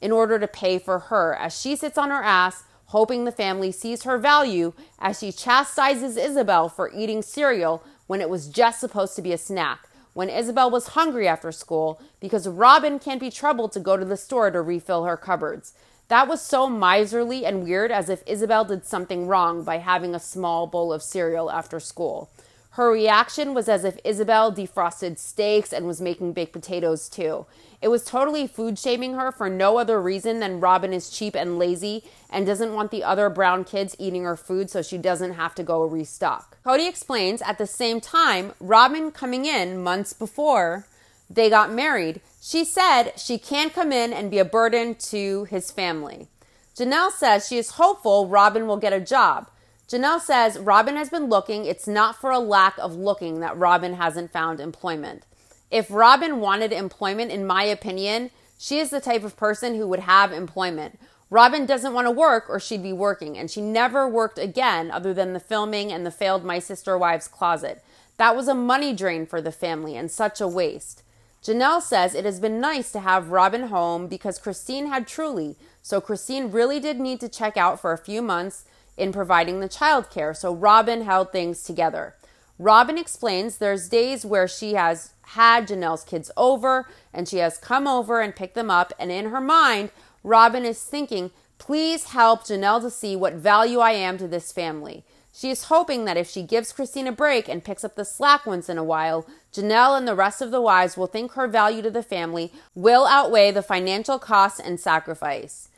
in 0.00 0.10
order 0.10 0.40
to 0.40 0.48
pay 0.48 0.80
for 0.80 0.98
her, 0.98 1.36
as 1.36 1.60
she 1.60 1.76
sits 1.76 1.96
on 1.96 2.10
her 2.10 2.24
ass 2.24 2.64
hoping 2.92 3.24
the 3.24 3.32
family 3.32 3.72
sees 3.72 4.02
her 4.02 4.18
value 4.18 4.74
as 4.98 5.18
she 5.18 5.32
chastises 5.32 6.18
Ysabel 6.18 6.70
for 6.70 6.92
eating 6.94 7.22
cereal 7.22 7.82
when 8.06 8.20
it 8.20 8.28
was 8.28 8.48
just 8.48 8.78
supposed 8.78 9.16
to 9.16 9.22
be 9.22 9.32
a 9.32 9.38
snack, 9.38 9.88
when 10.12 10.28
Ysabel 10.28 10.70
was 10.70 10.88
hungry 10.88 11.26
after 11.26 11.50
school 11.50 11.98
because 12.20 12.46
Robyn 12.46 12.98
can't 12.98 13.18
be 13.18 13.30
troubled 13.30 13.72
to 13.72 13.80
go 13.80 13.96
to 13.96 14.04
the 14.04 14.18
store 14.18 14.50
to 14.50 14.60
refill 14.60 15.04
her 15.04 15.16
cupboards. 15.16 15.72
That 16.08 16.28
was 16.28 16.42
so 16.42 16.68
miserly 16.68 17.46
and 17.46 17.64
weird 17.64 17.90
as 17.90 18.10
if 18.10 18.22
Ysabel 18.26 18.68
did 18.68 18.84
something 18.84 19.26
wrong 19.26 19.64
by 19.64 19.78
having 19.78 20.14
a 20.14 20.20
small 20.20 20.66
bowl 20.66 20.92
of 20.92 21.02
cereal 21.02 21.50
after 21.50 21.80
school. 21.80 22.28
Her 22.72 22.90
reaction 22.90 23.52
was 23.52 23.68
as 23.68 23.84
if 23.84 24.02
Ysabel 24.02 24.56
defrosted 24.56 25.18
steaks 25.18 25.74
and 25.74 25.86
was 25.86 26.00
making 26.00 26.32
baked 26.32 26.54
potatoes 26.54 27.10
too. 27.10 27.44
It 27.82 27.88
was 27.88 28.02
totally 28.02 28.46
food 28.46 28.78
shaming 28.78 29.12
her 29.12 29.30
for 29.30 29.50
no 29.50 29.76
other 29.76 30.00
reason 30.00 30.40
than 30.40 30.58
Robyn 30.58 30.94
is 30.94 31.10
cheap 31.10 31.34
and 31.34 31.58
lazy 31.58 32.02
and 32.30 32.46
doesn't 32.46 32.72
want 32.72 32.90
the 32.90 33.04
other 33.04 33.28
brown 33.28 33.64
kids 33.64 33.94
eating 33.98 34.24
her 34.24 34.36
food 34.36 34.70
so 34.70 34.80
she 34.80 34.96
doesn't 34.96 35.34
have 35.34 35.54
to 35.56 35.62
go 35.62 35.84
restock. 35.84 36.56
Kody 36.64 36.88
explains 36.88 37.42
at 37.42 37.58
the 37.58 37.66
same 37.66 38.00
time, 38.00 38.54
Robyn 38.58 39.10
coming 39.10 39.44
in 39.44 39.82
months 39.82 40.14
before 40.14 40.86
they 41.28 41.50
got 41.50 41.70
married, 41.70 42.22
she 42.40 42.64
said 42.64 43.12
she 43.18 43.36
can't 43.36 43.74
come 43.74 43.92
in 43.92 44.14
and 44.14 44.30
be 44.30 44.38
a 44.38 44.46
burden 44.46 44.94
to 44.94 45.44
his 45.44 45.70
family. 45.70 46.28
Janelle 46.74 47.10
says 47.10 47.46
she 47.46 47.58
is 47.58 47.72
hopeful 47.72 48.28
Robyn 48.28 48.66
will 48.66 48.78
get 48.78 48.94
a 48.94 49.00
job. 49.00 49.50
Janelle 49.92 50.22
says 50.22 50.58
Robyn 50.58 50.96
has 50.96 51.10
been 51.10 51.26
looking. 51.26 51.66
It's 51.66 51.86
not 51.86 52.18
for 52.18 52.30
a 52.30 52.38
lack 52.38 52.78
of 52.78 52.96
looking 52.96 53.40
that 53.40 53.58
Robyn 53.58 53.96
hasn't 53.96 54.32
found 54.32 54.58
employment. 54.58 55.24
If 55.70 55.90
Robyn 55.90 56.40
wanted 56.40 56.72
employment, 56.72 57.30
in 57.30 57.46
my 57.46 57.64
opinion, 57.64 58.30
she 58.56 58.78
is 58.78 58.88
the 58.88 59.02
type 59.02 59.22
of 59.22 59.36
person 59.36 59.74
who 59.74 59.86
would 59.86 60.00
have 60.00 60.32
employment. 60.32 60.98
Robyn 61.28 61.66
doesn't 61.66 61.92
want 61.92 62.06
to 62.06 62.10
work 62.10 62.46
or 62.48 62.58
she'd 62.58 62.82
be 62.82 62.94
working, 62.94 63.36
and 63.36 63.50
she 63.50 63.60
never 63.60 64.08
worked 64.08 64.38
again 64.38 64.90
other 64.90 65.12
than 65.12 65.34
the 65.34 65.40
filming 65.40 65.92
and 65.92 66.06
the 66.06 66.10
failed 66.10 66.42
My 66.42 66.58
Sister 66.58 66.96
Wives 66.96 67.28
closet. 67.28 67.84
That 68.16 68.34
was 68.34 68.48
a 68.48 68.54
money 68.54 68.94
drain 68.94 69.26
for 69.26 69.42
the 69.42 69.52
family 69.52 69.94
and 69.94 70.10
such 70.10 70.40
a 70.40 70.48
waste. 70.48 71.02
Janelle 71.44 71.82
says 71.82 72.14
it 72.14 72.24
has 72.24 72.40
been 72.40 72.62
nice 72.62 72.92
to 72.92 73.00
have 73.00 73.30
Robyn 73.30 73.64
home 73.64 74.06
because 74.06 74.38
Christine 74.38 74.86
had 74.86 75.06
Truely, 75.06 75.56
so 75.82 76.00
Christine 76.00 76.50
really 76.50 76.80
did 76.80 76.98
need 76.98 77.20
to 77.20 77.28
check 77.28 77.58
out 77.58 77.78
for 77.78 77.92
a 77.92 77.98
few 77.98 78.22
months 78.22 78.64
in 78.96 79.12
providing 79.12 79.60
the 79.60 79.68
childcare, 79.68 80.36
so 80.36 80.54
Robyn 80.54 81.02
held 81.02 81.32
things 81.32 81.62
together. 81.62 82.14
Robyn 82.58 82.98
explains 82.98 83.58
there's 83.58 83.88
days 83.88 84.24
where 84.24 84.46
she 84.46 84.74
has 84.74 85.12
had 85.22 85.66
Janelle's 85.66 86.04
kids 86.04 86.30
over 86.36 86.86
and 87.12 87.28
she 87.28 87.38
has 87.38 87.56
come 87.58 87.88
over 87.88 88.20
and 88.20 88.36
picked 88.36 88.54
them 88.54 88.70
up, 88.70 88.92
and 88.98 89.10
in 89.10 89.30
her 89.30 89.40
mind, 89.40 89.90
Robyn 90.22 90.64
is 90.64 90.82
thinking, 90.82 91.30
please 91.58 92.04
help 92.04 92.44
Janelle 92.44 92.80
to 92.82 92.90
see 92.90 93.16
what 93.16 93.34
value 93.34 93.78
I 93.78 93.92
am 93.92 94.18
to 94.18 94.28
this 94.28 94.52
family. 94.52 95.04
She 95.34 95.50
is 95.50 95.64
hoping 95.64 96.04
that 96.04 96.18
if 96.18 96.28
she 96.28 96.42
gives 96.42 96.72
Christine 96.72 97.06
a 97.06 97.12
break 97.12 97.48
and 97.48 97.64
picks 97.64 97.84
up 97.84 97.94
the 97.94 98.04
slack 98.04 98.44
once 98.44 98.68
in 98.68 98.76
a 98.76 98.84
while, 98.84 99.26
Janelle 99.52 99.96
and 99.96 100.06
the 100.06 100.14
rest 100.14 100.42
of 100.42 100.50
the 100.50 100.60
wives 100.60 100.96
will 100.96 101.06
think 101.06 101.32
her 101.32 101.48
value 101.48 101.80
to 101.82 101.90
the 101.90 102.02
family 102.02 102.52
will 102.74 103.06
outweigh 103.06 103.50
the 103.50 103.62
financial 103.62 104.18
costs 104.18 104.60
and 104.60 104.78
sacrifice. 104.78 105.68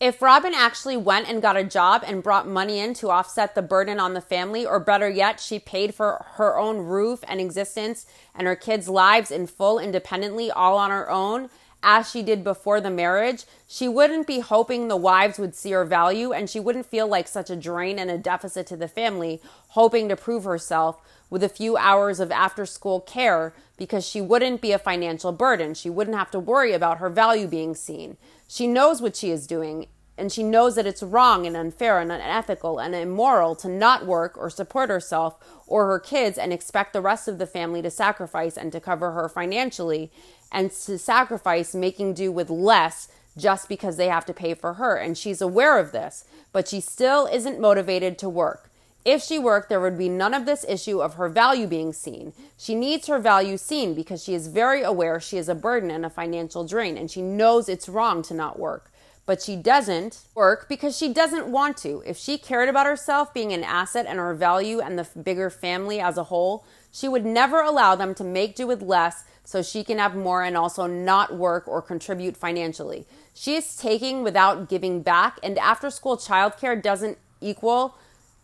If 0.00 0.22
Robyn 0.22 0.54
actually 0.54 0.96
went 0.96 1.28
and 1.28 1.42
got 1.42 1.56
a 1.56 1.64
job 1.64 2.04
and 2.06 2.22
brought 2.22 2.46
money 2.46 2.78
in 2.78 2.94
to 2.94 3.10
offset 3.10 3.56
the 3.56 3.62
burden 3.62 3.98
on 3.98 4.14
the 4.14 4.20
family, 4.20 4.64
or 4.64 4.78
better 4.78 5.08
yet, 5.08 5.40
she 5.40 5.58
paid 5.58 5.92
for 5.92 6.24
her 6.34 6.56
own 6.56 6.78
roof 6.78 7.24
and 7.26 7.40
existence 7.40 8.06
and 8.32 8.46
her 8.46 8.54
kids' 8.54 8.88
lives 8.88 9.32
in 9.32 9.48
full 9.48 9.80
independently, 9.80 10.52
all 10.52 10.78
on 10.78 10.90
her 10.90 11.10
own, 11.10 11.50
as 11.82 12.10
she 12.10 12.22
did 12.22 12.42
before 12.42 12.80
the 12.80 12.90
marriage, 12.90 13.44
she 13.66 13.86
wouldn't 13.86 14.26
be 14.26 14.40
hoping 14.40 14.88
the 14.88 14.96
wives 14.96 15.38
would 15.38 15.54
see 15.54 15.70
her 15.70 15.84
value 15.84 16.32
and 16.32 16.50
she 16.50 16.58
wouldn't 16.58 16.86
feel 16.86 17.06
like 17.06 17.28
such 17.28 17.50
a 17.50 17.56
drain 17.56 17.98
and 17.98 18.10
a 18.10 18.18
deficit 18.18 18.66
to 18.66 18.76
the 18.76 18.88
family, 18.88 19.40
hoping 19.68 20.08
to 20.08 20.16
prove 20.16 20.42
herself 20.42 21.00
with 21.30 21.42
a 21.44 21.48
few 21.48 21.76
hours 21.76 22.18
of 22.18 22.32
after 22.32 22.66
school 22.66 23.00
care 23.00 23.54
because 23.76 24.04
she 24.04 24.20
wouldn't 24.20 24.60
be 24.60 24.72
a 24.72 24.78
financial 24.78 25.30
burden. 25.30 25.72
She 25.72 25.90
wouldn't 25.90 26.16
have 26.16 26.32
to 26.32 26.40
worry 26.40 26.72
about 26.72 26.98
her 26.98 27.10
value 27.10 27.46
being 27.46 27.76
seen. 27.76 28.16
She 28.48 28.66
knows 28.66 29.02
what 29.02 29.14
she 29.14 29.30
is 29.30 29.46
doing, 29.46 29.88
and 30.16 30.32
she 30.32 30.42
knows 30.42 30.74
that 30.74 30.86
it's 30.86 31.02
wrong 31.02 31.46
and 31.46 31.54
unfair 31.54 32.00
and 32.00 32.10
unethical 32.10 32.78
and 32.78 32.94
immoral 32.94 33.54
to 33.56 33.68
not 33.68 34.06
work 34.06 34.36
or 34.38 34.48
support 34.48 34.88
herself 34.88 35.36
or 35.66 35.86
her 35.86 36.00
kids 36.00 36.38
and 36.38 36.50
expect 36.50 36.94
the 36.94 37.02
rest 37.02 37.28
of 37.28 37.38
the 37.38 37.46
family 37.46 37.82
to 37.82 37.90
sacrifice 37.90 38.56
and 38.56 38.72
to 38.72 38.80
cover 38.80 39.12
her 39.12 39.28
financially 39.28 40.10
and 40.50 40.72
to 40.72 40.98
sacrifice 40.98 41.74
making 41.74 42.14
do 42.14 42.32
with 42.32 42.48
less 42.48 43.08
just 43.36 43.68
because 43.68 43.98
they 43.98 44.08
have 44.08 44.24
to 44.24 44.32
pay 44.32 44.54
for 44.54 44.74
her. 44.74 44.96
And 44.96 45.16
she's 45.16 45.42
aware 45.42 45.78
of 45.78 45.92
this, 45.92 46.24
but 46.50 46.66
she 46.66 46.80
still 46.80 47.26
isn't 47.26 47.60
motivated 47.60 48.18
to 48.18 48.28
work. 48.28 48.67
If 49.10 49.22
she 49.22 49.38
worked, 49.38 49.70
there 49.70 49.80
would 49.80 49.96
be 49.96 50.10
none 50.10 50.34
of 50.34 50.44
this 50.44 50.66
issue 50.68 51.00
of 51.00 51.14
her 51.14 51.30
value 51.30 51.66
being 51.66 51.94
seen. 51.94 52.34
She 52.58 52.74
needs 52.74 53.06
her 53.06 53.18
value 53.18 53.56
seen 53.56 53.94
because 53.94 54.22
she 54.22 54.34
is 54.34 54.48
very 54.48 54.82
aware 54.82 55.18
she 55.18 55.38
is 55.38 55.48
a 55.48 55.54
burden 55.54 55.90
and 55.90 56.04
a 56.04 56.10
financial 56.10 56.66
drain, 56.66 56.98
and 56.98 57.10
she 57.10 57.22
knows 57.22 57.70
it's 57.70 57.88
wrong 57.88 58.20
to 58.24 58.34
not 58.34 58.58
work. 58.58 58.90
but 59.28 59.42
she 59.42 59.56
doesn't 59.56 60.20
work 60.34 60.66
because 60.70 60.96
she 60.96 61.12
doesn't 61.12 61.46
want 61.46 61.76
to. 61.76 62.02
If 62.06 62.16
she 62.16 62.38
cared 62.38 62.70
about 62.70 62.86
herself 62.86 63.34
being 63.34 63.52
an 63.52 63.62
asset 63.62 64.06
and 64.08 64.18
her 64.18 64.32
value 64.32 64.80
and 64.80 64.98
the 64.98 65.06
bigger 65.20 65.50
family 65.50 66.00
as 66.00 66.16
a 66.16 66.24
whole, 66.24 66.64
she 66.90 67.08
would 67.08 67.26
never 67.26 67.60
allow 67.60 67.94
them 67.94 68.14
to 68.14 68.24
make 68.24 68.56
do 68.56 68.66
with 68.66 68.80
less 68.80 69.24
so 69.44 69.62
she 69.62 69.84
can 69.84 69.98
have 69.98 70.16
more 70.16 70.42
and 70.42 70.56
also 70.56 70.86
not 70.86 71.36
work 71.36 71.68
or 71.68 71.82
contribute 71.82 72.38
financially. 72.38 73.04
She 73.34 73.54
is 73.54 73.76
taking 73.76 74.22
without 74.22 74.70
giving 74.70 75.02
back, 75.02 75.38
and 75.42 75.58
after 75.58 75.90
school 75.90 76.16
childcare 76.16 76.82
doesn't 76.82 77.18
equal 77.42 77.96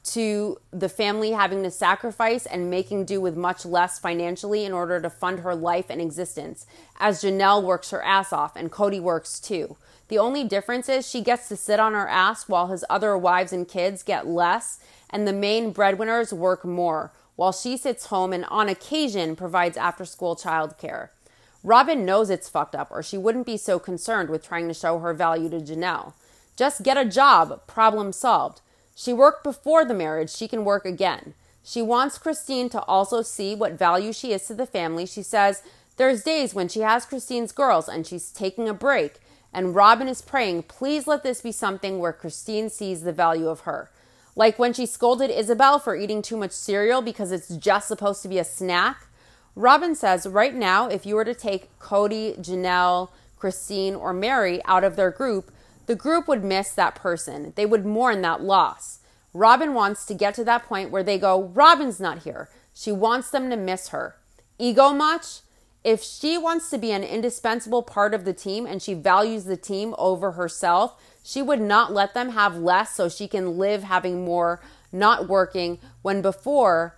to 0.05 0.59
the 0.71 0.89
family 0.89 1.31
having 1.31 1.63
to 1.63 1.71
sacrifice 1.71 2.47
and 2.47 2.71
making 2.71 3.07
do 3.07 3.21
with 3.21 3.37
much 3.37 3.65
less 3.65 3.99
financially 3.99 4.65
in 4.65 4.73
order 4.73 5.01
to 5.01 5.09
fund 5.09 5.41
her 5.41 5.55
life 5.55 5.87
and 5.89 6.01
existence, 6.01 6.67
as 7.01 7.23
Janelle 7.23 7.63
works 7.63 7.91
her 7.91 8.03
ass 8.03 8.33
off 8.33 8.55
and 8.55 8.71
Kody 8.71 9.01
works 9.01 9.41
too. 9.41 9.77
The 10.09 10.19
only 10.19 10.45
difference 10.45 10.89
is 10.89 11.09
she 11.09 11.23
gets 11.23 11.49
to 11.49 11.57
sit 11.57 11.81
on 11.81 11.95
her 11.95 12.07
ass 12.07 12.49
while 12.49 12.67
his 12.67 12.85
other 12.91 13.17
wives 13.17 13.53
and 13.53 13.67
kids 13.67 14.03
get 14.03 14.27
less, 14.27 14.79
and 15.09 15.27
the 15.27 15.33
main 15.33 15.71
breadwinners 15.71 16.33
work 16.33 16.65
more 16.65 17.11
while 17.37 17.53
she 17.53 17.77
sits 17.77 18.07
home 18.07 18.33
and 18.33 18.45
on 18.47 18.69
occasion 18.69 19.35
provides 19.35 19.77
after 19.77 20.05
school 20.05 20.37
childcare. 20.37 21.09
Robyn 21.63 22.05
knows 22.05 22.29
it's 22.29 22.49
fucked 22.49 22.75
up, 22.75 22.89
or 22.91 23.03
she 23.03 23.17
wouldn't 23.17 23.47
be 23.47 23.57
so 23.57 23.79
concerned 23.79 24.29
with 24.29 24.45
trying 24.45 24.69
to 24.69 24.75
show 24.75 24.99
her 24.99 25.15
value 25.15 25.49
to 25.49 25.61
Janelle. 25.61 26.13
Just 26.57 26.83
get 26.83 26.99
a 26.99 27.07
job, 27.07 27.67
problem 27.67 28.13
solved. 28.13 28.61
She 28.95 29.13
worked 29.13 29.43
before 29.43 29.85
the 29.85 29.95
marriage, 29.95 30.31
she 30.31 30.49
can 30.49 30.65
work 30.65 30.85
again. 30.85 31.35
She 31.63 31.83
wants 31.83 32.19
Christine 32.19 32.69
to 32.71 32.83
also 32.83 33.23
see 33.23 33.55
what 33.55 33.79
value 33.79 34.13
she 34.13 34.33
is 34.33 34.47
to 34.47 34.55
the 34.55 34.67
family. 34.67 35.07
She 35.07 35.23
says 35.23 35.63
there's 35.97 36.23
days 36.23 36.55
when 36.55 36.69
she 36.69 36.81
has 36.81 37.07
Christine's 37.07 37.53
girls 37.53 37.89
and 37.89 38.07
she's 38.07 38.31
taking 38.31 38.69
a 38.69 38.75
break, 38.75 39.15
and 39.53 39.75
Robyn 39.75 40.09
is 40.09 40.21
praying, 40.21 40.65
please 40.65 41.07
let 41.07 41.23
this 41.23 41.41
be 41.41 41.53
something 41.53 41.99
where 41.99 42.13
Christine 42.13 42.69
sees 42.69 43.03
the 43.03 43.13
value 43.13 43.49
of 43.49 43.61
her. 43.61 43.91
Like 44.37 44.59
when 44.59 44.73
she 44.73 44.85
scolded 44.85 45.31
Ysabel 45.31 45.81
for 45.81 45.97
eating 45.97 46.21
too 46.21 46.37
much 46.37 46.51
cereal 46.51 47.03
because 47.03 47.31
it's 47.31 47.57
just 47.57 47.87
supposed 47.87 48.21
to 48.23 48.29
be 48.29 48.39
a 48.39 48.45
snack. 48.45 49.07
Robyn 49.55 49.95
says 49.95 50.27
right 50.27 50.55
now, 50.55 50.89
if 50.89 51.07
you 51.07 51.15
were 51.15 51.25
to 51.25 51.35
take 51.35 51.77
Kody, 51.79 52.37
Janelle, 52.39 53.11
Christine, 53.39 53.95
or 53.95 54.13
Meri 54.13 54.61
out 54.65 54.83
of 54.83 54.97
their 54.97 55.13
group, 55.13 55.53
the 55.87 55.95
group 55.95 56.29
would 56.29 56.45
miss 56.45 56.71
that 56.73 56.95
person. 56.95 57.53
They 57.57 57.67
would 57.67 57.85
mourn 57.85 58.23
that 58.23 58.43
loss. 58.43 59.01
Robyn 59.33 59.75
wants 59.75 60.05
to 60.07 60.15
get 60.15 60.35
to 60.35 60.45
that 60.45 60.65
point 60.65 60.91
where 60.91 61.03
they 61.03 61.19
go, 61.19 61.43
Robyn's 61.43 62.01
not 62.01 62.23
here. 62.23 62.49
She 62.73 62.93
wants 62.93 63.31
them 63.31 63.51
to 63.51 63.57
miss 63.57 63.89
her. 63.89 64.17
Ego 64.59 64.93
much? 64.93 65.41
If 65.83 66.03
she 66.03 66.39
wants 66.39 66.71
to 66.71 66.79
be 66.79 66.93
an 66.93 67.05
indispensable 67.05 67.83
part 67.83 68.15
of 68.15 68.25
the 68.25 68.33
team 68.33 68.65
and 68.67 68.81
she 68.81 68.95
values 68.95 69.45
the 69.45 69.57
team 69.57 69.95
over 69.99 70.33
herself, 70.33 71.01
she 71.23 71.43
would 71.43 71.61
not 71.61 71.93
let 71.93 72.15
them 72.15 72.31
have 72.31 72.57
less 72.57 72.95
so 72.95 73.09
she 73.09 73.29
can 73.29 73.59
live 73.59 73.83
having 73.83 74.25
more, 74.25 74.63
not 74.93 75.29
working. 75.29 75.79
When 76.01 76.23
before 76.23 76.97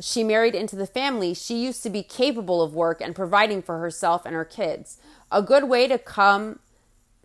she 0.00 0.24
married 0.24 0.54
into 0.54 0.74
the 0.74 0.86
family, 0.86 1.34
she 1.34 1.62
used 1.62 1.82
to 1.84 1.90
be 1.90 2.02
capable 2.02 2.62
of 2.62 2.74
work 2.74 3.00
and 3.00 3.14
providing 3.14 3.62
for 3.62 3.78
herself 3.78 4.26
and 4.26 4.34
her 4.34 4.44
kids. 4.44 4.98
A 5.30 5.42
good 5.42 5.64
way 5.64 5.86
to 5.86 5.98
come 5.98 6.58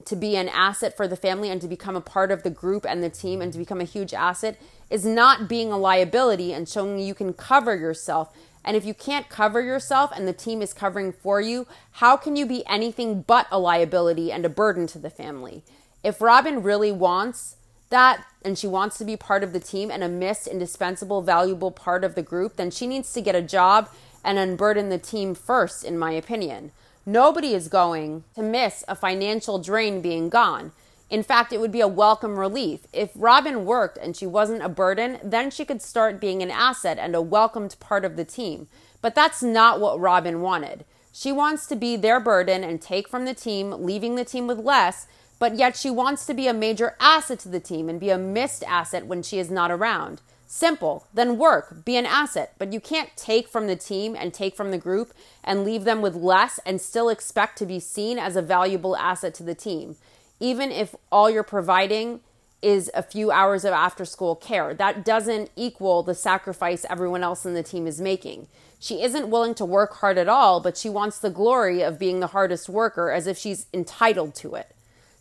to 0.03 0.15
be 0.15 0.35
an 0.35 0.49
asset 0.49 0.95
for 0.95 1.07
the 1.07 1.15
family 1.15 1.49
and 1.49 1.61
to 1.61 1.67
become 1.67 1.95
a 1.95 2.01
part 2.01 2.31
of 2.31 2.43
the 2.43 2.49
group 2.49 2.85
and 2.87 3.03
the 3.03 3.09
team 3.09 3.41
and 3.41 3.53
to 3.53 3.59
become 3.59 3.79
a 3.79 3.85
huge 3.85 4.13
asset 4.13 4.59
is 4.89 5.05
not 5.05 5.47
being 5.47 5.71
a 5.71 5.77
liability 5.77 6.53
and 6.53 6.67
showing 6.67 6.99
you 6.99 7.15
can 7.15 7.33
cover 7.33 7.75
yourself. 7.75 8.35
And 8.63 8.75
if 8.75 8.85
you 8.85 8.93
can't 8.93 9.29
cover 9.29 9.61
yourself 9.61 10.11
and 10.15 10.27
the 10.27 10.33
team 10.33 10.61
is 10.61 10.73
covering 10.73 11.11
for 11.11 11.39
you, 11.39 11.65
how 11.93 12.17
can 12.17 12.35
you 12.35 12.45
be 12.45 12.65
anything 12.67 13.21
but 13.21 13.47
a 13.51 13.57
liability 13.57 14.31
and 14.31 14.45
a 14.45 14.49
burden 14.49 14.85
to 14.87 14.99
the 14.99 15.09
family? 15.09 15.63
if 16.05 16.21
Robyn 16.21 16.61
really 16.61 16.91
wants 16.91 17.55
that 17.89 18.23
and 18.43 18.59
she 18.59 18.67
wants 18.67 18.99
to 18.99 19.05
be 19.05 19.17
part 19.17 19.43
of 19.43 19.53
the 19.53 19.59
team 19.59 19.89
and 19.89 20.03
a 20.03 20.07
missed, 20.07 20.45
indispensable, 20.45 21.23
valuable 21.23 21.71
part 21.71 22.03
of 22.03 22.13
the 22.13 22.21
group, 22.21 22.57
then 22.57 22.69
she 22.69 22.85
needs 22.85 23.11
to 23.13 23.21
get 23.21 23.33
a 23.33 23.41
job 23.41 23.89
and 24.23 24.37
unburden 24.37 24.89
the 24.89 24.99
team 24.99 25.33
first, 25.33 25.83
in 25.83 25.97
my 25.97 26.11
opinion. 26.11 26.71
Nobody 27.05 27.53
is 27.53 27.67
going 27.67 28.23
to 28.33 28.41
miss 28.41 28.83
a 28.87 28.95
financial 28.95 29.59
drain 29.59 30.01
being 30.01 30.27
gone. 30.27 30.71
In 31.07 31.21
fact, 31.21 31.53
it 31.53 31.59
would 31.59 31.71
be 31.71 31.81
a 31.81 31.87
welcome 31.87 32.39
relief. 32.39 32.87
If 32.91 33.11
Robyn 33.13 33.63
worked 33.63 33.99
and 33.99 34.17
she 34.17 34.25
wasn't 34.25 34.63
a 34.63 34.69
burden, 34.69 35.19
then 35.23 35.51
she 35.51 35.65
could 35.65 35.83
start 35.83 36.19
being 36.19 36.41
an 36.41 36.49
asset 36.49 36.97
and 36.97 37.13
a 37.13 37.21
welcomed 37.21 37.75
part 37.79 38.05
of 38.05 38.15
the 38.15 38.25
team. 38.25 38.67
But 39.03 39.13
that's 39.13 39.43
not 39.43 39.79
what 39.79 39.99
Robyn 39.99 40.41
wanted. 40.41 40.83
She 41.13 41.31
wants 41.31 41.67
to 41.67 41.75
be 41.75 41.95
their 41.95 42.19
burden 42.19 42.63
and 42.63 42.81
take 42.81 43.07
from 43.07 43.25
the 43.25 43.35
team, 43.35 43.71
leaving 43.85 44.15
the 44.15 44.25
team 44.25 44.47
with 44.47 44.57
less, 44.57 45.05
but 45.37 45.55
yet 45.55 45.77
she 45.77 45.91
wants 45.91 46.25
to 46.25 46.33
be 46.33 46.47
a 46.47 46.53
major 46.53 46.95
asset 46.99 47.37
to 47.39 47.49
the 47.49 47.59
team 47.59 47.87
and 47.87 47.99
be 47.99 48.09
a 48.09 48.17
missed 48.17 48.63
asset 48.63 49.05
when 49.05 49.21
she 49.21 49.37
is 49.37 49.51
not 49.51 49.69
around. 49.69 50.21
Simple. 50.55 51.05
Then 51.13 51.37
work, 51.37 51.83
be 51.83 51.97
an 51.97 52.05
asset. 52.05 52.53
But 52.57 52.71
you 52.71 52.79
can't 52.79 53.09
take 53.17 53.49
from 53.49 53.67
the 53.67 53.75
team 53.75 54.15
and 54.17 54.33
take 54.33 54.55
from 54.55 54.71
the 54.71 54.77
group 54.77 55.13
and 55.43 55.65
leave 55.65 55.83
them 55.83 56.01
with 56.01 56.15
less 56.15 56.61
and 56.65 56.79
still 56.79 57.09
expect 57.09 57.57
to 57.57 57.65
be 57.65 57.77
seen 57.77 58.17
as 58.17 58.37
a 58.37 58.41
valuable 58.41 58.95
asset 58.95 59.33
to 59.33 59.43
the 59.43 59.53
team, 59.53 59.97
even 60.39 60.71
if 60.71 60.95
all 61.11 61.29
you're 61.29 61.43
providing 61.43 62.21
is 62.61 62.89
a 62.93 63.03
few 63.03 63.31
hours 63.31 63.65
of 63.65 63.73
after 63.73 64.05
school 64.05 64.33
care. 64.33 64.73
That 64.73 65.03
doesn't 65.03 65.51
equal 65.57 66.03
the 66.03 66.15
sacrifice 66.15 66.85
everyone 66.89 67.21
else 67.21 67.45
in 67.45 67.53
the 67.53 67.61
team 67.61 67.85
is 67.85 67.99
making. 67.99 68.47
She 68.79 69.03
isn't 69.03 69.29
willing 69.29 69.55
to 69.55 69.65
work 69.65 69.95
hard 69.95 70.17
at 70.17 70.29
all, 70.29 70.61
but 70.61 70.77
she 70.77 70.87
wants 70.87 71.19
the 71.19 71.29
glory 71.29 71.81
of 71.81 71.99
being 71.99 72.21
the 72.21 72.27
hardest 72.27 72.69
worker 72.69 73.11
as 73.11 73.27
if 73.27 73.37
she's 73.37 73.65
entitled 73.73 74.35
to 74.35 74.55
it. 74.55 74.73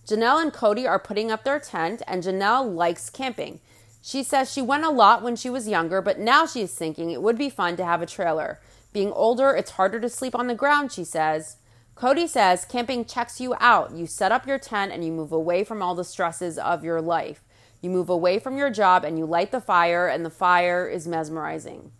Janelle 0.07 0.41
and 0.41 0.53
Kody 0.53 0.89
are 0.89 1.01
putting 1.01 1.32
up 1.32 1.43
their 1.43 1.59
tent, 1.59 2.03
and 2.07 2.22
Janelle 2.22 2.72
likes 2.72 3.11
camping. 3.11 3.59
She 4.07 4.23
says 4.23 4.53
she 4.53 4.61
went 4.61 4.85
a 4.85 4.91
lot 4.91 5.23
when 5.23 5.35
she 5.35 5.49
was 5.49 5.67
younger, 5.67 6.03
but 6.03 6.19
now 6.19 6.45
she 6.45 6.61
is 6.61 6.75
thinking 6.75 7.11
it 7.11 7.23
would 7.23 7.39
be 7.39 7.49
fun 7.49 7.75
to 7.79 7.87
have 7.87 8.03
a 8.03 8.07
trailer. 8.07 8.61
Being 8.93 9.11
older, 9.11 9.53
it's 9.53 9.71
harder 9.71 9.99
to 9.99 10.11
sleep 10.11 10.35
on 10.35 10.47
the 10.47 10.55
ground, 10.55 10.93
she 10.93 11.05
says. 11.05 11.57
Kody 11.97 12.29
says 12.29 12.67
camping 12.67 13.07
checks 13.07 13.41
you 13.41 13.55
out. 13.61 13.93
You 13.93 14.07
set 14.07 14.31
up 14.31 14.47
your 14.47 14.59
tent 14.59 14.93
and 14.93 15.03
you 15.07 15.11
move 15.11 15.33
away 15.33 15.65
from 15.65 15.81
all 15.81 15.95
the 15.95 16.05
stresses 16.05 16.59
of 16.59 16.85
your 16.85 17.01
life. 17.01 17.43
You 17.81 17.89
move 17.89 18.11
away 18.11 18.39
from 18.39 18.59
your 18.59 18.69
job 18.69 19.05
and 19.05 19.19
you 19.19 19.25
light 19.25 19.53
the 19.53 19.61
fire, 19.63 20.07
and 20.07 20.23
the 20.23 20.29
fire 20.29 20.87
is 20.87 21.09
mesmerizing. 21.09 21.91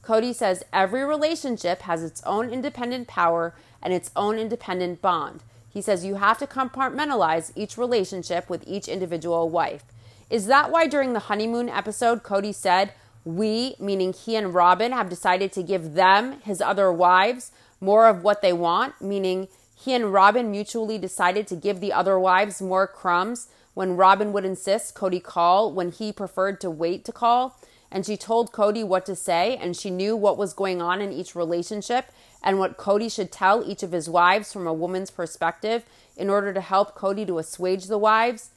Kody 0.00 0.32
says 0.32 0.62
every 0.72 1.04
relationship 1.04 1.82
has 1.82 2.04
its 2.04 2.22
own 2.22 2.50
independent 2.50 3.08
power 3.08 3.52
and 3.82 3.92
its 3.92 4.12
own 4.14 4.38
independent 4.38 5.02
bond. 5.02 5.42
He 5.68 5.82
says 5.82 6.04
you 6.04 6.14
have 6.14 6.38
to 6.38 6.46
compartmentalize 6.46 7.50
each 7.56 7.76
relationship 7.76 8.48
with 8.48 8.62
each 8.64 8.86
individual 8.86 9.50
wife. 9.50 9.82
Is 10.30 10.46
that 10.46 10.70
why 10.70 10.86
during 10.86 11.14
the 11.14 11.20
honeymoon 11.20 11.68
episode, 11.68 12.22
Kody 12.22 12.54
said, 12.54 12.92
We, 13.24 13.76
meaning 13.78 14.12
he 14.12 14.36
and 14.36 14.52
Robyn, 14.52 14.92
have 14.92 15.08
decided 15.08 15.52
to 15.52 15.62
give 15.62 15.94
them, 15.94 16.40
his 16.42 16.60
other 16.60 16.92
wives, 16.92 17.50
more 17.80 18.06
of 18.06 18.22
what 18.22 18.42
they 18.42 18.52
want, 18.52 19.00
meaning 19.00 19.48
he 19.74 19.94
and 19.94 20.12
Robyn 20.12 20.50
mutually 20.50 20.98
decided 20.98 21.46
to 21.46 21.56
give 21.56 21.80
the 21.80 21.92
other 21.92 22.18
wives 22.18 22.60
more 22.60 22.86
crumbs 22.86 23.48
when 23.74 23.96
Robyn 23.96 24.32
would 24.32 24.44
insist 24.44 24.94
Kody 24.94 25.22
call 25.22 25.72
when 25.72 25.92
he 25.92 26.12
preferred 26.12 26.60
to 26.60 26.70
wait 26.70 27.04
to 27.04 27.12
call? 27.12 27.58
And 27.90 28.04
she 28.04 28.18
told 28.18 28.52
Kody 28.52 28.84
what 28.84 29.06
to 29.06 29.16
say, 29.16 29.56
and 29.56 29.74
she 29.74 29.88
knew 29.88 30.14
what 30.14 30.36
was 30.36 30.52
going 30.52 30.82
on 30.82 31.00
in 31.00 31.10
each 31.10 31.34
relationship, 31.34 32.12
and 32.42 32.58
what 32.58 32.76
Kody 32.76 33.10
should 33.10 33.32
tell 33.32 33.62
each 33.64 33.82
of 33.82 33.92
his 33.92 34.10
wives 34.10 34.52
from 34.52 34.66
a 34.66 34.74
woman's 34.74 35.10
perspective 35.10 35.84
in 36.16 36.28
order 36.28 36.52
to 36.52 36.60
help 36.60 36.94
Kody 36.98 37.26
to 37.26 37.38
assuage 37.38 37.86
the 37.86 37.96
wives, 37.96 38.50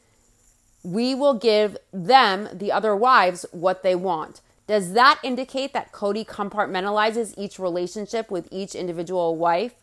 we 0.83 1.13
will 1.13 1.33
give 1.33 1.77
them, 1.93 2.49
the 2.53 2.71
other 2.71 2.95
wives, 2.95 3.45
what 3.51 3.83
they 3.83 3.95
want. 3.95 4.41
Does 4.67 4.93
that 4.93 5.19
indicate 5.23 5.73
that 5.73 5.91
Kody 5.91 6.25
compartmentalizes 6.25 7.33
each 7.37 7.59
relationship 7.59 8.31
with 8.31 8.47
each 8.51 8.73
individual 8.73 9.35
wife? 9.35 9.73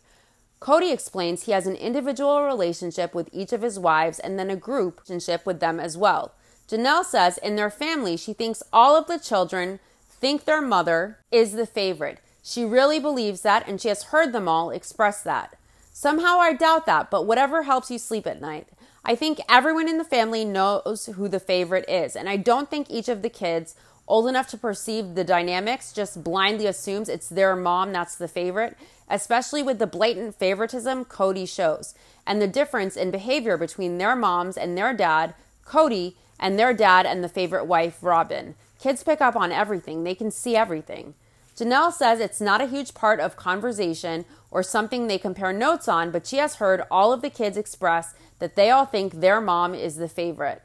Kody 0.59 0.91
explains 0.91 1.43
he 1.43 1.53
has 1.53 1.67
an 1.67 1.75
individual 1.75 2.43
relationship 2.43 3.13
with 3.13 3.29
each 3.31 3.53
of 3.53 3.61
his 3.61 3.79
wives 3.79 4.19
and 4.19 4.37
then 4.37 4.49
a 4.49 4.55
group 4.55 5.01
relationship 5.01 5.45
with 5.45 5.59
them 5.59 5.79
as 5.79 5.95
well. 5.95 6.33
Janelle 6.67 7.05
says 7.05 7.37
in 7.37 7.55
their 7.55 7.69
family, 7.69 8.17
she 8.17 8.33
thinks 8.33 8.61
all 8.73 8.97
of 8.97 9.07
the 9.07 9.19
children 9.19 9.79
think 10.09 10.43
their 10.43 10.61
mother 10.61 11.19
is 11.31 11.53
the 11.53 11.65
favorite. 11.65 12.19
She 12.43 12.65
really 12.65 12.99
believes 12.99 13.41
that, 13.41 13.67
and 13.67 13.79
she 13.79 13.87
has 13.87 14.03
heard 14.03 14.33
them 14.33 14.47
all 14.47 14.69
express 14.69 15.21
that. 15.23 15.55
Somehow 15.93 16.39
I 16.39 16.53
doubt 16.53 16.85
that, 16.85 17.09
but 17.09 17.25
whatever 17.25 17.63
helps 17.63 17.89
you 17.89 17.97
sleep 17.97 18.27
at 18.27 18.41
night. 18.41 18.67
I 19.03 19.15
think 19.15 19.39
everyone 19.47 19.87
in 19.87 19.97
the 19.97 20.03
family 20.03 20.43
knows 20.43 21.09
who 21.15 21.27
the 21.27 21.39
favorite 21.39 21.89
is, 21.89 22.15
and 22.15 22.27
I 22.27 22.37
don't 22.37 22.69
think 22.69 22.89
each 22.89 23.09
of 23.09 23.21
the 23.21 23.29
kids 23.29 23.75
old 24.07 24.27
enough 24.27 24.47
to 24.49 24.57
perceive 24.57 25.15
the 25.15 25.23
dynamics 25.23 25.93
just 25.93 26.23
blindly 26.23 26.65
assumes 26.65 27.07
it's 27.07 27.29
their 27.29 27.55
mom 27.55 27.93
that's 27.93 28.15
the 28.15 28.27
favorite, 28.27 28.75
especially 29.07 29.63
with 29.63 29.79
the 29.79 29.87
blatant 29.87 30.35
favoritism 30.35 31.05
Kody 31.05 31.47
shows 31.47 31.93
and 32.25 32.41
the 32.41 32.47
difference 32.47 32.97
in 32.97 33.11
behavior 33.11 33.57
between 33.57 33.97
their 33.97 34.15
moms 34.15 34.57
and 34.57 34.77
their 34.77 34.93
dad, 34.93 35.33
Kody, 35.65 36.15
and 36.39 36.57
their 36.57 36.73
dad 36.73 37.05
and 37.05 37.23
the 37.23 37.29
favorite 37.29 37.65
wife, 37.65 37.99
Robyn. 38.01 38.55
Kids 38.79 39.03
pick 39.03 39.21
up 39.21 39.35
on 39.35 39.51
everything, 39.51 40.03
they 40.03 40.15
can 40.15 40.31
see 40.31 40.55
everything. 40.55 41.13
Janelle 41.59 41.91
says 41.91 42.21
it's 42.21 42.39
not 42.39 42.61
a 42.61 42.67
huge 42.67 42.93
part 42.93 43.19
of 43.19 43.35
conversation 43.35 44.23
or 44.49 44.63
something 44.63 45.07
they 45.07 45.17
compare 45.17 45.51
notes 45.51 45.89
on, 45.89 46.09
but 46.09 46.25
she 46.25 46.37
has 46.37 46.55
heard 46.55 46.83
all 46.89 47.11
of 47.11 47.21
the 47.21 47.29
kids 47.29 47.57
express 47.57 48.13
that 48.39 48.55
they 48.55 48.69
all 48.69 48.85
think 48.85 49.15
their 49.15 49.41
mom 49.41 49.75
is 49.75 49.97
the 49.97 50.07
favorite. 50.07 50.61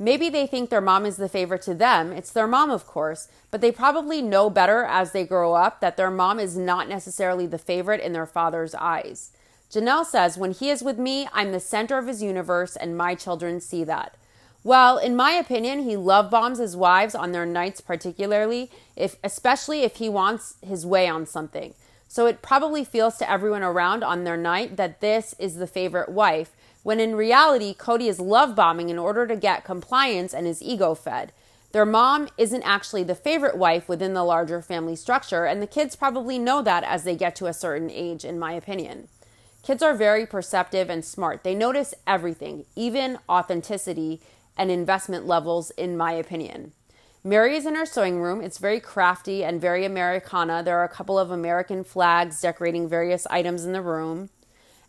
Maybe 0.00 0.28
they 0.28 0.48
think 0.48 0.68
their 0.68 0.80
mom 0.80 1.06
is 1.06 1.16
the 1.16 1.28
favorite 1.28 1.62
to 1.62 1.74
them. 1.74 2.10
It's 2.10 2.32
their 2.32 2.48
mom, 2.48 2.70
of 2.70 2.86
course, 2.86 3.28
but 3.52 3.60
they 3.60 3.70
probably 3.70 4.20
know 4.20 4.50
better 4.50 4.82
as 4.82 5.12
they 5.12 5.24
grow 5.24 5.54
up 5.54 5.80
that 5.80 5.96
their 5.96 6.10
mom 6.10 6.40
is 6.40 6.56
not 6.56 6.88
necessarily 6.88 7.46
the 7.46 7.56
favorite 7.56 8.00
in 8.00 8.12
their 8.12 8.26
father's 8.26 8.74
eyes. 8.74 9.30
Janelle 9.70 10.04
says, 10.04 10.36
When 10.36 10.50
he 10.50 10.70
is 10.70 10.82
with 10.82 10.98
me, 10.98 11.28
I'm 11.32 11.52
the 11.52 11.60
center 11.60 11.98
of 11.98 12.08
his 12.08 12.20
universe, 12.20 12.74
and 12.74 12.96
my 12.96 13.14
children 13.14 13.60
see 13.60 13.84
that. 13.84 14.16
Well, 14.64 14.96
in 14.96 15.16
my 15.16 15.32
opinion, 15.32 15.80
he 15.80 15.96
love 15.96 16.30
bombs 16.30 16.58
his 16.58 16.76
wives 16.76 17.14
on 17.14 17.32
their 17.32 17.46
nights, 17.46 17.80
particularly 17.80 18.70
if, 18.94 19.16
especially 19.24 19.82
if 19.82 19.96
he 19.96 20.08
wants 20.08 20.54
his 20.64 20.86
way 20.86 21.08
on 21.08 21.26
something. 21.26 21.74
So 22.06 22.26
it 22.26 22.42
probably 22.42 22.84
feels 22.84 23.16
to 23.16 23.30
everyone 23.30 23.62
around 23.62 24.04
on 24.04 24.24
their 24.24 24.36
night 24.36 24.76
that 24.76 25.00
this 25.00 25.34
is 25.38 25.56
the 25.56 25.66
favorite 25.66 26.10
wife, 26.10 26.52
when 26.82 27.00
in 27.00 27.16
reality, 27.16 27.74
Kody 27.74 28.08
is 28.08 28.20
love 28.20 28.54
bombing 28.54 28.88
in 28.88 28.98
order 28.98 29.26
to 29.26 29.36
get 29.36 29.64
compliance 29.64 30.34
and 30.34 30.46
his 30.46 30.62
ego 30.62 30.94
fed. 30.94 31.32
Their 31.72 31.86
mom 31.86 32.28
isn't 32.36 32.62
actually 32.64 33.02
the 33.02 33.14
favorite 33.14 33.56
wife 33.56 33.88
within 33.88 34.12
the 34.12 34.24
larger 34.24 34.60
family 34.60 34.94
structure, 34.94 35.46
and 35.46 35.62
the 35.62 35.66
kids 35.66 35.96
probably 35.96 36.38
know 36.38 36.60
that 36.62 36.84
as 36.84 37.04
they 37.04 37.16
get 37.16 37.34
to 37.36 37.46
a 37.46 37.54
certain 37.54 37.90
age, 37.90 38.24
in 38.24 38.38
my 38.38 38.52
opinion. 38.52 39.08
Kids 39.62 39.82
are 39.82 39.94
very 39.94 40.26
perceptive 40.26 40.90
and 40.90 41.04
smart. 41.04 41.44
They 41.44 41.54
notice 41.54 41.94
everything, 42.06 42.66
even 42.76 43.18
authenticity 43.28 44.20
and 44.56 44.70
investment 44.70 45.26
levels, 45.26 45.70
in 45.72 45.96
my 45.96 46.12
opinion. 46.12 46.72
Meri 47.24 47.56
is 47.56 47.66
in 47.66 47.76
her 47.76 47.86
sewing 47.86 48.20
room. 48.20 48.40
It's 48.40 48.58
very 48.58 48.80
crafty 48.80 49.44
and 49.44 49.60
very 49.60 49.84
Americana. 49.84 50.62
There 50.62 50.78
are 50.78 50.84
a 50.84 50.88
couple 50.88 51.18
of 51.18 51.30
American 51.30 51.84
flags 51.84 52.40
decorating 52.40 52.88
various 52.88 53.26
items 53.28 53.64
in 53.64 53.72
the 53.72 53.80
room. 53.80 54.30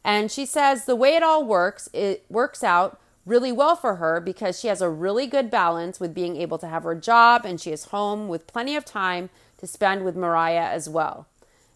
And 0.04 0.32
she 0.32 0.46
says 0.46 0.86
the 0.86 0.96
way 0.96 1.16
it 1.16 1.24
all 1.24 1.46
works, 1.46 1.90
it 1.94 2.26
works 2.30 2.64
out 2.64 3.00
really 3.26 3.52
well 3.52 3.76
for 3.76 3.96
her 3.96 4.20
because 4.20 4.60
she 4.60 4.68
has 4.68 4.82
a 4.82 4.90
really 4.90 5.28
good 5.28 5.50
balance 5.50 6.00
with 6.00 6.14
being 6.14 6.36
able 6.36 6.58
to 6.58 6.68
have 6.68 6.84
her 6.84 6.96
job 6.96 7.46
and 7.46 7.62
she 7.62 7.72
is 7.72 7.86
home 7.86 8.28
with 8.28 8.48
plenty 8.48 8.76
of 8.76 8.84
time 8.84 9.30
to 9.58 9.68
spend 9.68 10.04
with 10.04 10.16
Mariah 10.16 10.70
as 10.70 10.90
well. 10.90 11.28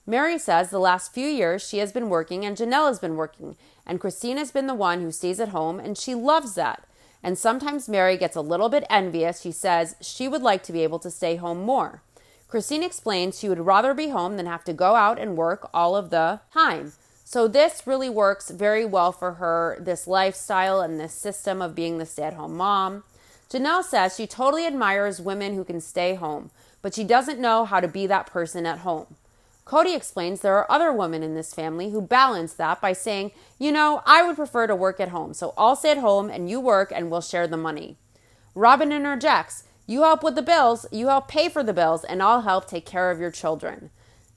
Meri 0.06 0.40
says 0.40 0.70
the 0.70 0.80
last 0.80 1.14
few 1.14 1.28
years 1.28 1.68
she 1.68 1.78
has 1.78 1.92
been 1.92 2.10
working 2.10 2.46
and 2.46 2.58
Janelle 2.58 2.88
has 2.88 3.00
been 3.00 3.16
working, 3.16 3.58
and 3.86 4.00
Christine 4.00 4.38
has 4.38 4.52
been 4.52 4.68
the 4.68 4.74
one 4.74 5.02
who 5.02 5.12
stays 5.12 5.40
at 5.40 5.50
home, 5.50 5.80
and 5.80 5.98
she 5.98 6.16
loves 6.16 6.56
that. 6.56 6.88
And 7.28 7.38
sometimes 7.38 7.90
Meri 7.90 8.16
gets 8.16 8.38
a 8.38 8.42
little 8.42 8.70
bit 8.70 8.86
envious. 8.90 9.42
She 9.42 9.52
says 9.52 9.98
she 10.00 10.30
would 10.30 10.42
like 10.42 10.64
to 10.64 10.72
be 10.72 10.84
able 10.84 11.00
to 11.00 11.12
stay 11.12 11.36
home 11.36 11.62
more. 11.62 12.02
Christine 12.48 12.84
explains 12.84 13.38
she 13.38 13.50
would 13.50 13.60
rather 13.60 13.94
be 13.94 14.08
home 14.08 14.38
than 14.38 14.46
have 14.46 14.64
to 14.64 14.72
go 14.72 14.96
out 14.96 15.20
and 15.20 15.36
work 15.36 15.70
all 15.74 15.98
of 15.98 16.10
the 16.10 16.40
time. 16.54 16.94
So, 17.26 17.50
this 17.50 17.86
really 17.86 18.10
works 18.10 18.50
very 18.50 18.86
well 18.86 19.12
for 19.12 19.34
her, 19.34 19.78
this 19.82 20.08
lifestyle 20.08 20.80
and 20.80 20.98
this 20.98 21.14
system 21.14 21.62
of 21.62 21.76
being 21.76 21.98
the 21.98 22.06
stay 22.06 22.24
at 22.24 22.36
home 22.36 22.56
mom. 22.56 23.04
Janelle 23.50 23.84
says 23.84 24.16
she 24.16 24.26
totally 24.26 24.66
admires 24.66 25.20
women 25.20 25.54
who 25.54 25.66
can 25.66 25.82
stay 25.82 26.16
home, 26.16 26.50
but 26.82 26.96
she 26.96 27.04
doesn't 27.04 27.42
know 27.42 27.66
how 27.66 27.82
to 27.82 27.90
be 27.90 28.08
that 28.08 28.28
person 28.28 28.66
at 28.66 28.80
home. 28.80 29.18
Kody 29.68 29.94
explains 29.94 30.40
there 30.40 30.56
are 30.56 30.72
other 30.72 30.94
women 30.94 31.24
in 31.24 31.36
this 31.36 31.54
family 31.54 31.92
who 31.92 32.02
balance 32.02 32.54
that 32.54 32.80
by 32.80 32.94
saying, 32.94 33.32
you 33.60 33.70
know, 33.70 34.02
I 34.06 34.24
would 34.24 34.38
prefer 34.38 34.66
to 34.66 34.76
work 34.76 35.02
at 35.02 35.10
home, 35.10 35.34
so 35.34 35.54
I'll 35.58 35.76
stay 35.76 35.92
at 35.92 35.98
home 35.98 36.30
and 36.30 36.50
you 36.50 36.62
work 36.62 36.90
and 36.96 37.12
we'll 37.12 37.20
share 37.20 37.48
the 37.48 37.58
money. 37.58 37.98
Robyn 38.56 38.94
interjects, 38.94 39.66
you 39.86 40.04
help 40.04 40.24
with 40.24 40.36
the 40.36 40.42
bills, 40.42 40.86
you 40.90 41.08
help 41.08 41.28
pay 41.28 41.50
for 41.50 41.64
the 41.64 41.74
bills, 41.74 42.06
and 42.06 42.24
I'll 42.24 42.42
help 42.42 42.66
take 42.66 42.86
care 42.86 43.12
of 43.12 43.20
your 43.20 43.30
children. 43.30 43.90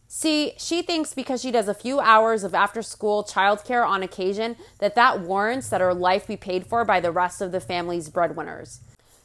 See, 0.08 0.54
she 0.58 0.82
thinks 0.82 1.14
because 1.14 1.40
she 1.40 1.52
does 1.52 1.68
a 1.68 1.74
few 1.74 2.00
hours 2.00 2.42
of 2.42 2.52
after 2.52 2.82
school 2.82 3.22
childcare 3.22 3.86
on 3.86 4.02
occasion 4.02 4.56
that 4.80 4.96
that 4.96 5.20
warrants 5.20 5.68
that 5.68 5.80
her 5.80 5.94
life 5.94 6.26
be 6.26 6.36
paid 6.36 6.66
for 6.66 6.84
by 6.84 6.98
the 6.98 7.12
rest 7.12 7.40
of 7.40 7.52
the 7.52 7.60
family's 7.60 8.08
breadwinners. 8.08 8.80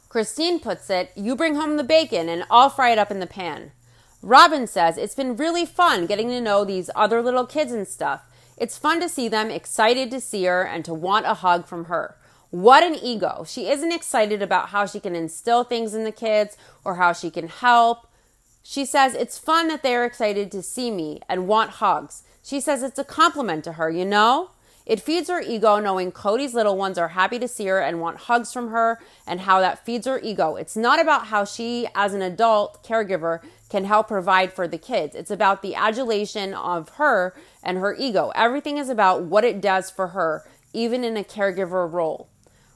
Christine 0.07 0.59
puts 0.59 0.91
it, 0.91 1.11
you 1.15 1.35
bring 1.35 1.55
home 1.55 1.77
the 1.77 1.83
bacon 1.83 2.29
and 2.29 2.45
I'll 2.51 2.69
fry 2.69 2.91
it 2.91 2.99
up 2.99 3.09
in 3.09 3.19
the 3.19 3.25
pan. 3.25 3.71
Robyn 4.21 4.67
says 4.67 4.97
it's 4.97 5.15
been 5.15 5.35
really 5.35 5.65
fun 5.65 6.05
getting 6.05 6.29
to 6.29 6.41
know 6.41 6.63
these 6.63 6.89
other 6.95 7.21
little 7.21 7.45
kids 7.45 7.71
and 7.71 7.87
stuff. 7.87 8.23
It's 8.57 8.77
fun 8.77 8.99
to 9.01 9.09
see 9.09 9.27
them 9.27 9.51
excited 9.51 10.09
to 10.11 10.21
see 10.21 10.45
her 10.45 10.63
and 10.63 10.83
to 10.85 10.93
want 10.93 11.25
a 11.25 11.35
hug 11.35 11.67
from 11.67 11.85
her. 11.85 12.17
What 12.49 12.83
an 12.83 12.95
ego. 12.95 13.43
She 13.45 13.67
isn't 13.67 13.91
excited 13.91 14.41
about 14.41 14.69
how 14.69 14.85
she 14.85 14.99
can 14.99 15.15
instill 15.15 15.63
things 15.63 15.93
in 15.93 16.05
the 16.05 16.11
kids 16.11 16.57
or 16.83 16.95
how 16.95 17.11
she 17.13 17.29
can 17.29 17.47
help 17.49 18.07
she 18.67 18.83
says 18.83 19.13
it's 19.13 19.37
fun 19.37 19.67
that 19.67 19.83
they're 19.83 20.05
excited 20.05 20.51
to 20.51 20.63
see 20.63 20.89
me 20.89 21.21
and 21.29 21.47
want 21.47 21.69
hugs. 21.69 22.23
She 22.41 22.59
says 22.59 22.81
it's 22.81 22.97
a 22.97 23.03
compliment 23.03 23.63
to 23.65 23.73
her, 23.73 23.91
you 23.91 24.05
know? 24.05 24.49
It 24.87 24.99
feeds 24.99 25.29
her 25.29 25.39
ego 25.39 25.79
knowing 25.79 26.11
Kody's 26.11 26.55
little 26.55 26.75
ones 26.75 26.97
are 26.97 27.09
happy 27.09 27.37
to 27.37 27.47
see 27.47 27.67
her 27.67 27.79
and 27.79 28.01
want 28.01 28.21
hugs 28.21 28.51
from 28.51 28.71
her 28.71 28.99
and 29.27 29.41
how 29.41 29.59
that 29.59 29.85
feeds 29.85 30.07
her 30.07 30.19
ego. 30.19 30.55
It's 30.55 30.75
not 30.75 30.99
about 30.99 31.27
how 31.27 31.45
she, 31.45 31.87
as 31.93 32.15
an 32.15 32.23
adult 32.23 32.83
caregiver, 32.83 33.41
can 33.75 33.83
help 33.83 34.07
provide 34.07 34.53
for 34.53 34.69
the 34.69 34.77
kids. 34.77 35.15
It's 35.15 35.29
about 35.29 35.61
the 35.61 35.75
adulation 35.75 36.53
of 36.53 36.87
her 36.91 37.35
and 37.61 37.77
her 37.77 37.93
ego. 37.93 38.31
Everything 38.33 38.77
is 38.77 38.87
about 38.87 39.23
what 39.23 39.43
it 39.43 39.59
does 39.59 39.91
for 39.91 40.09
her, 40.09 40.47
even 40.71 41.03
in 41.03 41.17
a 41.17 41.25
caregiver 41.25 41.91
role. 41.91 42.29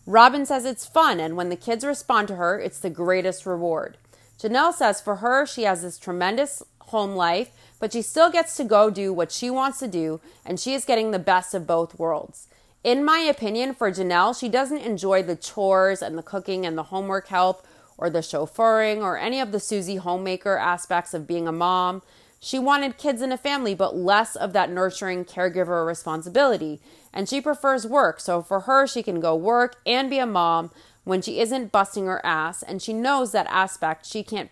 Robyn 0.05 0.45
says 0.45 0.65
it's 0.65 0.85
fun, 0.85 1.21
and 1.21 1.37
when 1.37 1.47
the 1.47 1.55
kids 1.55 1.85
respond 1.85 2.27
to 2.27 2.35
her, 2.35 2.59
it's 2.59 2.81
the 2.81 2.89
greatest 2.89 3.45
reward. 3.45 3.95
Janelle 4.37 4.73
says 4.73 4.99
for 4.99 5.17
her, 5.17 5.45
she 5.45 5.63
has 5.63 5.83
this 5.83 5.97
tremendous 5.97 6.63
home 6.81 7.15
life, 7.15 7.51
but 7.79 7.93
she 7.93 8.01
still 8.01 8.29
gets 8.29 8.57
to 8.57 8.65
go 8.65 8.89
do 8.89 9.13
what 9.13 9.31
she 9.31 9.49
wants 9.49 9.79
to 9.79 9.87
do, 9.87 10.19
and 10.45 10.59
she 10.59 10.73
is 10.73 10.83
getting 10.83 11.11
the 11.11 11.17
best 11.17 11.53
of 11.53 11.65
both 11.65 11.97
worlds. 11.97 12.47
In 12.83 13.05
my 13.05 13.19
opinion, 13.19 13.73
for 13.73 13.89
Janelle, 13.89 14.37
she 14.37 14.49
doesn't 14.49 14.79
enjoy 14.79 15.23
the 15.23 15.37
chores 15.37 16.01
and 16.01 16.17
the 16.17 16.23
cooking 16.23 16.65
and 16.65 16.77
the 16.77 16.83
homework 16.91 17.29
help 17.29 17.65
or 17.99 18.09
the 18.09 18.19
chauffeuring 18.19 19.01
or 19.01 19.17
any 19.17 19.39
of 19.39 19.51
the 19.51 19.59
Susie 19.59 19.97
homemaker 19.97 20.57
aspects 20.57 21.13
of 21.13 21.27
being 21.27 21.47
a 21.47 21.51
mom. 21.51 22.01
She 22.39 22.57
wanted 22.57 22.97
kids 22.97 23.21
in 23.21 23.31
a 23.31 23.37
family, 23.37 23.75
but 23.75 23.95
less 23.95 24.35
of 24.35 24.53
that 24.53 24.71
nurturing 24.71 25.25
caregiver 25.25 25.85
responsibility. 25.85 26.79
And 27.13 27.27
she 27.27 27.41
prefers 27.41 27.85
work. 27.85 28.19
So 28.19 28.41
for 28.41 28.61
her, 28.61 28.87
she 28.87 29.03
can 29.03 29.19
go 29.19 29.35
work 29.35 29.75
and 29.85 30.09
be 30.09 30.19
a 30.19 30.25
mom, 30.25 30.71
when 31.03 31.21
she 31.21 31.39
isn't 31.39 31.71
busting 31.71 32.05
her 32.05 32.23
ass 32.25 32.61
and 32.63 32.81
she 32.81 32.93
knows 32.93 33.31
that 33.31 33.47
aspect 33.49 34.05
she 34.05 34.23
can't 34.23 34.51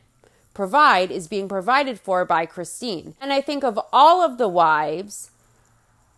provide 0.54 1.12
is 1.12 1.28
being 1.28 1.48
provided 1.48 2.00
for 2.00 2.26
by 2.26 2.46
Christine. 2.46 3.16
And 3.22 3.32
I 3.32 3.42
think 3.42 3.64
of 3.64 3.80
all 3.94 4.24
of 4.24 4.38
the 4.38 4.48
wives, 4.48 5.30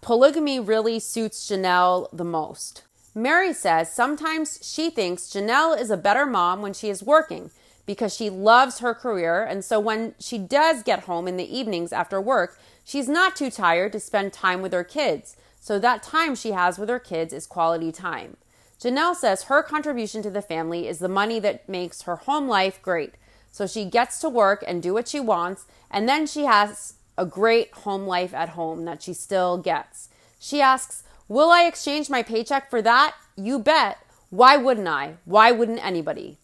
polygamy 0.01 0.59
really 0.59 0.97
suits 0.99 1.49
Janelle 1.49 2.07
the 2.13 2.23
most. 2.23 2.83
Meri 3.15 3.53
says 3.53 3.91
sometimes 3.91 4.59
she 4.61 4.89
thinks 4.89 5.23
Janelle 5.23 5.79
is 5.79 5.89
a 5.89 5.97
better 5.97 6.25
mom 6.25 6.61
when 6.61 6.73
she 6.73 6.89
is 6.89 7.03
working 7.03 7.51
because 7.85 8.15
she 8.15 8.29
loves 8.29 8.79
her 8.79 8.93
career. 8.93 9.43
And 9.43 9.65
so 9.65 9.79
when 9.79 10.13
she 10.19 10.37
does 10.37 10.83
get 10.83 11.05
home 11.05 11.27
in 11.27 11.37
the 11.37 11.57
evenings 11.57 11.91
after 11.91 12.21
work, 12.21 12.59
she's 12.85 13.09
not 13.09 13.35
too 13.35 13.49
tired 13.49 13.91
to 13.93 13.99
spend 13.99 14.31
time 14.31 14.61
with 14.61 14.73
her 14.73 14.83
kids. 14.83 15.35
So 15.59 15.79
that 15.79 16.03
time 16.03 16.35
she 16.35 16.51
has 16.51 16.77
with 16.77 16.87
her 16.87 16.99
kids 16.99 17.33
is 17.33 17.47
quality 17.47 17.91
time. 17.91 18.37
Janelle 18.79 19.15
says 19.15 19.43
her 19.43 19.61
contribution 19.61 20.21
to 20.21 20.29
the 20.29 20.41
family 20.41 20.87
is 20.87 20.99
the 20.99 21.09
money 21.09 21.39
that 21.39 21.67
makes 21.67 22.03
her 22.03 22.15
home 22.15 22.47
life 22.47 22.81
great. 22.81 23.15
So 23.51 23.67
she 23.67 23.85
gets 23.85 24.21
to 24.21 24.29
work 24.29 24.63
and 24.65 24.81
do 24.81 24.93
what 24.93 25.07
she 25.07 25.19
wants, 25.19 25.65
and 25.91 26.07
then 26.07 26.27
she 26.27 26.45
has 26.45 26.93
a 27.17 27.25
great 27.25 27.73
home 27.73 28.05
life 28.05 28.33
at 28.33 28.49
home 28.49 28.85
that 28.85 29.01
she 29.01 29.13
still 29.13 29.57
gets. 29.57 30.07
She 30.39 30.61
asks, 30.61 31.03
Will 31.29 31.51
I 31.51 31.65
exchange 31.65 32.09
my 32.09 32.23
paycheck 32.23 32.71
for 32.71 32.81
that? 32.81 33.15
You 33.37 33.59
bet. 33.59 33.99
Why 34.31 34.57
wouldn't 34.57 34.87
I? 34.87 35.17
Why 35.25 35.51
wouldn't 35.51 35.85
anybody? 35.85 36.39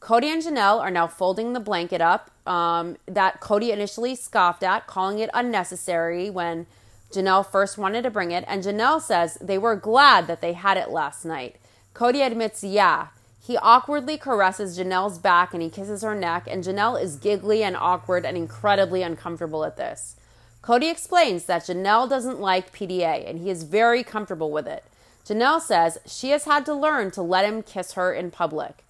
Kody 0.00 0.32
and 0.32 0.40
Janelle 0.40 0.78
are 0.78 0.90
now 0.90 1.08
folding 1.08 1.52
the 1.52 1.58
blanket 1.58 2.00
up 2.00 2.30
um, 2.46 2.96
that 3.06 3.40
Kody 3.40 3.72
initially 3.72 4.14
scoffed 4.14 4.62
at, 4.62 4.86
calling 4.86 5.18
it 5.18 5.30
unnecessary 5.34 6.30
when 6.30 6.66
Janelle 7.12 7.44
first 7.44 7.76
wanted 7.76 8.02
to 8.02 8.10
bring 8.10 8.30
it. 8.30 8.44
And 8.46 8.62
Janelle 8.62 9.02
says 9.02 9.36
they 9.40 9.58
were 9.58 9.74
glad 9.74 10.28
that 10.28 10.40
they 10.40 10.52
had 10.52 10.76
it 10.76 10.90
last 10.90 11.24
night. 11.24 11.56
Kody 11.92 12.24
admits, 12.24 12.62
yeah. 12.62 13.08
He 13.42 13.56
awkwardly 13.56 14.16
caresses 14.16 14.78
Janelle's 14.78 15.18
back 15.18 15.52
and 15.52 15.62
he 15.62 15.70
kisses 15.70 16.02
her 16.02 16.14
neck, 16.14 16.46
and 16.48 16.62
Janelle 16.62 17.02
is 17.02 17.16
giggly 17.16 17.64
and 17.64 17.76
awkward 17.76 18.24
and 18.24 18.36
incredibly 18.36 19.02
uncomfortable 19.02 19.64
at 19.64 19.76
this. 19.76 20.14
Kody 20.62 20.90
explains 20.90 21.46
that 21.46 21.62
Janelle 21.62 22.08
doesn't 22.08 22.40
like 22.40 22.72
PDA 22.72 23.28
and 23.28 23.38
he 23.38 23.50
is 23.50 23.62
very 23.62 24.04
comfortable 24.04 24.50
with 24.50 24.66
it. 24.66 24.84
Janelle 25.24 25.60
says 25.60 25.98
she 26.06 26.30
has 26.30 26.44
had 26.44 26.66
to 26.66 26.74
learn 26.74 27.10
to 27.12 27.22
let 27.22 27.44
him 27.44 27.62
kiss 27.62 27.92
her 27.92 28.12
in 28.12 28.30
public. 28.30 28.84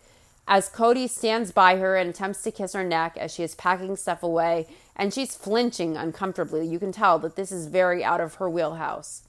As 0.48 0.68
Kody 0.68 1.08
stands 1.08 1.52
by 1.52 1.76
her 1.76 1.96
and 1.96 2.10
attempts 2.10 2.42
to 2.42 2.50
kiss 2.50 2.72
her 2.72 2.82
neck 2.82 3.16
as 3.16 3.32
she 3.32 3.44
is 3.44 3.54
packing 3.54 3.94
stuff 3.94 4.22
away, 4.22 4.66
and 4.96 5.14
she's 5.14 5.36
flinching 5.36 5.96
uncomfortably, 5.96 6.66
you 6.66 6.80
can 6.80 6.90
tell 6.90 7.20
that 7.20 7.36
this 7.36 7.52
is 7.52 7.66
very 7.66 8.02
out 8.02 8.20
of 8.20 8.34
her 8.34 8.50
wheelhouse. 8.50 9.22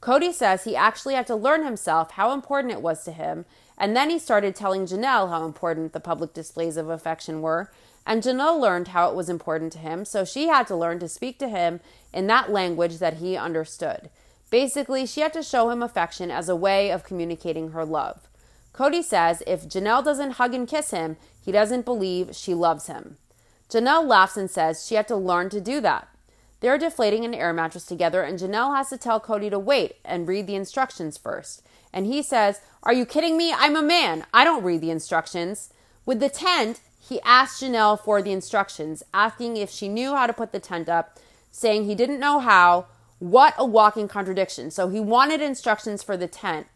Kody 0.00 0.32
says 0.32 0.62
he 0.64 0.76
actually 0.76 1.14
had 1.14 1.26
to 1.26 1.34
learn 1.34 1.64
himself 1.64 2.12
how 2.12 2.32
important 2.32 2.72
it 2.72 2.80
was 2.80 3.04
to 3.04 3.12
him, 3.12 3.44
and 3.76 3.96
then 3.96 4.08
he 4.08 4.18
started 4.18 4.54
telling 4.54 4.86
Janelle 4.86 5.30
how 5.30 5.44
important 5.44 5.92
the 5.92 6.00
public 6.00 6.32
displays 6.32 6.76
of 6.76 6.88
affection 6.88 7.42
were. 7.42 7.70
And 8.06 8.22
Janelle 8.22 8.60
learned 8.60 8.88
how 8.88 9.08
it 9.08 9.14
was 9.14 9.28
important 9.28 9.72
to 9.72 9.78
him, 9.78 10.04
so 10.04 10.24
she 10.24 10.48
had 10.48 10.66
to 10.66 10.76
learn 10.76 10.98
to 11.00 11.08
speak 11.08 11.38
to 11.38 11.48
him 11.48 11.80
in 12.12 12.26
that 12.26 12.50
language 12.50 12.98
that 12.98 13.18
he 13.18 13.36
understood. 13.36 14.10
Basically, 14.50 15.06
she 15.06 15.20
had 15.20 15.32
to 15.34 15.42
show 15.42 15.70
him 15.70 15.82
affection 15.82 16.30
as 16.30 16.48
a 16.48 16.56
way 16.56 16.90
of 16.90 17.04
communicating 17.04 17.70
her 17.70 17.84
love. 17.84 18.28
Kody 18.74 19.02
says 19.02 19.42
if 19.46 19.68
Janelle 19.68 20.04
doesn't 20.04 20.32
hug 20.32 20.54
and 20.54 20.66
kiss 20.66 20.90
him, 20.90 21.16
he 21.40 21.52
doesn't 21.52 21.84
believe 21.84 22.34
she 22.34 22.54
loves 22.54 22.86
him. 22.86 23.16
Janelle 23.68 24.06
laughs 24.06 24.36
and 24.36 24.50
says 24.50 24.86
she 24.86 24.96
had 24.96 25.08
to 25.08 25.16
learn 25.16 25.48
to 25.50 25.60
do 25.60 25.80
that. 25.80 26.08
They're 26.60 26.78
deflating 26.78 27.24
an 27.24 27.34
air 27.34 27.52
mattress 27.52 27.84
together, 27.84 28.22
and 28.22 28.38
Janelle 28.38 28.76
has 28.76 28.88
to 28.90 28.98
tell 28.98 29.20
Kody 29.20 29.50
to 29.50 29.58
wait 29.58 29.96
and 30.04 30.28
read 30.28 30.46
the 30.46 30.54
instructions 30.54 31.18
first. 31.18 31.62
And 31.92 32.06
he 32.06 32.22
says, 32.22 32.60
Are 32.82 32.92
you 32.92 33.04
kidding 33.04 33.36
me? 33.36 33.52
I'm 33.52 33.76
a 33.76 33.82
man. 33.82 34.26
I 34.32 34.44
don't 34.44 34.62
read 34.62 34.80
the 34.80 34.90
instructions. 34.90 35.70
With 36.06 36.20
the 36.20 36.28
tent, 36.28 36.80
he 37.08 37.20
asked 37.22 37.62
Janelle 37.62 37.98
for 37.98 38.22
the 38.22 38.32
instructions, 38.32 39.02
asking 39.12 39.56
if 39.56 39.70
she 39.70 39.88
knew 39.88 40.14
how 40.14 40.26
to 40.26 40.32
put 40.32 40.52
the 40.52 40.60
tent 40.60 40.88
up, 40.88 41.18
saying 41.50 41.84
he 41.84 41.94
didn't 41.94 42.20
know 42.20 42.38
how. 42.38 42.86
What 43.18 43.54
a 43.58 43.64
walking 43.64 44.08
contradiction. 44.08 44.70
So 44.70 44.88
he 44.88 45.00
wanted 45.00 45.40
instructions 45.40 46.02
for 46.02 46.16
the 46.16 46.28
tent. 46.28 46.66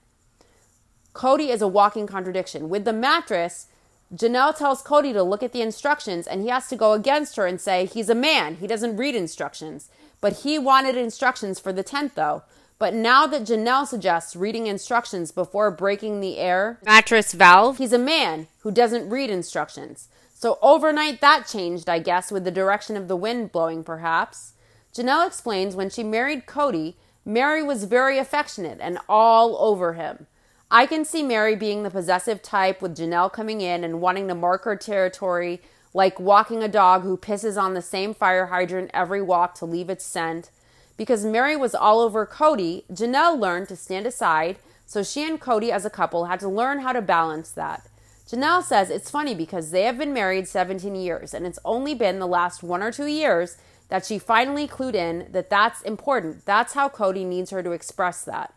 Kody 1.13 1.49
is 1.49 1.63
a 1.63 1.69
walking 1.69 2.07
contradiction. 2.07 2.69
With 2.69 2.85
the 2.85 2.93
mattress, 2.93 3.67
Janelle 4.15 4.57
tells 4.57 4.83
Kody 4.83 5.13
to 5.13 5.23
look 5.23 5.43
at 5.43 5.53
the 5.53 5.63
instructions 5.63 6.27
and 6.27 6.43
he 6.43 6.49
has 6.49 6.69
to 6.69 6.77
go 6.77 6.93
against 6.93 7.37
her 7.37 7.47
and 7.47 7.61
say 7.61 7.87
he's 7.87 8.11
a 8.11 8.15
man. 8.15 8.57
He 8.57 8.67
doesn't 8.67 8.97
read 8.97 9.15
instructions. 9.15 9.91
But 10.21 10.41
he 10.41 10.59
wanted 10.59 10.97
instructions 10.97 11.59
for 11.59 11.73
the 11.73 11.83
tent 11.83 12.15
though. 12.15 12.43
But 12.79 12.95
now 12.95 13.27
that 13.27 13.45
Janelle 13.45 13.87
suggests 13.87 14.37
reading 14.37 14.67
instructions 14.67 15.33
before 15.33 15.71
breaking 15.71 16.21
the 16.21 16.39
air 16.39 16.79
mattress 16.85 17.33
valve, 17.33 17.79
he's 17.79 17.93
a 17.93 17.99
man 17.99 18.49
who 18.61 18.71
doesn't 18.71 19.09
read 19.09 19.31
instructions. 19.31 20.09
So 20.39 20.59
overnight 20.61 21.23
that 21.23 21.47
changed, 21.47 21.89
I 21.89 21.99
guess, 21.99 22.31
with 22.31 22.45
the 22.45 22.51
direction 22.51 22.95
of 22.95 23.09
the 23.09 23.17
wind 23.17 23.53
blowing, 23.53 23.83
perhaps. 23.83 24.53
Janelle 24.95 25.27
explains 25.27 25.75
when 25.75 25.89
she 25.89 26.05
married 26.05 26.45
Kody, 26.45 26.93
Meri 27.25 27.63
was 27.63 27.85
very 27.85 28.19
affectionate 28.19 28.77
and 28.83 28.99
all 29.09 29.57
over 29.57 29.95
him. 29.95 30.27
I 30.71 30.85
can 30.85 31.07
see 31.07 31.23
Meri 31.23 31.57
being 31.57 31.85
the 31.85 31.91
possessive 31.91 32.43
type 32.43 32.83
with 32.83 32.99
Janelle 32.99 33.33
coming 33.33 33.63
in 33.63 33.83
and 33.83 34.03
wanting 34.03 34.29
to 34.29 34.35
mark 34.35 34.65
her 34.65 34.77
territory, 34.77 35.63
like 35.95 36.21
walking 36.21 36.63
a 36.63 36.69
dog 36.69 37.03
who 37.03 37.17
pisses 37.17 37.59
on 37.59 37.73
the 37.73 37.81
same 37.81 38.13
fire 38.13 38.49
hydrant 38.49 38.91
every 38.93 39.23
walk 39.23 39.55
to 39.55 39.65
leave 39.65 39.89
its 39.89 40.05
scent. 40.05 40.51
Because 40.99 41.25
Meri 41.25 41.57
was 41.57 41.75
all 41.75 41.99
over 42.01 42.27
Kody, 42.27 42.85
Janelle 42.93 43.41
learned 43.41 43.69
to 43.69 43.77
stand 43.77 44.07
aside, 44.07 44.59
so 44.85 45.03
she 45.03 45.27
and 45.27 45.41
Kody 45.41 45.71
as 45.71 45.87
a 45.87 45.91
couple 45.91 46.27
had 46.27 46.41
to 46.41 46.49
learn 46.49 46.81
how 46.81 46.93
to 46.93 47.01
balance 47.01 47.51
that. 47.53 47.89
Janelle 48.29 48.63
says 48.63 48.91
it's 48.91 49.11
funny 49.11 49.35
because 49.35 49.71
they 49.71 49.83
have 49.83 49.99
been 49.99 50.13
married 50.13 50.49
17 50.49 50.95
years, 50.97 51.33
and 51.33 51.47
it's 51.47 51.61
only 51.65 51.95
been 51.95 52.19
the 52.19 52.27
last 52.27 52.63
one 52.63 52.83
or 52.83 52.91
two 52.91 53.07
years 53.07 53.57
that 53.89 54.05
she 54.05 54.19
finally 54.19 54.67
clued 54.67 54.95
in 54.95 55.29
that 55.31 55.49
that's 55.49 55.81
important. 55.83 56.45
That's 56.45 56.73
how 56.73 56.89
Kody 56.89 57.25
needs 57.25 57.51
her 57.51 57.63
to 57.63 57.71
express 57.71 58.25
that. 58.25 58.53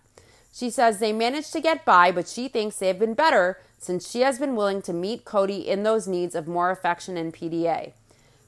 She 0.52 0.72
says 0.72 0.98
they 0.98 1.14
managed 1.14 1.54
to 1.54 1.62
get 1.62 1.86
by, 1.86 2.12
but 2.12 2.28
she 2.28 2.48
thinks 2.48 2.78
they 2.78 2.88
have 2.88 2.98
been 2.98 3.14
better 3.14 3.60
since 3.78 4.10
she 4.10 4.22
has 4.22 4.40
been 4.40 4.56
willing 4.56 4.82
to 4.82 4.92
meet 4.92 5.24
Kody 5.24 5.66
in 5.66 5.84
those 5.84 6.08
needs 6.08 6.34
of 6.34 6.48
more 6.48 6.72
affection 6.72 7.16
and 7.16 7.32
PDA. 7.32 7.94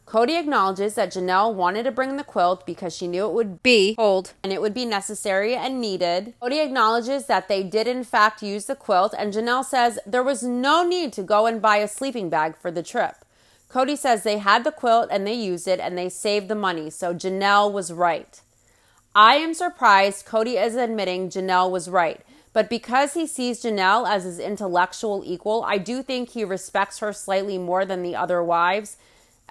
Kody 0.05 0.37
acknowledges 0.37 0.95
that 0.95 1.13
Janelle 1.13 1.53
wanted 1.53 1.83
to 1.83 1.91
bring 1.91 2.17
the 2.17 2.23
quilt 2.23 2.65
because 2.65 2.95
she 2.95 3.07
knew 3.07 3.25
it 3.25 3.33
would 3.33 3.63
be 3.63 3.95
cold 3.95 4.33
and 4.43 4.51
it 4.51 4.61
would 4.61 4.73
be 4.73 4.85
necessary 4.85 5.55
and 5.55 5.79
needed. 5.79 6.33
Kody 6.41 6.63
acknowledges 6.63 7.27
that 7.27 7.47
they 7.47 7.63
did, 7.63 7.87
in 7.87 8.03
fact, 8.03 8.43
use 8.43 8.65
the 8.65 8.75
quilt, 8.75 9.13
and 9.17 9.33
Janelle 9.33 9.63
says 9.63 9.99
there 10.05 10.23
was 10.23 10.43
no 10.43 10.83
need 10.83 11.13
to 11.13 11.23
go 11.23 11.45
and 11.45 11.61
buy 11.61 11.77
a 11.77 11.87
sleeping 11.87 12.29
bag 12.29 12.57
for 12.57 12.71
the 12.71 12.83
trip. 12.83 13.23
Kody 13.69 13.97
says 13.97 14.23
they 14.23 14.39
had 14.39 14.65
the 14.65 14.71
quilt 14.71 15.07
and 15.11 15.25
they 15.25 15.33
used 15.33 15.65
it 15.65 15.79
and 15.79 15.97
they 15.97 16.09
saved 16.09 16.49
the 16.49 16.55
money, 16.55 16.89
so 16.89 17.13
Janelle 17.13 17.71
was 17.71 17.93
right. 17.93 18.41
I 19.15 19.35
am 19.35 19.53
surprised 19.53 20.25
Kody 20.25 20.61
is 20.61 20.75
admitting 20.75 21.29
Janelle 21.29 21.71
was 21.71 21.89
right, 21.89 22.19
but 22.51 22.69
because 22.69 23.13
he 23.13 23.25
sees 23.25 23.63
Janelle 23.63 24.09
as 24.09 24.25
his 24.25 24.39
intellectual 24.39 25.23
equal, 25.25 25.63
I 25.63 25.77
do 25.77 26.03
think 26.03 26.29
he 26.29 26.43
respects 26.43 26.99
her 26.99 27.13
slightly 27.13 27.57
more 27.57 27.85
than 27.85 28.03
the 28.03 28.15
other 28.15 28.43
wives 28.43 28.97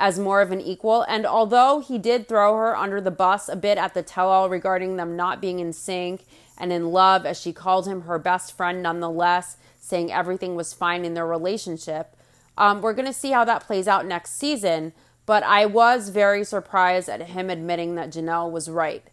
as 0.00 0.18
more 0.18 0.40
of 0.40 0.50
an 0.50 0.62
equal. 0.62 1.02
And 1.02 1.26
although 1.26 1.80
he 1.80 1.98
did 1.98 2.26
throw 2.26 2.56
her 2.56 2.74
under 2.74 3.00
the 3.02 3.10
bus 3.10 3.50
a 3.50 3.54
bit 3.54 3.76
at 3.76 3.92
the 3.92 4.02
tell 4.02 4.30
all 4.30 4.48
regarding 4.48 4.96
them 4.96 5.14
not 5.14 5.42
being 5.42 5.60
in 5.60 5.74
sync 5.74 6.24
and 6.58 6.72
in 6.72 6.90
love, 6.90 7.26
as 7.26 7.38
she 7.38 7.52
called 7.52 7.86
him 7.86 8.02
her 8.02 8.18
best 8.18 8.56
friend 8.56 8.82
nonetheless, 8.82 9.58
saying 9.78 10.10
everything 10.10 10.56
was 10.56 10.72
fine 10.72 11.04
in 11.04 11.12
their 11.12 11.26
relationship, 11.26 12.16
um, 12.56 12.80
we're 12.80 12.94
going 12.94 13.06
to 13.06 13.12
see 13.12 13.30
how 13.30 13.44
that 13.44 13.66
plays 13.66 13.86
out 13.86 14.06
next 14.06 14.38
season. 14.38 14.94
But 15.26 15.42
I 15.42 15.66
was 15.66 16.08
very 16.08 16.44
surprised 16.44 17.08
at 17.10 17.28
him 17.28 17.50
admitting 17.50 17.94
that 17.94 18.10
Janelle 18.10 18.50
was 18.50 18.70
right. 18.70 19.04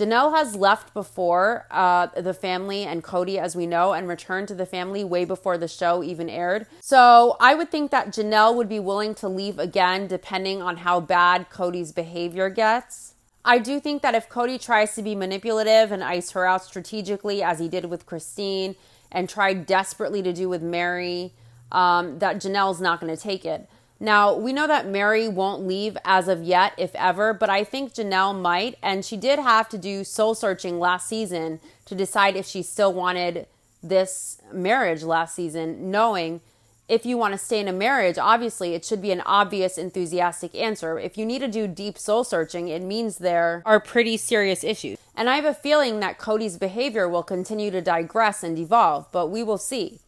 Janelle 0.00 0.34
has 0.34 0.56
left 0.56 0.94
before 0.94 1.66
uh, 1.70 2.06
the 2.18 2.32
family 2.32 2.84
and 2.84 3.04
Kody, 3.04 3.36
as 3.36 3.54
we 3.54 3.66
know, 3.66 3.92
and 3.92 4.08
returned 4.08 4.48
to 4.48 4.54
the 4.54 4.64
family 4.64 5.04
way 5.04 5.26
before 5.26 5.58
the 5.58 5.68
show 5.68 6.02
even 6.02 6.30
aired. 6.30 6.66
So 6.80 7.36
I 7.38 7.54
would 7.54 7.70
think 7.70 7.90
that 7.90 8.08
Janelle 8.08 8.56
would 8.56 8.68
be 8.68 8.80
willing 8.80 9.14
to 9.16 9.28
leave 9.28 9.58
again, 9.58 10.06
depending 10.06 10.62
on 10.62 10.78
how 10.78 11.00
bad 11.00 11.50
Kody's 11.50 11.92
behavior 11.92 12.48
gets. 12.48 13.14
I 13.44 13.58
do 13.58 13.78
think 13.78 14.00
that 14.00 14.14
if 14.14 14.26
Kody 14.30 14.58
tries 14.58 14.94
to 14.94 15.02
be 15.02 15.14
manipulative 15.14 15.92
and 15.92 16.02
ice 16.02 16.30
her 16.30 16.46
out 16.46 16.64
strategically, 16.64 17.42
as 17.42 17.58
he 17.58 17.68
did 17.68 17.84
with 17.84 18.06
Christine 18.06 18.76
and 19.12 19.28
tried 19.28 19.66
desperately 19.66 20.22
to 20.22 20.32
do 20.32 20.48
with 20.48 20.62
Meri, 20.62 21.34
um, 21.72 22.20
that 22.20 22.36
Janelle's 22.36 22.80
not 22.80 23.02
going 23.02 23.14
to 23.14 23.22
take 23.22 23.44
it. 23.44 23.68
Now, 24.02 24.34
we 24.34 24.54
know 24.54 24.66
that 24.66 24.88
Meri 24.88 25.28
won't 25.28 25.66
leave 25.66 25.98
as 26.06 26.26
of 26.26 26.42
yet, 26.42 26.72
if 26.78 26.94
ever, 26.94 27.34
but 27.34 27.50
I 27.50 27.64
think 27.64 27.92
Janelle 27.92 28.40
might. 28.40 28.78
And 28.82 29.04
she 29.04 29.18
did 29.18 29.38
have 29.38 29.68
to 29.68 29.78
do 29.78 30.04
soul 30.04 30.34
searching 30.34 30.78
last 30.80 31.06
season 31.06 31.60
to 31.84 31.94
decide 31.94 32.34
if 32.34 32.46
she 32.46 32.62
still 32.62 32.94
wanted 32.94 33.46
this 33.82 34.38
marriage 34.52 35.02
last 35.02 35.34
season, 35.34 35.90
knowing 35.90 36.40
if 36.88 37.06
you 37.06 37.16
want 37.16 37.32
to 37.32 37.38
stay 37.38 37.60
in 37.60 37.68
a 37.68 37.72
marriage, 37.72 38.18
obviously 38.18 38.74
it 38.74 38.84
should 38.84 39.00
be 39.00 39.12
an 39.12 39.20
obvious, 39.20 39.78
enthusiastic 39.78 40.54
answer. 40.56 40.98
If 40.98 41.16
you 41.16 41.24
need 41.24 41.38
to 41.38 41.48
do 41.48 41.68
deep 41.68 41.96
soul 41.96 42.24
searching, 42.24 42.68
it 42.68 42.82
means 42.82 43.18
there 43.18 43.62
are 43.64 43.78
pretty 43.78 44.16
serious 44.16 44.64
issues. 44.64 44.98
And 45.14 45.30
I 45.30 45.36
have 45.36 45.44
a 45.44 45.54
feeling 45.54 46.00
that 46.00 46.18
Kody's 46.18 46.58
behavior 46.58 47.08
will 47.08 47.22
continue 47.22 47.70
to 47.70 47.80
digress 47.80 48.42
and 48.42 48.58
evolve, 48.58 49.06
but 49.12 49.28
we 49.28 49.42
will 49.42 49.58
see. 49.58 50.00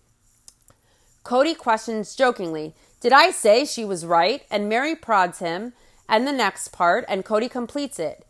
Kody 1.24 1.56
questions 1.56 2.14
jokingly 2.14 2.74
did 3.02 3.12
I 3.12 3.32
say 3.32 3.64
she 3.64 3.84
was 3.84 4.06
right? 4.06 4.44
And 4.48 4.68
Meri 4.68 4.94
prods 4.94 5.40
him, 5.40 5.72
and 6.08 6.24
the 6.24 6.32
next 6.32 6.68
part, 6.68 7.04
and 7.08 7.24
Kody 7.24 7.50
completes 7.50 7.98
it. 7.98 8.24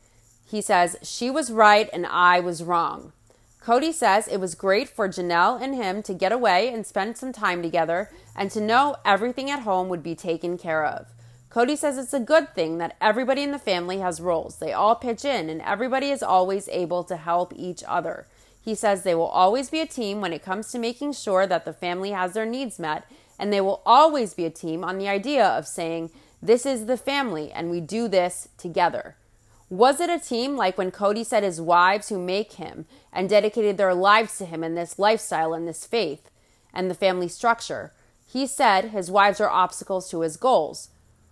He 0.53 0.63
says, 0.63 0.97
She 1.03 1.31
was 1.31 1.53
right 1.53 1.91
and 1.93 2.07
I 2.07 2.41
was 2.41 2.63
wrong. 2.63 3.13
Kody 3.63 3.93
says 3.93 4.27
it 4.29 4.41
was 4.41 4.55
great 4.55 4.89
for 4.89 5.09
Janelle 5.09 5.61
and 5.61 5.75
him 5.75 6.03
to 6.03 6.15
get 6.15 6.33
away 6.33 6.69
and 6.73 6.87
spend 6.87 7.17
some 7.17 7.33
time 7.33 7.63
together 7.63 8.11
and 8.35 8.51
to 8.51 8.61
know 8.61 8.97
everything 9.05 9.51
at 9.51 9.61
home 9.61 9.89
would 9.89 10.03
be 10.03 10.15
taken 10.15 10.59
care 10.59 10.85
of. 10.85 11.07
Kody 11.51 11.77
says 11.77 11.97
it's 11.99 12.15
a 12.15 12.21
good 12.21 12.55
thing 12.55 12.79
that 12.79 12.97
everybody 13.01 13.43
in 13.43 13.53
the 13.53 13.59
family 13.59 13.99
has 13.99 14.21
roles. 14.21 14.57
They 14.57 14.73
all 14.73 14.97
pitch 14.97 15.25
in 15.25 15.49
and 15.49 15.61
everybody 15.63 16.09
is 16.09 16.23
always 16.23 16.69
able 16.69 17.05
to 17.05 17.17
help 17.17 17.53
each 17.55 17.85
other. 17.87 18.27
He 18.65 18.75
says 18.75 19.03
they 19.03 19.15
will 19.15 19.27
always 19.27 19.71
be 19.71 19.81
a 19.81 19.87
team 19.87 20.21
when 20.21 20.33
it 20.33 20.45
comes 20.45 20.71
to 20.71 20.79
making 20.79 21.15
sure 21.15 21.47
that 21.47 21.65
the 21.65 21.73
family 21.73 22.13
has 22.13 22.33
their 22.33 22.47
needs 22.47 22.79
met 22.79 23.05
and 23.39 23.53
they 23.53 23.61
will 23.61 23.83
always 23.85 24.35
be 24.35 24.45
a 24.45 24.51
team 24.51 24.85
on 24.85 24.99
the 24.99 25.09
idea 25.09 25.45
of 25.45 25.67
saying, 25.67 26.11
This 26.41 26.65
is 26.65 26.87
the 26.87 26.97
family 26.97 27.51
and 27.51 27.71
we 27.71 27.81
do 27.81 28.07
this 28.07 28.49
together. 28.57 29.17
Was 29.69 30.01
it 30.01 30.11
a 30.11 30.19
team 30.19 30.57
like 30.57 30.79
when 30.79 30.93
Kody 30.93 31.25
said 31.25 31.43
his 31.43 31.61
wives 31.61 32.09
who 32.09 32.19
make 32.19 32.53
him 32.53 32.85
and 33.13 33.29
dedicated 33.29 33.79
their 33.79 33.95
lives 33.95 34.39
to 34.39 34.45
him 34.45 34.63
in 34.63 34.75
this 34.75 34.99
lifestyle 34.99 35.55
and 35.55 35.67
this 35.67 35.87
faith 35.87 36.31
and 36.73 36.91
the 36.91 36.95
family 36.95 37.27
structure? 37.27 37.93
He 38.31 38.47
said 38.47 38.91
his 38.91 39.11
wives 39.11 39.41
are 39.41 39.51
obstacles 39.51 40.11
to 40.11 40.21
his 40.21 40.37
goals. 40.37 40.91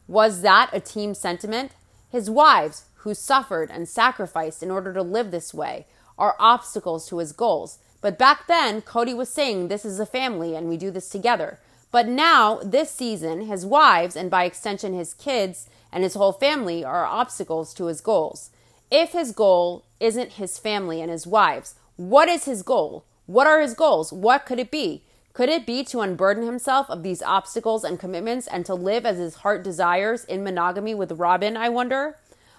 Was 0.09 0.41
that 0.41 0.71
a 0.73 0.81
team 0.81 1.15
sentiment? 1.15 1.73
His 2.11 2.29
wives, 2.29 2.87
who 2.97 3.15
suffered 3.15 3.71
and 3.71 3.89
sacrificed 3.89 4.63
in 4.63 4.71
order 4.71 4.93
to 4.95 5.03
live 5.03 5.31
this 5.31 5.55
way, 5.55 5.87
are 6.21 6.37
obstacles 6.39 7.09
to 7.09 7.19
his 7.19 7.33
goals. 7.33 7.79
But 8.01 8.19
back 8.19 8.47
then, 8.47 8.83
Kody 8.83 9.17
was 9.17 9.29
saying, 9.29 9.69
This 9.69 9.85
is 9.85 9.99
a 9.99 10.07
family 10.07 10.55
and 10.55 10.69
we 10.69 10.77
do 10.77 10.91
this 10.91 11.09
together. 11.09 11.59
But 11.91 12.07
now, 12.07 12.61
this 12.63 12.91
season, 12.93 13.47
his 13.47 13.67
wives, 13.67 14.15
and 14.15 14.31
by 14.31 14.45
extension 14.45 14.95
his 14.95 15.13
kids 15.15 15.69
and 15.91 16.05
his 16.05 16.15
whole 16.15 16.33
family, 16.33 16.85
are 16.85 17.05
obstacles 17.05 17.75
to 17.75 17.87
his 17.87 18.01
goals. 18.01 18.51
If 18.93 19.11
his 19.11 19.33
goal 19.33 19.85
isn't 19.99 20.33
his 20.33 20.59
family 20.59 21.01
and 21.01 21.11
his 21.11 21.27
wives, 21.27 21.75
what 21.97 22.29
is 22.29 22.45
his 22.45 22.63
goal? 22.63 23.05
What 23.27 23.47
are 23.47 23.61
his 23.61 23.75
goals? 23.75 24.13
What 24.13 24.47
could 24.47 24.59
it 24.59 24.71
be? 24.71 25.03
Could 25.33 25.49
it 25.49 25.67
be 25.67 25.85
to 25.85 26.01
unburden 26.01 26.45
himself 26.45 26.91
of 26.91 27.03
these 27.03 27.23
obstacles 27.23 27.85
and 27.85 27.99
commitments 27.99 28.47
and 28.47 28.67
to 28.67 28.75
live 28.75 29.07
as 29.07 29.19
his 29.19 29.37
heart 29.37 29.63
desires 29.63 30.25
in 30.25 30.45
monogamy 30.45 30.95
with 30.95 31.13
Robyn, 31.13 31.57
I 31.57 31.69
wonder? 31.69 32.17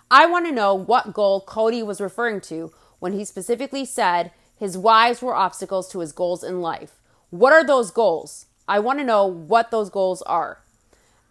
I 0.09 0.25
want 0.25 0.45
to 0.45 0.51
know 0.51 0.73
what 0.73 1.13
goal 1.13 1.43
Kody 1.45 1.85
was 1.85 2.01
referring 2.01 2.41
to 2.41 2.71
when 3.01 3.13
he 3.13 3.25
specifically 3.25 3.83
said 3.83 4.31
his 4.57 4.77
wives 4.77 5.23
were 5.23 5.35
obstacles 5.35 5.91
to 5.91 5.99
his 5.99 6.11
goals 6.11 6.43
in 6.43 6.61
life. 6.61 6.99
What 7.31 7.51
are 7.51 7.65
those 7.65 7.89
goals? 7.89 8.45
I 8.67 8.77
want 8.77 8.99
to 8.99 9.05
know 9.05 9.25
what 9.25 9.71
those 9.71 9.89
goals 9.89 10.21
are. 10.21 10.59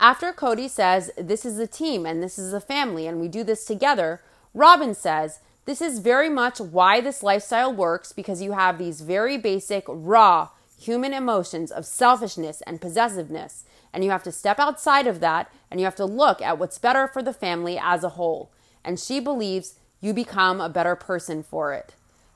After 0.00 0.32
Kody 0.32 0.68
says, 0.68 1.12
This 1.16 1.44
is 1.44 1.58
a 1.60 1.68
team 1.68 2.04
and 2.04 2.20
this 2.20 2.38
is 2.40 2.52
a 2.52 2.60
family 2.60 3.06
and 3.06 3.20
we 3.20 3.28
do 3.28 3.44
this 3.44 3.64
together, 3.64 4.20
Robyn 4.52 4.94
says, 4.94 5.38
This 5.64 5.80
is 5.80 6.00
very 6.00 6.28
much 6.28 6.58
why 6.58 7.00
this 7.00 7.22
lifestyle 7.22 7.72
works 7.72 8.12
because 8.12 8.42
you 8.42 8.52
have 8.52 8.76
these 8.76 9.02
very 9.02 9.38
basic, 9.38 9.84
raw 9.86 10.48
human 10.76 11.14
emotions 11.14 11.70
of 11.70 11.86
selfishness 11.86 12.62
and 12.62 12.80
possessiveness. 12.80 13.64
And 13.92 14.02
you 14.02 14.10
have 14.10 14.24
to 14.24 14.32
step 14.32 14.58
outside 14.58 15.06
of 15.06 15.20
that 15.20 15.52
and 15.70 15.78
you 15.78 15.84
have 15.84 15.96
to 15.96 16.04
look 16.04 16.42
at 16.42 16.58
what's 16.58 16.78
better 16.78 17.06
for 17.06 17.22
the 17.22 17.32
family 17.32 17.78
as 17.80 18.02
a 18.02 18.10
whole. 18.10 18.50
And 18.84 18.98
she 18.98 19.20
believes 19.20 19.74
you 20.00 20.12
become 20.12 20.60
a 20.60 20.68
better 20.68 20.96
person 20.96 21.42
for 21.42 21.72
it. 21.72 21.94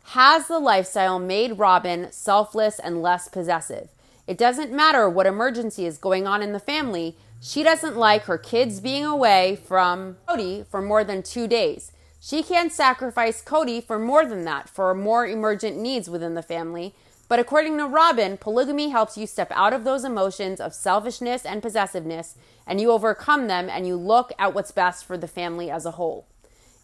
Has 0.08 0.48
the 0.48 0.58
lifestyle 0.58 1.18
made 1.18 1.58
Robyn 1.58 2.12
selfless 2.12 2.78
and 2.78 3.00
less 3.00 3.28
possessive? 3.28 3.88
It 4.26 4.38
doesn't 4.38 4.72
matter 4.72 5.08
what 5.08 5.26
emergency 5.26 5.86
is 5.86 5.98
going 5.98 6.26
on 6.26 6.42
in 6.42 6.52
the 6.52 6.58
family, 6.58 7.16
she 7.40 7.62
doesn't 7.62 7.98
like 7.98 8.22
her 8.22 8.38
kids 8.38 8.80
being 8.80 9.04
away 9.04 9.58
from 9.66 10.16
Kody 10.26 10.66
for 10.66 10.80
more 10.80 11.04
than 11.04 11.22
two 11.22 11.46
days. 11.46 11.92
She 12.18 12.42
can't 12.42 12.72
sacrifice 12.72 13.44
Kody 13.44 13.84
for 13.84 13.98
more 13.98 14.24
than 14.24 14.46
that, 14.46 14.70
for 14.70 14.94
more 14.94 15.26
emergent 15.26 15.76
needs 15.76 16.08
within 16.08 16.32
the 16.32 16.42
family. 16.42 16.94
But 17.28 17.38
according 17.38 17.76
to 17.76 17.86
Robyn, 17.86 18.38
polygamy 18.38 18.88
helps 18.88 19.18
you 19.18 19.26
step 19.26 19.52
out 19.54 19.74
of 19.74 19.84
those 19.84 20.04
emotions 20.04 20.58
of 20.58 20.72
selfishness 20.72 21.44
and 21.44 21.60
possessiveness, 21.60 22.34
and 22.66 22.80
you 22.80 22.90
overcome 22.90 23.46
them 23.46 23.68
and 23.68 23.86
you 23.86 23.96
look 23.96 24.32
at 24.38 24.54
what's 24.54 24.70
best 24.70 25.04
for 25.04 25.18
the 25.18 25.28
family 25.28 25.70
as 25.70 25.84
a 25.84 25.92
whole. 25.92 26.26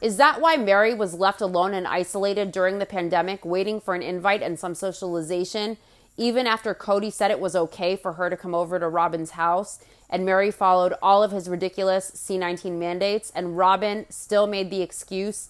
Is 0.01 0.17
that 0.17 0.41
why 0.41 0.57
Meri 0.57 0.95
was 0.95 1.15
left 1.15 1.41
alone 1.41 1.75
and 1.75 1.87
isolated 1.87 2.53
during 2.53 2.79
the 2.79 2.87
pandemic, 2.87 3.45
waiting 3.45 3.81
for 3.81 3.95
an 3.95 4.03
invite 4.03 4.43
and 4.43 4.59
some 4.59 4.75
socialization, 4.75 5.77
even 6.17 6.47
after 6.47 6.75
Kody 6.75 7.13
said 7.13 7.31
it 7.31 7.41
was 7.41 7.55
okay 7.55 7.97
for 7.97 8.15
her 8.15 8.31
to 8.31 8.37
come 8.37 8.55
over 8.55 8.79
to 8.79 8.89
Robyn's 8.89 9.33
house? 9.33 9.79
and 10.11 10.27
Meri 10.27 10.51
followed 10.51 10.93
all 11.01 11.23
of 11.23 11.31
his 11.31 11.49
ridiculous 11.49 12.11
C19 12.11 12.73
mandates, 12.73 13.31
and 13.35 13.57
Robyn 13.57 14.07
still 14.11 14.47
made 14.47 14.71
the 14.71 14.83
excuse 14.83 15.49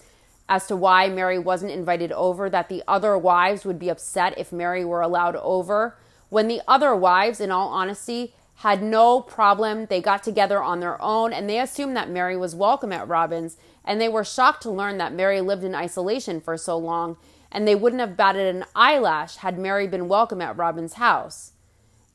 as 0.48 0.66
to 0.66 0.76
why 0.76 1.08
Meri 1.08 1.38
wasn't 1.38 1.72
invited 1.72 2.12
over 2.12 2.50
that 2.50 2.68
the 2.68 2.82
other 2.86 3.16
wives 3.16 3.64
would 3.64 3.78
be 3.78 3.88
upset 3.88 4.36
if 4.36 4.52
Meri 4.52 4.84
were 4.84 5.00
allowed 5.00 5.36
over. 5.36 5.96
When 6.28 6.48
the 6.48 6.60
other 6.68 6.94
wives, 6.94 7.40
in 7.40 7.50
all 7.50 7.68
honesty, 7.68 8.34
had 8.56 8.82
no 8.82 9.20
problem. 9.20 9.86
They 9.86 10.02
got 10.02 10.22
together 10.22 10.62
on 10.62 10.80
their 10.80 11.00
own 11.00 11.32
and 11.32 11.48
they 11.48 11.58
assumed 11.58 11.96
that 11.96 12.10
Meri 12.10 12.36
was 12.36 12.54
welcome 12.54 12.92
at 12.92 13.08
Robyn's, 13.08 13.56
and 13.84 14.00
they 14.00 14.08
were 14.08 14.24
shocked 14.24 14.62
to 14.62 14.70
learn 14.70 14.98
that 14.98 15.12
Meri 15.12 15.40
lived 15.40 15.64
in 15.64 15.74
isolation 15.74 16.40
for 16.40 16.56
so 16.56 16.76
long, 16.76 17.16
and 17.50 17.66
they 17.66 17.74
wouldn't 17.74 18.00
have 18.00 18.16
batted 18.16 18.54
an 18.54 18.64
eyelash 18.74 19.36
had 19.36 19.58
Meri 19.58 19.86
been 19.86 20.08
welcome 20.08 20.40
at 20.40 20.56
Robyn's 20.56 20.94
house. 20.94 21.52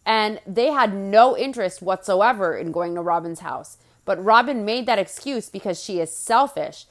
And 0.06 0.40
they 0.46 0.68
had 0.68 0.94
no 0.94 1.36
interest 1.36 1.82
whatsoever 1.82 2.56
in 2.56 2.72
going 2.72 2.96
to 2.96 3.02
Robyn's 3.02 3.40
house. 3.40 3.78
But 4.06 4.24
Robyn 4.24 4.64
made 4.64 4.86
that 4.86 5.00
excuse 5.00 5.50
because 5.50 5.84
she 5.84 6.00
is 6.00 6.16
selfish 6.16 6.86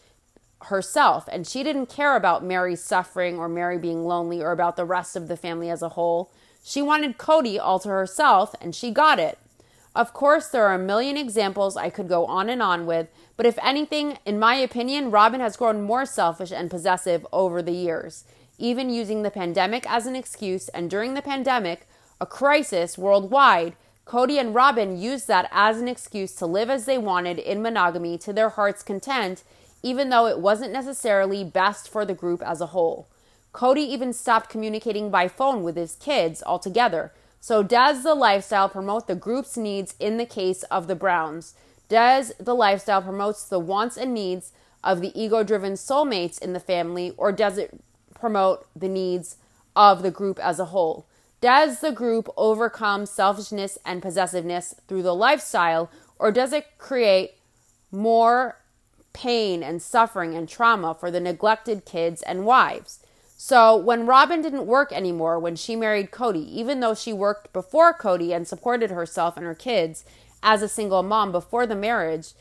herself 0.64 1.28
and 1.30 1.46
she 1.46 1.62
didn't 1.62 1.86
care 1.86 2.16
about 2.16 2.44
Meri's 2.44 2.82
suffering 2.82 3.38
or 3.38 3.48
Meri 3.48 3.78
being 3.78 4.04
lonely 4.04 4.42
or 4.42 4.50
about 4.50 4.76
the 4.76 4.84
rest 4.84 5.14
of 5.14 5.28
the 5.28 5.36
family 5.36 5.70
as 5.70 5.82
a 5.82 5.90
whole. 5.90 6.32
She 6.64 6.82
wanted 6.82 7.18
Kody 7.18 7.58
all 7.60 7.78
to 7.80 7.88
herself 7.88 8.54
and 8.60 8.74
she 8.74 8.90
got 8.90 9.18
it. 9.18 9.38
Of 9.94 10.12
course, 10.12 10.48
there 10.48 10.66
are 10.66 10.74
a 10.74 10.78
million 10.78 11.16
examples 11.16 11.76
I 11.76 11.88
could 11.90 12.08
go 12.08 12.26
on 12.26 12.48
and 12.48 12.60
on 12.60 12.84
with, 12.84 13.08
but 13.36 13.46
if 13.46 13.58
anything, 13.62 14.18
in 14.24 14.38
my 14.38 14.54
opinion, 14.54 15.10
Robyn 15.10 15.40
has 15.40 15.56
grown 15.56 15.82
more 15.82 16.06
selfish 16.06 16.52
and 16.52 16.70
possessive 16.70 17.26
over 17.32 17.62
the 17.62 17.72
years, 17.72 18.24
even 18.58 18.90
using 18.90 19.22
the 19.22 19.30
pandemic 19.30 19.90
as 19.90 20.06
an 20.06 20.14
excuse. 20.14 20.68
And 20.68 20.88
during 20.88 21.14
the 21.14 21.22
pandemic, 21.22 21.86
a 22.20 22.26
crisis 22.26 22.96
worldwide, 22.96 23.74
Kody 24.06 24.38
and 24.38 24.54
Robyn 24.54 24.98
used 24.98 25.26
that 25.28 25.48
as 25.50 25.80
an 25.80 25.88
excuse 25.88 26.34
to 26.36 26.46
live 26.46 26.70
as 26.70 26.84
they 26.84 26.98
wanted 26.98 27.38
in 27.38 27.62
monogamy 27.62 28.18
to 28.18 28.32
their 28.32 28.50
heart's 28.50 28.82
content, 28.82 29.42
even 29.82 30.10
though 30.10 30.26
it 30.26 30.38
wasn't 30.38 30.72
necessarily 30.72 31.42
best 31.42 31.88
for 31.88 32.04
the 32.04 32.14
group 32.14 32.42
as 32.42 32.60
a 32.60 32.66
whole. 32.66 33.08
Kody 33.52 33.78
even 33.78 34.12
stopped 34.12 34.50
communicating 34.50 35.10
by 35.10 35.28
phone 35.28 35.62
with 35.62 35.76
his 35.76 35.96
kids 35.96 36.42
altogether. 36.44 37.12
So, 37.40 37.62
does 37.62 38.02
the 38.02 38.14
lifestyle 38.14 38.68
promote 38.68 39.06
the 39.06 39.14
group's 39.14 39.56
needs 39.56 39.94
in 40.00 40.16
the 40.16 40.26
case 40.26 40.62
of 40.64 40.86
the 40.86 40.94
Browns? 40.94 41.54
Does 41.88 42.32
the 42.38 42.54
lifestyle 42.54 43.02
promotes 43.02 43.44
the 43.44 43.58
wants 43.58 43.96
and 43.96 44.14
needs 44.14 44.52
of 44.82 45.00
the 45.00 45.18
ego-driven 45.20 45.74
soulmates 45.74 46.40
in 46.40 46.52
the 46.52 46.60
family 46.60 47.12
or 47.16 47.32
does 47.32 47.58
it 47.58 47.80
promote 48.14 48.66
the 48.74 48.88
needs 48.88 49.36
of 49.76 50.02
the 50.02 50.10
group 50.10 50.38
as 50.38 50.58
a 50.58 50.66
whole? 50.66 51.06
Does 51.40 51.80
the 51.80 51.92
group 51.92 52.28
overcome 52.36 53.04
selfishness 53.04 53.76
and 53.84 54.00
possessiveness 54.00 54.74
through 54.88 55.02
the 55.02 55.14
lifestyle, 55.14 55.90
or 56.18 56.32
does 56.32 56.54
it 56.54 56.78
create 56.78 57.32
more 57.92 58.60
pain 59.12 59.62
and 59.62 59.82
suffering 59.82 60.34
and 60.34 60.48
trauma 60.48 60.94
for 60.94 61.10
the 61.10 61.20
neglected 61.20 61.84
kids 61.84 62.22
and 62.22 62.46
wives? 62.46 63.00
So, 63.36 63.76
when 63.76 64.06
Robyn 64.06 64.40
didn't 64.40 64.66
work 64.66 64.90
anymore 64.90 65.38
when 65.38 65.54
she 65.54 65.76
married 65.76 66.10
Kody, 66.10 66.48
even 66.48 66.80
though 66.80 66.94
she 66.94 67.12
worked 67.12 67.52
before 67.52 67.92
Kody 67.92 68.34
and 68.34 68.48
supported 68.48 68.90
herself 68.90 69.36
and 69.36 69.44
her 69.44 69.54
kids 69.54 70.06
as 70.44 70.62
a 70.62 70.68
single 70.68 71.02
mom 71.02 71.32
before 71.32 71.66
the 71.66 71.74
marriage, 71.74 72.34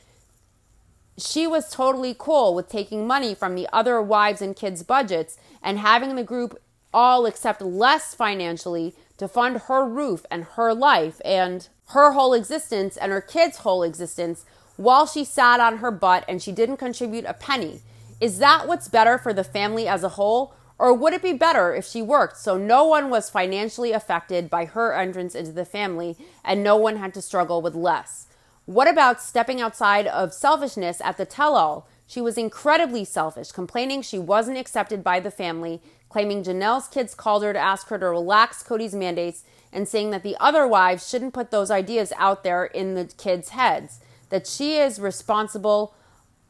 she 1.18 1.48
was 1.48 1.72
totally 1.72 2.16
cool 2.18 2.54
with 2.54 2.70
taking 2.70 3.08
money 3.08 3.34
from 3.34 3.56
the 3.56 3.68
other 3.72 4.02
wives 4.02 4.42
and 4.42 4.56
kids' 4.56 4.84
budgets 4.84 5.38
and 5.64 5.80
having 5.80 6.16
the 6.16 6.24
group 6.24 6.60
all 6.94 7.26
accept 7.26 7.62
less 7.62 8.14
financially 8.14 8.94
to 9.18 9.28
fund 9.28 9.62
her 9.68 9.88
roof 9.88 10.26
and 10.30 10.44
her 10.44 10.74
life 10.74 11.22
and 11.24 11.70
her 11.90 12.12
whole 12.12 12.34
existence 12.34 12.98
and 12.98 13.12
her 13.12 13.22
kids' 13.22 13.58
whole 13.58 13.84
existence 13.84 14.46
while 14.76 15.06
she 15.06 15.24
sat 15.24 15.60
on 15.60 15.78
her 15.78 15.92
butt 15.92 16.26
and 16.28 16.42
she 16.42 16.52
didn't 16.52 16.78
contribute 16.78 17.26
a 17.26 17.34
penny. 17.34 17.82
Is 18.20 18.40
that 18.40 18.68
what's 18.68 18.88
better 18.88 19.18
for 19.18 19.34
the 19.34 19.44
family 19.44 19.88
as 19.88 20.04
a 20.04 20.10
whole? 20.10 20.54
Or 20.84 20.94
would 20.94 21.14
it 21.14 21.22
be 21.22 21.32
better 21.32 21.74
if 21.74 21.86
she 21.86 22.02
worked 22.02 22.36
so 22.36 22.58
no 22.58 22.84
one 22.84 23.10
was 23.10 23.30
financially 23.30 23.94
affected 23.94 24.50
by 24.50 24.66
her 24.66 24.94
entrance 24.94 25.34
into 25.34 25.54
the 25.54 25.64
family 25.64 26.18
and 26.44 26.62
no 26.62 26.76
one 26.76 26.98
had 26.98 27.14
to 27.14 27.22
struggle 27.22 27.62
with 27.62 27.74
less? 27.74 28.28
What 28.66 28.90
about 28.90 29.22
stepping 29.22 29.62
outside 29.62 30.08
of 30.08 30.34
selfishness 30.34 31.00
at 31.00 31.16
the 31.16 31.24
tell 31.24 31.56
all? 31.56 31.88
She 32.06 32.20
was 32.20 32.38
incredibly 32.38 33.06
selfish, 33.06 33.54
complaining 33.54 34.02
she 34.02 34.20
wasn't 34.20 34.58
accepted 34.58 35.06
by 35.06 35.22
the 35.22 35.32
family, 35.32 35.82
claiming 36.10 36.44
Janelle's 36.44 36.90
kids 36.90 37.16
called 37.16 37.44
her 37.44 37.54
to 37.54 37.60
ask 37.60 37.88
her 37.88 37.98
to 37.98 38.10
relax 38.10 38.62
Kody's 38.62 38.94
mandates 38.94 39.46
and 39.72 39.88
saying 39.88 40.10
that 40.10 40.24
the 40.24 40.36
other 40.38 40.68
wives 40.68 41.08
shouldn't 41.08 41.34
put 41.34 41.50
those 41.50 41.72
ideas 41.72 42.12
out 42.18 42.44
there 42.44 42.66
in 42.66 42.96
the 42.96 43.06
kids' 43.06 43.50
heads, 43.50 44.02
that 44.32 44.46
she 44.46 44.76
is 44.76 45.00
responsible 45.00 45.96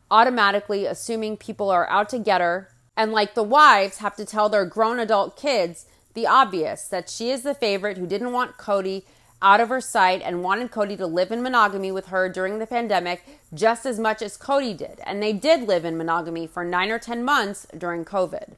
automatically 0.09 0.87
assuming 0.87 1.37
people 1.37 1.69
are 1.69 1.87
out 1.87 2.09
to 2.09 2.17
get 2.17 2.41
her, 2.41 2.72
and 2.95 3.11
like 3.11 3.33
the 3.33 3.43
wives 3.43 3.97
have 3.97 4.15
to 4.15 4.25
tell 4.25 4.49
their 4.49 4.65
grown 4.65 4.99
adult 4.99 5.35
kids 5.37 5.85
the 6.13 6.27
obvious 6.27 6.87
that 6.87 7.09
she 7.09 7.29
is 7.29 7.43
the 7.43 7.55
favorite 7.55 7.97
who 7.97 8.07
didn't 8.07 8.31
want 8.31 8.57
Kody 8.57 9.03
out 9.41 9.59
of 9.59 9.69
her 9.69 9.81
sight 9.81 10.21
and 10.23 10.41
wanted 10.41 10.71
Kody 10.71 10.97
to 10.97 11.05
live 11.05 11.31
in 11.31 11.43
monogamy 11.43 11.91
with 11.91 12.07
her 12.07 12.29
during 12.29 12.59
the 12.59 12.67
pandemic 12.67 13.25
just 13.53 13.85
as 13.85 13.99
much 13.99 14.21
as 14.21 14.37
Kody 14.37 14.75
did. 14.75 15.01
And 15.05 15.21
they 15.21 15.33
did 15.33 15.67
live 15.67 15.83
in 15.83 15.97
monogamy 15.97 16.47
for 16.47 16.63
nine 16.63 16.91
or 16.91 16.97
10 16.97 17.25
months 17.25 17.67
during 17.77 18.05
COVID. 18.05 18.53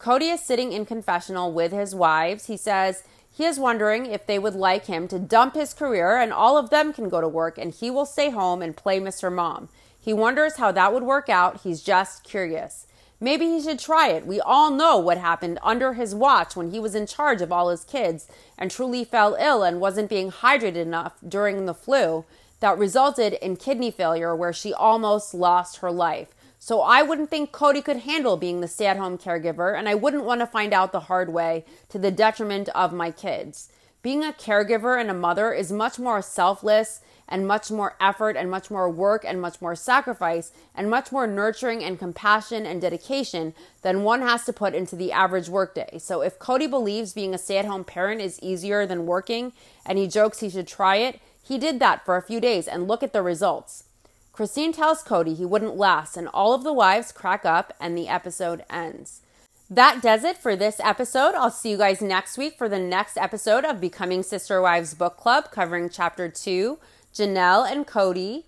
Kody 0.00 0.32
is 0.32 0.40
sitting 0.40 0.72
in 0.72 0.86
confessional 0.86 1.52
with 1.52 1.70
his 1.70 1.94
wives. 1.94 2.46
He 2.46 2.56
says 2.56 3.04
he 3.32 3.44
is 3.44 3.60
wondering 3.60 4.06
if 4.06 4.26
they 4.26 4.38
would 4.38 4.54
like 4.54 4.86
him 4.86 5.06
to 5.08 5.18
dump 5.20 5.54
his 5.54 5.72
career 5.72 6.16
and 6.16 6.32
all 6.32 6.58
of 6.58 6.70
them 6.70 6.92
can 6.92 7.08
go 7.08 7.20
to 7.20 7.28
work 7.28 7.56
and 7.56 7.72
he 7.72 7.88
will 7.88 8.06
stay 8.06 8.30
home 8.30 8.60
and 8.60 8.76
play 8.76 8.98
Mr. 8.98 9.32
Mom. 9.32 9.68
He 10.00 10.12
wonders 10.12 10.56
how 10.56 10.72
that 10.72 10.92
would 10.92 11.04
work 11.04 11.28
out. 11.28 11.60
He's 11.60 11.82
just 11.82 12.24
curious. 12.24 12.87
Maybe 13.20 13.46
he 13.46 13.60
should 13.60 13.78
try 13.78 14.08
it. 14.10 14.26
We 14.26 14.40
all 14.40 14.70
know 14.70 14.96
what 14.96 15.18
happened 15.18 15.58
under 15.62 15.94
his 15.94 16.14
watch 16.14 16.54
when 16.54 16.70
he 16.70 16.78
was 16.78 16.94
in 16.94 17.06
charge 17.06 17.42
of 17.42 17.50
all 17.50 17.68
his 17.68 17.84
kids 17.84 18.28
and 18.56 18.70
Truely 18.70 19.04
fell 19.04 19.36
ill 19.40 19.64
and 19.64 19.80
wasn't 19.80 20.08
being 20.08 20.30
hydrated 20.30 20.76
enough 20.76 21.14
during 21.26 21.66
the 21.66 21.74
flu 21.74 22.24
that 22.60 22.78
resulted 22.78 23.34
in 23.34 23.56
kidney 23.56 23.90
failure 23.90 24.34
where 24.34 24.52
she 24.52 24.72
almost 24.72 25.34
lost 25.34 25.78
her 25.78 25.90
life. 25.90 26.28
So 26.60 26.80
I 26.80 27.02
wouldn't 27.02 27.30
think 27.30 27.52
Kody 27.52 27.84
could 27.84 27.98
handle 27.98 28.36
being 28.36 28.60
the 28.60 28.68
stay 28.68 28.86
at 28.86 28.96
home 28.96 29.16
caregiver, 29.16 29.76
and 29.76 29.88
I 29.88 29.94
wouldn't 29.94 30.24
want 30.24 30.40
to 30.40 30.46
find 30.46 30.72
out 30.72 30.90
the 30.90 31.00
hard 31.00 31.32
way 31.32 31.64
to 31.88 31.98
the 31.98 32.10
detriment 32.10 32.68
of 32.70 32.92
my 32.92 33.12
kids. 33.12 33.70
Being 34.02 34.24
a 34.24 34.32
caregiver 34.32 35.00
and 35.00 35.10
a 35.10 35.14
mother 35.14 35.52
is 35.52 35.70
much 35.70 35.98
more 35.98 36.20
selfless 36.20 37.00
and 37.28 37.46
much 37.46 37.70
more 37.70 37.94
effort 38.00 38.36
and 38.36 38.50
much 38.50 38.70
more 38.70 38.88
work 38.88 39.24
and 39.24 39.40
much 39.40 39.60
more 39.60 39.76
sacrifice 39.76 40.50
and 40.74 40.88
much 40.88 41.12
more 41.12 41.26
nurturing 41.26 41.84
and 41.84 41.98
compassion 41.98 42.64
and 42.64 42.80
dedication 42.80 43.54
than 43.82 44.02
one 44.02 44.22
has 44.22 44.44
to 44.44 44.52
put 44.52 44.74
into 44.74 44.96
the 44.96 45.12
average 45.12 45.48
workday. 45.48 45.98
So 45.98 46.22
if 46.22 46.38
Kody 46.38 46.68
believes 46.68 47.12
being 47.12 47.34
a 47.34 47.38
stay 47.38 47.58
at 47.58 47.66
home 47.66 47.84
parent 47.84 48.20
is 48.20 48.40
easier 48.40 48.86
than 48.86 49.06
working 49.06 49.52
and 49.84 49.98
he 49.98 50.06
jokes 50.06 50.40
he 50.40 50.50
should 50.50 50.66
try 50.66 50.96
it, 50.96 51.20
he 51.42 51.58
did 51.58 51.78
that 51.80 52.04
for 52.04 52.16
a 52.16 52.22
few 52.22 52.40
days 52.40 52.66
and 52.66 52.88
look 52.88 53.02
at 53.02 53.12
the 53.12 53.22
results. 53.22 53.84
Christine 54.32 54.72
tells 54.72 55.02
Kody 55.02 55.36
he 55.36 55.44
wouldn't 55.44 55.76
last, 55.76 56.16
and 56.16 56.28
all 56.28 56.54
of 56.54 56.62
the 56.62 56.72
wives 56.72 57.10
crack 57.10 57.44
up, 57.44 57.74
and 57.80 57.98
the 57.98 58.06
episode 58.06 58.64
ends. 58.70 59.20
That 59.68 60.00
does 60.00 60.22
it 60.22 60.38
for 60.38 60.54
this 60.54 60.78
episode. 60.78 61.34
I'll 61.34 61.50
see 61.50 61.70
you 61.70 61.76
guys 61.76 62.00
next 62.00 62.38
week 62.38 62.56
for 62.56 62.68
the 62.68 62.78
next 62.78 63.16
episode 63.16 63.64
of 63.64 63.80
Becoming 63.80 64.22
Sister 64.22 64.62
Wives 64.62 64.94
Book 64.94 65.16
Club, 65.16 65.50
covering 65.50 65.90
chapter 65.90 66.28
two 66.28 66.78
Janelle 67.18 67.70
and 67.70 67.86
Kody, 67.86 68.44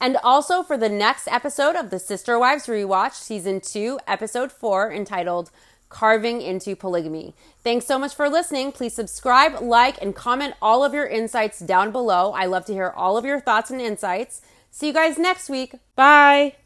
and 0.00 0.16
also 0.22 0.62
for 0.62 0.76
the 0.76 0.88
next 0.88 1.26
episode 1.28 1.74
of 1.74 1.90
the 1.90 1.98
Sister 1.98 2.38
Wives 2.38 2.66
Rewatch, 2.66 3.14
Season 3.14 3.60
2, 3.60 3.98
Episode 4.06 4.52
4, 4.52 4.92
entitled 4.92 5.50
Carving 5.88 6.40
into 6.40 6.76
Polygamy. 6.76 7.34
Thanks 7.64 7.86
so 7.86 7.98
much 7.98 8.14
for 8.14 8.28
listening. 8.28 8.72
Please 8.72 8.94
subscribe, 8.94 9.60
like, 9.60 10.00
and 10.00 10.14
comment 10.14 10.54
all 10.62 10.84
of 10.84 10.94
your 10.94 11.06
insights 11.06 11.58
down 11.60 11.90
below. 11.90 12.32
I 12.32 12.46
love 12.46 12.64
to 12.66 12.72
hear 12.72 12.92
all 12.94 13.16
of 13.16 13.24
your 13.24 13.40
thoughts 13.40 13.70
and 13.70 13.80
insights. 13.80 14.40
See 14.70 14.88
you 14.88 14.92
guys 14.92 15.18
next 15.18 15.50
week. 15.50 15.74
Bye. 15.96 16.59